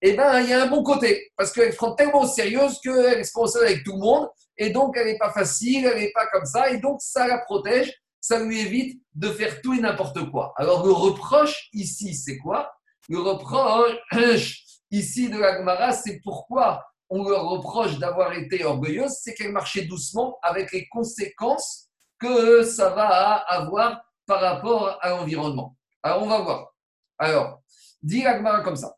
[0.00, 1.30] eh ben, il y a un bon côté.
[1.36, 4.28] Parce qu'elle se prend tellement au sérieux qu'elle se prend avec tout le monde.
[4.56, 6.70] Et donc, elle n'est pas facile, elle n'est pas comme ça.
[6.70, 7.92] Et donc, ça la protège
[8.26, 10.52] ça lui évite de faire tout et n'importe quoi.
[10.56, 12.72] Alors le reproche ici, c'est quoi?
[13.08, 19.32] Le reproche ici de la Gemara, c'est pourquoi on leur reproche d'avoir été orgueilleuse, c'est
[19.32, 25.76] qu'elle marchait doucement avec les conséquences que ça va avoir par rapport à l'environnement.
[26.02, 26.74] Alors on va voir.
[27.18, 27.62] Alors,
[28.02, 28.96] dit la Gemara comme ça.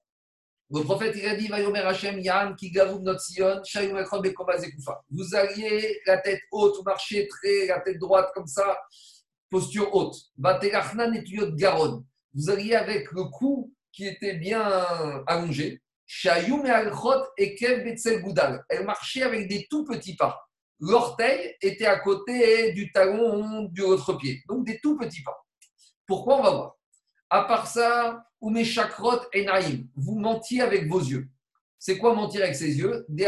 [0.70, 1.48] Le prophète, il a dit,
[5.10, 8.78] Vous alliez la tête haute, vous marchiez très, la tête droite comme ça,
[9.50, 10.16] posture haute.
[11.56, 12.04] Garonne.
[12.34, 14.60] Vous alliez avec le cou qui était bien
[15.26, 15.82] allongé.
[18.68, 20.40] Elle marchait avec des tout petits pas.
[20.80, 24.42] L'orteil était à côté du talon du autre pied.
[24.48, 25.44] Donc des tout petits pas.
[26.06, 26.76] Pourquoi on va voir?
[27.30, 28.24] À part ça,
[28.64, 29.88] chakrot et naïm.
[29.96, 31.28] Vous mentiez avec vos yeux.
[31.78, 33.06] C'est quoi mentir avec ses yeux?
[33.16, 33.26] Et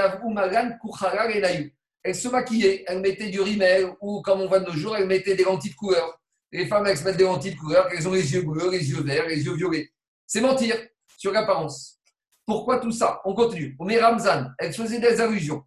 [2.02, 5.06] elle se maquillait, elle mettait du rimel ou, comme on voit de nos jours, elle
[5.06, 6.18] mettait des lentilles de couleur.
[6.52, 8.90] Les femmes, elles se mettent des lentilles de couleur, elles ont les yeux bleus, les
[8.90, 9.90] yeux verts, les yeux violets.
[10.26, 10.76] C'est mentir
[11.16, 11.98] sur l'apparence.
[12.46, 13.20] Pourquoi tout ça?
[13.24, 13.76] On continue.
[13.78, 15.62] On met Ramzan, elle faisait des allusions.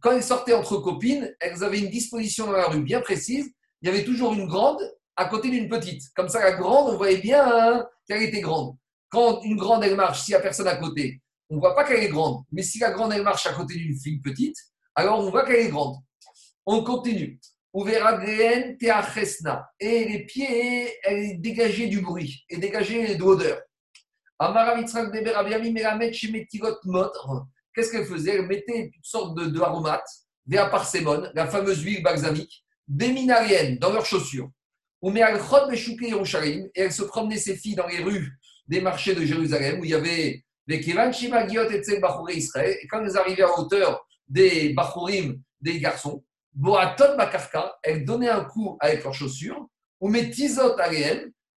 [0.00, 3.52] Quand elles sortaient entre copines, elles avaient une disposition dans la rue bien précise.
[3.82, 4.80] Il y avait toujours une grande
[5.16, 6.02] à côté d'une petite.
[6.14, 8.76] Comme ça, la grande, on voyait bien hein, qu'elle était grande.
[9.10, 11.20] Quand une grande, elle marche, s'il n'y a personne à côté,
[11.50, 12.44] on ne voit pas qu'elle est grande.
[12.52, 14.56] Mais si la grande, elle marche à côté d'une fille petite,
[14.94, 15.96] alors on voit qu'elle est grande.
[16.64, 17.40] On continue.
[17.74, 19.68] Uveragleen teachesna.
[19.78, 23.60] Et les pieds, elle dégageaient du bruit et dégageaient de l'odeur.
[27.74, 28.36] Qu'est-ce qu'elle faisait?
[28.36, 30.08] Elle mettait toutes sortes d'aromates,
[30.46, 34.50] de, des parsémone, la fameuse huile balsamique, des minariennes dans leurs chaussures.
[35.02, 35.20] Et
[36.74, 39.94] elle se promenait ses filles dans les rues des marchés de Jérusalem où il y
[39.94, 42.76] avait Kivan Shimagiot et Israël.
[42.82, 48.44] Et quand elles arrivaient à hauteur des Bachurim, des garçons, Boatot Bakarka, elles donnaient un
[48.44, 49.66] coup avec leurs chaussures,
[50.00, 50.76] ou met Tizot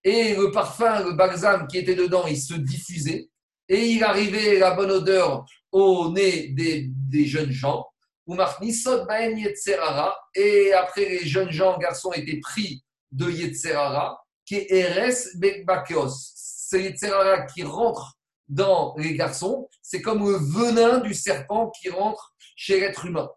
[0.04, 3.30] et le parfum, le balsam qui était dedans, il se diffusait,
[3.70, 7.86] et il arrivait la bonne odeur au nez des, des jeunes gens.
[8.26, 14.72] Ou Baen Yetzerara, et après les jeunes gens, garçons, étaient pris de Yetzerara, qui est
[14.72, 16.32] Eres Bekbakeos.
[16.36, 18.18] C'est Yetzerara qui rentre
[18.54, 23.30] dans les garçons, c'est comme le venin du serpent qui rentre chez l'être humain.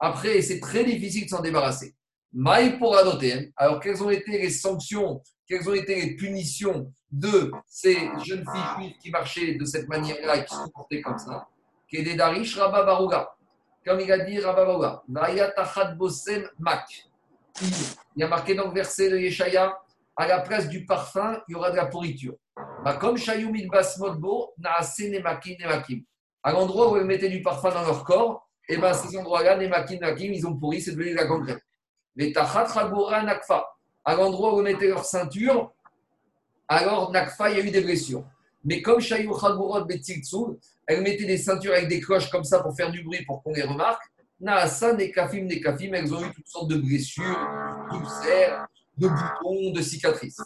[0.00, 1.94] Après, c'est très difficile de s'en débarrasser.
[2.32, 3.52] Maï pour adopter.
[3.56, 8.44] Alors, quelles ont été les sanctions, quelles ont été les punitions de ces jeunes
[8.78, 11.46] filles qui marchaient de cette manière-là et qui se comportaient comme ça?
[11.90, 13.28] Kededarish Rabba Baruga.
[13.84, 15.02] Comme il a dit Rabba Baruga.
[15.96, 17.10] Bosem Mak.
[17.60, 19.78] Il y a marqué dans le verset de Yeshaya
[20.16, 22.34] à la place du parfum, il y aura de la pourriture.
[22.84, 26.02] Bah, comme Shayumid Basmodbo, Naase Nemakim Nemakim.
[26.42, 29.56] À l'endroit où ils mettaient du parfum dans leur corps, et eh bien ces endroits-là,
[29.56, 31.60] Nemakim Nemakim, ils ont pourri, c'est devenu de la gangrène.
[32.16, 33.64] Les Tachat Ragora Nakfa.
[34.04, 35.72] À l'endroit où ils mettaient leur ceinture,
[36.66, 38.24] alors Nakfa, il y a eu des blessures.
[38.64, 42.74] Mais comme Shayu Chagurot Betziltsu, elles mettaient des ceintures avec des cloches comme ça pour
[42.74, 44.02] faire du bruit, pour qu'on les remarque.
[44.40, 47.38] Naasa, Nekafim, Nekafim, elles ont eu toutes sortes de blessures,
[47.92, 48.66] d'ulcères,
[48.98, 50.42] de boutons, de cicatrices.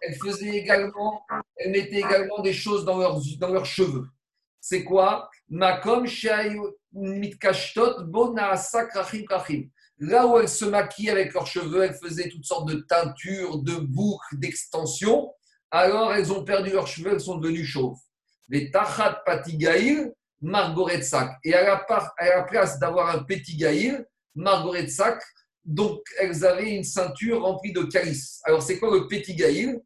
[0.00, 1.24] Elle faisait également,
[1.56, 4.06] elle mettait également des choses dans leurs, dans leurs cheveux.
[4.60, 5.30] C'est quoi?
[9.98, 13.76] Là où elles se maquillaient avec leurs cheveux, elles faisaient toutes sortes de teintures, de
[13.76, 15.32] boucles, d'extensions.
[15.70, 17.98] Alors elles ont perdu leurs cheveux, elles sont devenues chauves.
[18.48, 21.36] Les tachat patigaïl, Margaret Sac.
[21.44, 21.86] Et à la,
[22.18, 24.04] à la place d'avoir un petit gaïl,
[24.34, 25.22] Margaret Sac,
[25.66, 28.40] donc elles avaient une ceinture remplie de calices.
[28.44, 29.80] Alors c'est quoi le petit gaïl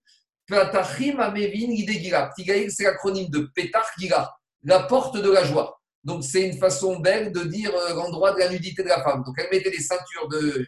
[0.46, 4.30] Petachim Amevin Petit gaïl, c'est l'acronyme de Petach Gila,
[4.64, 5.80] la porte de la joie.
[6.04, 9.22] Donc c'est une façon belle de dire euh, l'endroit de la nudité de la femme.
[9.24, 10.66] Donc elles mettaient des ceintures de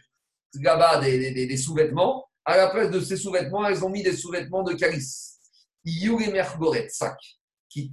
[0.55, 2.25] gaba, des, sous-vêtements.
[2.45, 5.39] À la place de ces sous-vêtements, elles ont mis des sous-vêtements de calice.
[5.85, 7.17] Mergoret, sac.
[7.69, 7.89] Qui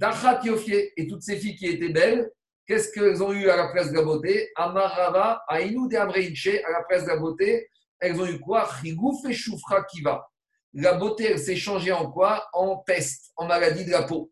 [0.97, 2.29] Et toutes ces filles qui étaient belles,
[2.67, 4.49] Qu'est-ce qu'elles ont eu à la place de la beauté?
[4.55, 7.67] Amarava, Aïnou de à la place de la beauté,
[7.99, 8.67] elles ont eu quoi?
[8.81, 10.25] Chigouf et Choufra Kiva.
[10.73, 12.47] La beauté, elle s'est changée en quoi?
[12.53, 14.31] En peste, en maladie de la peau.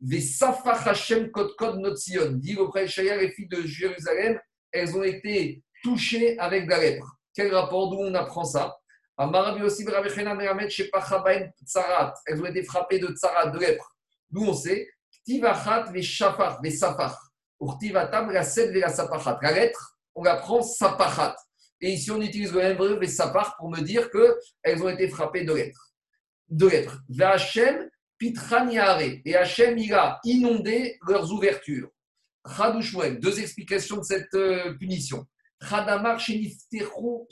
[0.00, 2.32] Des Safar Hashem Kotkod Notzion.
[2.32, 4.40] Dit auprès de les filles de Jérusalem,
[4.72, 7.16] elles ont été touchées avec la lèpre.
[7.34, 7.90] Quel rapport?
[7.90, 8.74] D'où on apprend ça?
[9.18, 9.26] Elles
[12.40, 13.96] ont été frappées de tsarat, de lèpre.
[14.30, 14.88] D'où on sait?
[15.24, 16.60] Tivachat, les shafar.
[17.60, 19.38] Urtivatam, la la sapachat.
[19.42, 21.36] La lettre, on la prend sapachat.
[21.80, 25.44] Et ici, on utilise le même verbe, sapar, pour me dire qu'elles ont été frappées
[25.44, 25.92] de lettres.
[26.48, 27.02] De lettres.
[27.08, 27.88] Vachem,
[28.18, 29.02] pitraniare.
[29.24, 31.90] Et Hachem, il a inondé leurs ouvertures.
[32.56, 35.26] Chadouchouel, deux explications de cette euh, punition.
[35.60, 37.26] Chadamar, sheniftechu,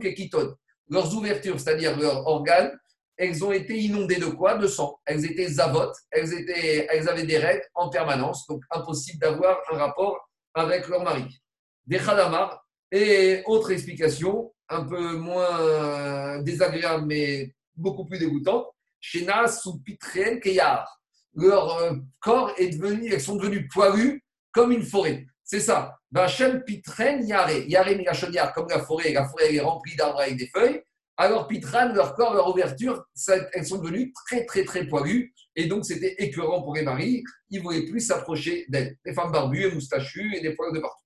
[0.00, 0.54] kekiton.
[0.88, 2.78] Leurs ouvertures, c'est-à-dire leurs organes,
[3.16, 4.56] elles ont été inondées de quoi?
[4.56, 4.98] De sang.
[5.04, 9.78] Elles étaient zavotes, elles, étaient, elles avaient des règles en permanence, donc impossible d'avoir un
[9.78, 11.40] rapport avec leur mari.
[11.86, 18.66] Des khadamar, et autre explication, un peu moins désagréable, mais beaucoup plus dégoûtante,
[19.00, 20.86] Shena ou Pitrien Keyar.
[21.34, 25.26] Leur euh, corps est devenu, elles sont devenues poilues comme une forêt.
[25.44, 25.96] C'est ça.
[26.10, 27.50] Vachem Pitren Yare.
[27.68, 29.12] Yare comme la forêt.
[29.12, 30.82] La forêt est remplie d'arbres avec des feuilles.
[31.18, 33.04] Alors, Pitran, leur corps, leur ouverture,
[33.52, 35.32] elles sont devenues très, très, très poilues.
[35.54, 37.24] Et donc, c'était écœurant pour les maris.
[37.48, 38.96] Ils ne voulaient plus s'approcher d'elles.
[39.04, 41.04] Les femmes barbues et moustachues et des poils de partout.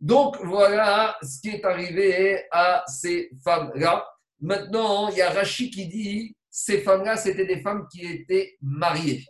[0.00, 4.06] Donc, voilà ce qui est arrivé à ces femmes-là.
[4.40, 9.24] Maintenant, il y a Rachid qui dit ces femmes-là, c'était des femmes qui étaient mariées.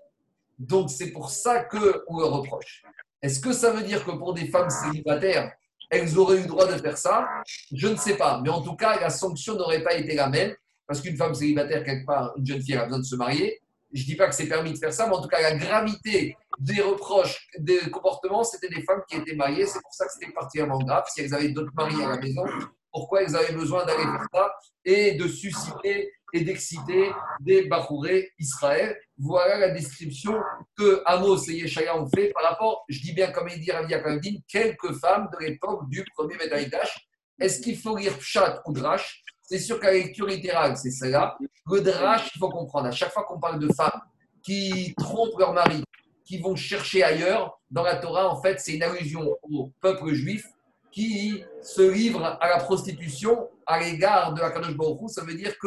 [0.58, 2.82] Donc, c'est pour ça qu'on leur reproche.
[3.22, 5.50] Est-ce que ça veut dire que pour des femmes célibataires,
[5.90, 7.28] elles auraient eu le droit de faire ça
[7.72, 8.40] Je ne sais pas.
[8.42, 10.54] Mais en tout cas, la sanction n'aurait pas été la même.
[10.86, 13.60] Parce qu'une femme célibataire, quelque part, une jeune fille, a besoin de se marier.
[13.92, 15.54] Je ne dis pas que c'est permis de faire ça, mais en tout cas, la
[15.54, 19.66] gravité des reproches, des comportements, c'était des femmes qui étaient mariées.
[19.66, 21.04] C'est pour ça que c'était particulièrement grave.
[21.08, 22.44] Si elles avaient d'autres maris à la maison,
[22.92, 24.52] pourquoi elles avaient besoin d'aller faire ça
[24.84, 28.98] et de susciter et d'exciter des Bachouré Israël.
[29.16, 30.34] Voilà la description
[30.76, 33.88] que Amos et Yeshaya ont fait par rapport, je dis bien comme il dit Rav
[33.88, 37.06] Yakamdin, quelques femmes de l'époque du premier Betamikdash.
[37.38, 39.22] Est-ce qu'il faut lire Pshat ou Drash?
[39.42, 41.38] C'est sûr qu'à la lecture littérale, c'est cela.
[41.70, 44.00] Le Drash, il faut comprendre, à chaque fois qu'on parle de femmes
[44.42, 45.84] qui trompent leur mari,
[46.24, 50.46] qui vont chercher ailleurs, dans la Torah, en fait, c'est une allusion au peuple juif
[50.90, 55.58] qui se livre à la prostitution à l'égard de la Kadosh Baruch Ça veut dire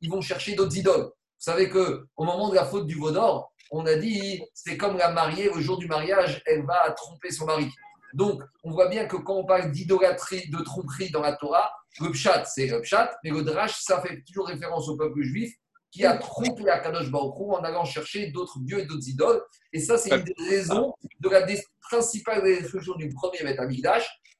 [0.00, 1.04] qu'ils vont chercher d'autres idoles.
[1.04, 4.96] Vous savez qu'au moment de la faute du veau d'or, on a dit c'est comme
[4.96, 7.70] la mariée, le jour du mariage, elle va tromper son mari.
[8.14, 11.70] Donc, on voit bien que quand on parle d'idolâtrie, de tromperie dans la Torah,
[12.00, 15.52] le pshat, c'est le pshat, mais le drash, ça fait toujours référence au peuple juif
[15.90, 19.42] qui a trompé la Kadosh Baruch en allant chercher d'autres dieux et d'autres idoles.
[19.72, 21.46] Et ça, c'est une des raisons de la
[21.80, 23.60] principale destruction du premier Beth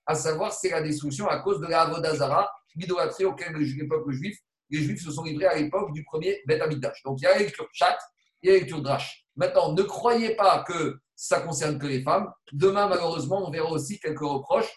[0.06, 4.38] à savoir c'est la destruction à cause de la Avodazara, l'idolâtrie auquel les peuples juifs,
[4.70, 6.62] les juifs se sont livrés à l'époque du premier Beth
[7.04, 7.98] Donc il y a la lecture chat,
[8.42, 9.26] il y a la lecture drash.
[9.36, 12.30] Maintenant, ne croyez pas que ça concerne que les femmes.
[12.52, 14.72] Demain, malheureusement, on verra aussi quelques reproches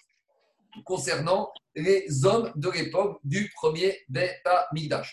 [0.85, 4.41] concernant les hommes de l'époque du premier Beth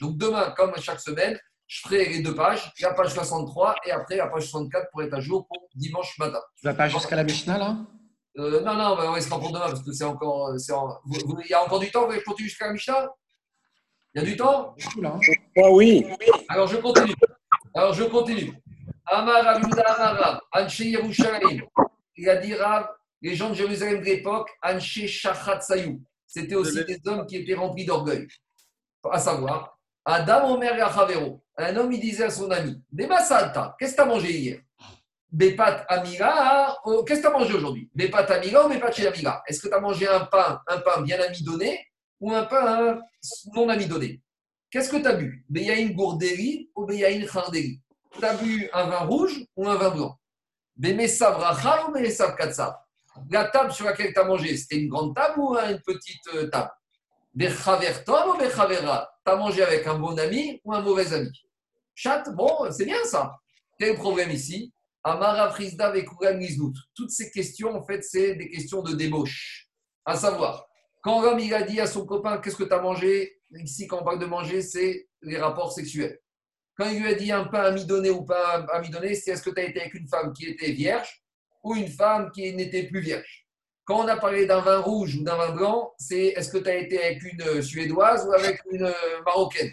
[0.00, 4.16] Donc demain, comme chaque semaine, je ferai les deux pages, la page 63 et après
[4.16, 6.40] la page 64 pour être à jour pour dimanche matin.
[6.56, 7.76] Tu vas pas jusqu'à la Mishnah là?
[8.38, 10.54] Euh, non, non, on sera pour demain parce que c'est encore.
[10.54, 13.08] il y a encore du temps, vous voulez que je continue jusqu'à la Mishnah?
[14.16, 14.74] Il y a du temps
[15.04, 16.06] ah, Oui.
[16.48, 17.14] Alors je continue.
[17.74, 18.50] Alors je continue.
[19.04, 21.64] Amar Abuda Amara, Anche Yerushalayim.
[22.16, 22.88] Il a dit Rav,
[23.20, 26.00] les gens de Jérusalem de l'époque, Anche Shachat Sayou.
[26.26, 28.26] C'était aussi des hommes qui étaient remplis d'orgueil.
[29.12, 31.42] À savoir, Adam Omer Yachavero.
[31.58, 32.82] Un homme, il disait à son ami
[33.22, 34.60] Salta, qu'est-ce que tu as mangé hier?
[35.30, 37.90] Bepat Amiga, oh, qu'est-ce que tu as mangé aujourd'hui?
[37.94, 41.02] Bepat Amiga ou Bepat chez Amiga Est-ce que tu as mangé un pain, un pain
[41.02, 41.86] bien amidonné?
[42.20, 43.00] Ou un pain
[43.54, 44.20] non amidonné
[44.70, 45.44] Qu'est-ce que tu as bu?
[45.48, 50.18] Beyaïn ou Beyaïn Tu as bu un vin rouge ou un vin blanc?
[50.76, 51.38] Bemesav
[51.88, 52.36] ou Bemesav
[53.30, 56.48] La table sur laquelle tu as mangé, c'était une grande table ou une petite euh,
[56.48, 56.70] table?
[57.34, 61.30] Bechavertom ou Bechavera Tu as mangé avec un bon ami ou un mauvais ami?
[61.94, 63.34] Chat, bon, c'est bien ça.
[63.78, 64.72] Quel problème ici?
[65.02, 65.92] Amara Frisda
[66.94, 69.68] Toutes ces questions, en fait, c'est des questions de débauche.
[70.04, 70.66] À savoir,
[71.06, 73.38] quand l'homme a dit à son copain Qu'est-ce que tu as mangé?
[73.52, 76.18] Ici, quand on parle de manger, c'est les rapports sexuels.
[76.76, 79.60] Quand il lui a dit un pain amidonné ou pas amidonné, c'est est-ce que tu
[79.60, 81.22] as été avec une femme qui était vierge
[81.62, 83.46] ou une femme qui n'était plus vierge?
[83.84, 86.68] Quand on a parlé d'un vin rouge ou d'un vin blanc, c'est est-ce que tu
[86.68, 88.92] as été avec une Suédoise ou avec une
[89.24, 89.70] Marocaine?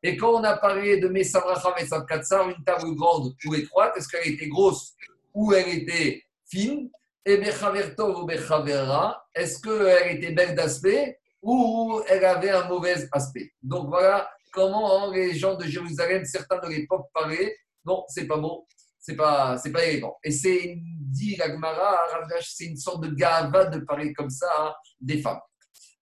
[0.00, 4.08] Et quand on a parlé de Mesamracha, Mesam Katsar, une table grande ou étroite, est-ce
[4.08, 4.94] qu'elle était grosse
[5.34, 6.88] ou elle était fine?
[7.24, 13.52] Et Bechavertov ou Bechavera, est-ce qu'elle était belle d'aspect ou elle avait un mauvais aspect?
[13.62, 17.56] Donc voilà comment les gens de Jérusalem, certains de l'époque, parlaient.
[17.84, 18.66] Non, c'est pas beau,
[18.98, 20.16] c'est pas, c'est pas élégant.
[20.24, 21.98] Et c'est, dit l'Agmara,
[22.40, 25.40] c'est une sorte de gava de parler comme ça des femmes.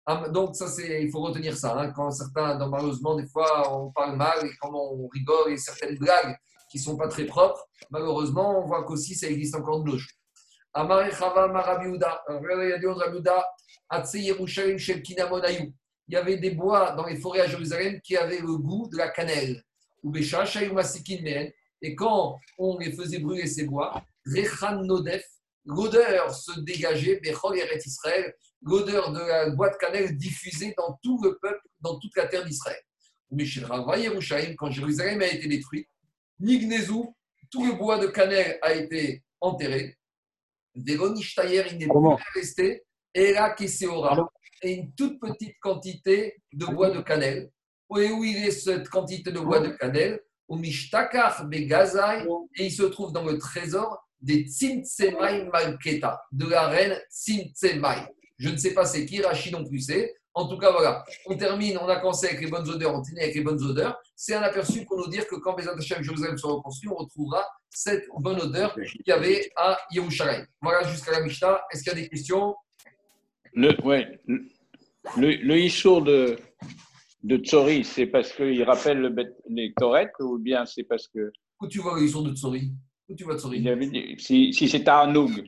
[0.05, 1.77] Ah, donc, ça, c'est, il faut retenir ça.
[1.77, 1.91] Hein.
[1.91, 6.35] quand certains, malheureusement, des fois, on parle mal et quand on rigole et certaines blagues
[6.71, 9.97] qui ne sont pas très propres, malheureusement, on voit qu'aussi ça existe encore de nos
[9.97, 10.17] jours.
[16.09, 18.97] Il y avait des bois dans les forêts à Jérusalem qui avaient le goût de
[18.97, 19.63] la cannelle.
[21.81, 24.03] Et quand on les faisait brûler ces bois,
[25.65, 27.19] l'odeur se dégageait,
[27.83, 32.45] Israël, l'odeur de la boîte cannelle diffusée dans tout le peuple, dans toute la terre
[32.45, 32.79] d'Israël.
[34.57, 35.89] Quand Jérusalem a été détruite,
[36.39, 37.01] Nignezu,
[37.49, 39.96] tout le bois de cannelle a été enterré.
[40.85, 42.83] Véronishtayer, il n'est plus resté.
[43.13, 44.29] Et là, Keseora,
[44.61, 47.49] et une toute petite quantité de bois de cannelle.
[47.89, 50.19] Où est où il est cette quantité de bois de cannelle?
[50.47, 52.25] Au Mishtakar Begazai,
[52.57, 58.07] et il se trouve dans le trésor des Tzimtzemai Malketa, de la reine Tzimtzemai.
[58.37, 60.15] Je ne sais pas c'est qui, Rachid non plus c'est.
[60.33, 61.03] En tout cas, voilà.
[61.25, 63.99] On termine, on a commencé avec les bonnes odeurs, on termine avec les bonnes odeurs.
[64.19, 67.45] C'est un aperçu pour nous dire que quand les Hashem Jérusalem seront reconstruits, on retrouvera
[67.69, 70.43] cette bonne odeur qu'il y avait à Yerushalayim.
[70.59, 71.61] Voilà jusqu'à la Mishnah.
[71.71, 72.55] Est-ce qu'il y a des questions?
[73.53, 76.35] Le, ouais, le, le de,
[77.25, 79.15] de Tsori, c'est parce qu'il rappelle le,
[79.49, 81.31] les Torek ou bien c'est parce que.
[81.61, 82.71] Où tu vois le Issour de Tsori?
[83.07, 83.63] Où tu vois Tsori?
[84.17, 85.47] Si, si c'est à Anoug,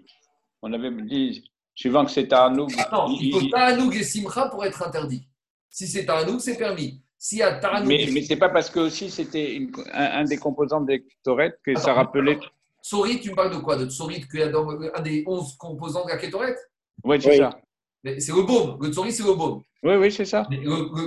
[0.62, 1.44] on avait dit
[1.74, 2.72] suivant que c'est Taranoug.
[2.92, 5.28] non, il faut Taranoug et Simcha pour être interdit.
[5.72, 7.02] Si c'est Taranoug, c'est permis.
[7.22, 11.04] Si à mais mais ce n'est pas parce que aussi c'était un, des composants des
[11.04, 12.40] Ketoret que ça rappelait.
[12.82, 13.76] Sorit, tu me parles de quoi?
[13.76, 16.56] De Sorit, qu'il y a dans un des 11 composants de la Ketoret
[17.04, 17.60] Oui, c'est ça.
[18.04, 18.78] C'est le baume.
[18.82, 19.62] Le Tsorit, c'est le baume.
[19.82, 20.46] Oui, oui, c'est ça.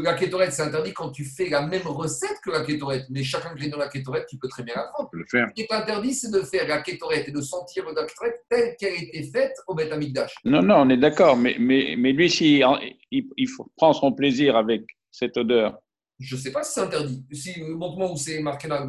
[0.02, 3.04] la kétorette, c'est interdit quand tu fais la même recette que la kétorette.
[3.10, 5.10] Mais chaque ingrédient de la kétorette, tu peux très bien la prendre.
[5.12, 5.48] Le faire.
[5.48, 8.76] Ce qui est interdit, c'est de faire la kétorette et de sentir la kétorette telle
[8.78, 10.34] qu'elle a été faite au Beth Amikdash.
[10.44, 11.36] Non, non, on est d'accord.
[11.36, 12.64] Mais, mais, mais lui, s'il
[13.10, 15.78] il, il, prend son plaisir avec cette odeur.
[16.22, 17.24] Je ne sais pas si c'est interdit.
[17.32, 18.88] Si, montre-moi où c'est marqué dans le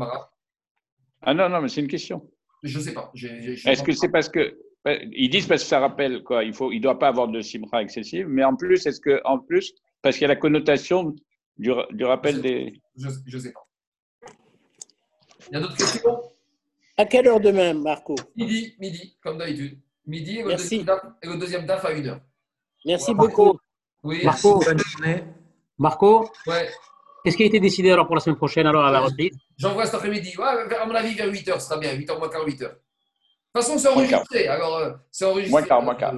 [1.22, 2.30] Ah non, non, mais c'est une question.
[2.62, 3.12] Je ne sais pas.
[3.16, 6.82] Est-ce que c'est parce que ils disent parce que ça rappelle quoi, il faut, il
[6.82, 10.24] doit pas avoir de simra excessive, mais en plus, est-ce que en plus, parce qu'il
[10.24, 11.16] y a la connotation
[11.58, 12.82] du, du rappel des.
[12.96, 13.66] Je ne sais pas.
[15.50, 16.22] Il y a d'autres questions?
[16.98, 18.16] À quelle heure demain, Marco?
[18.36, 19.80] Midi, midi, comme d'habitude.
[20.06, 22.22] Midi et le, deuxième DAF, et le deuxième DAF à une heure.
[22.86, 23.58] Merci beaucoup.
[24.04, 24.24] Oui.
[24.24, 24.62] Marco,
[25.78, 26.30] Marco?
[26.46, 26.70] Ouais.
[27.24, 29.86] Qu'est-ce qui a été décidé alors pour la semaine prochaine, alors à la reprise J'envoie
[29.86, 30.36] cet après-midi.
[30.38, 31.94] Ouais, à mon avis, vers 8h, ce sera bien.
[31.94, 32.60] 8h moins quart, 8h.
[32.60, 32.76] De toute
[33.56, 34.48] façon, c'est enregistré.
[34.48, 35.52] Alors, euh, c'est enregistré.
[35.52, 36.14] Moins quart, moins quart.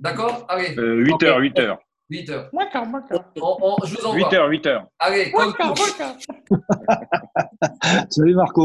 [0.00, 0.74] D'accord Allez.
[0.74, 1.76] 8h, 8h.
[2.10, 2.48] 8h.
[2.52, 3.24] Moins quart, moins quart.
[3.36, 3.40] je
[3.96, 4.28] vous envoie.
[4.28, 4.84] 8h, 8h.
[4.98, 6.16] Allez, moins quart, moins quart.
[8.10, 8.56] Salut Marco.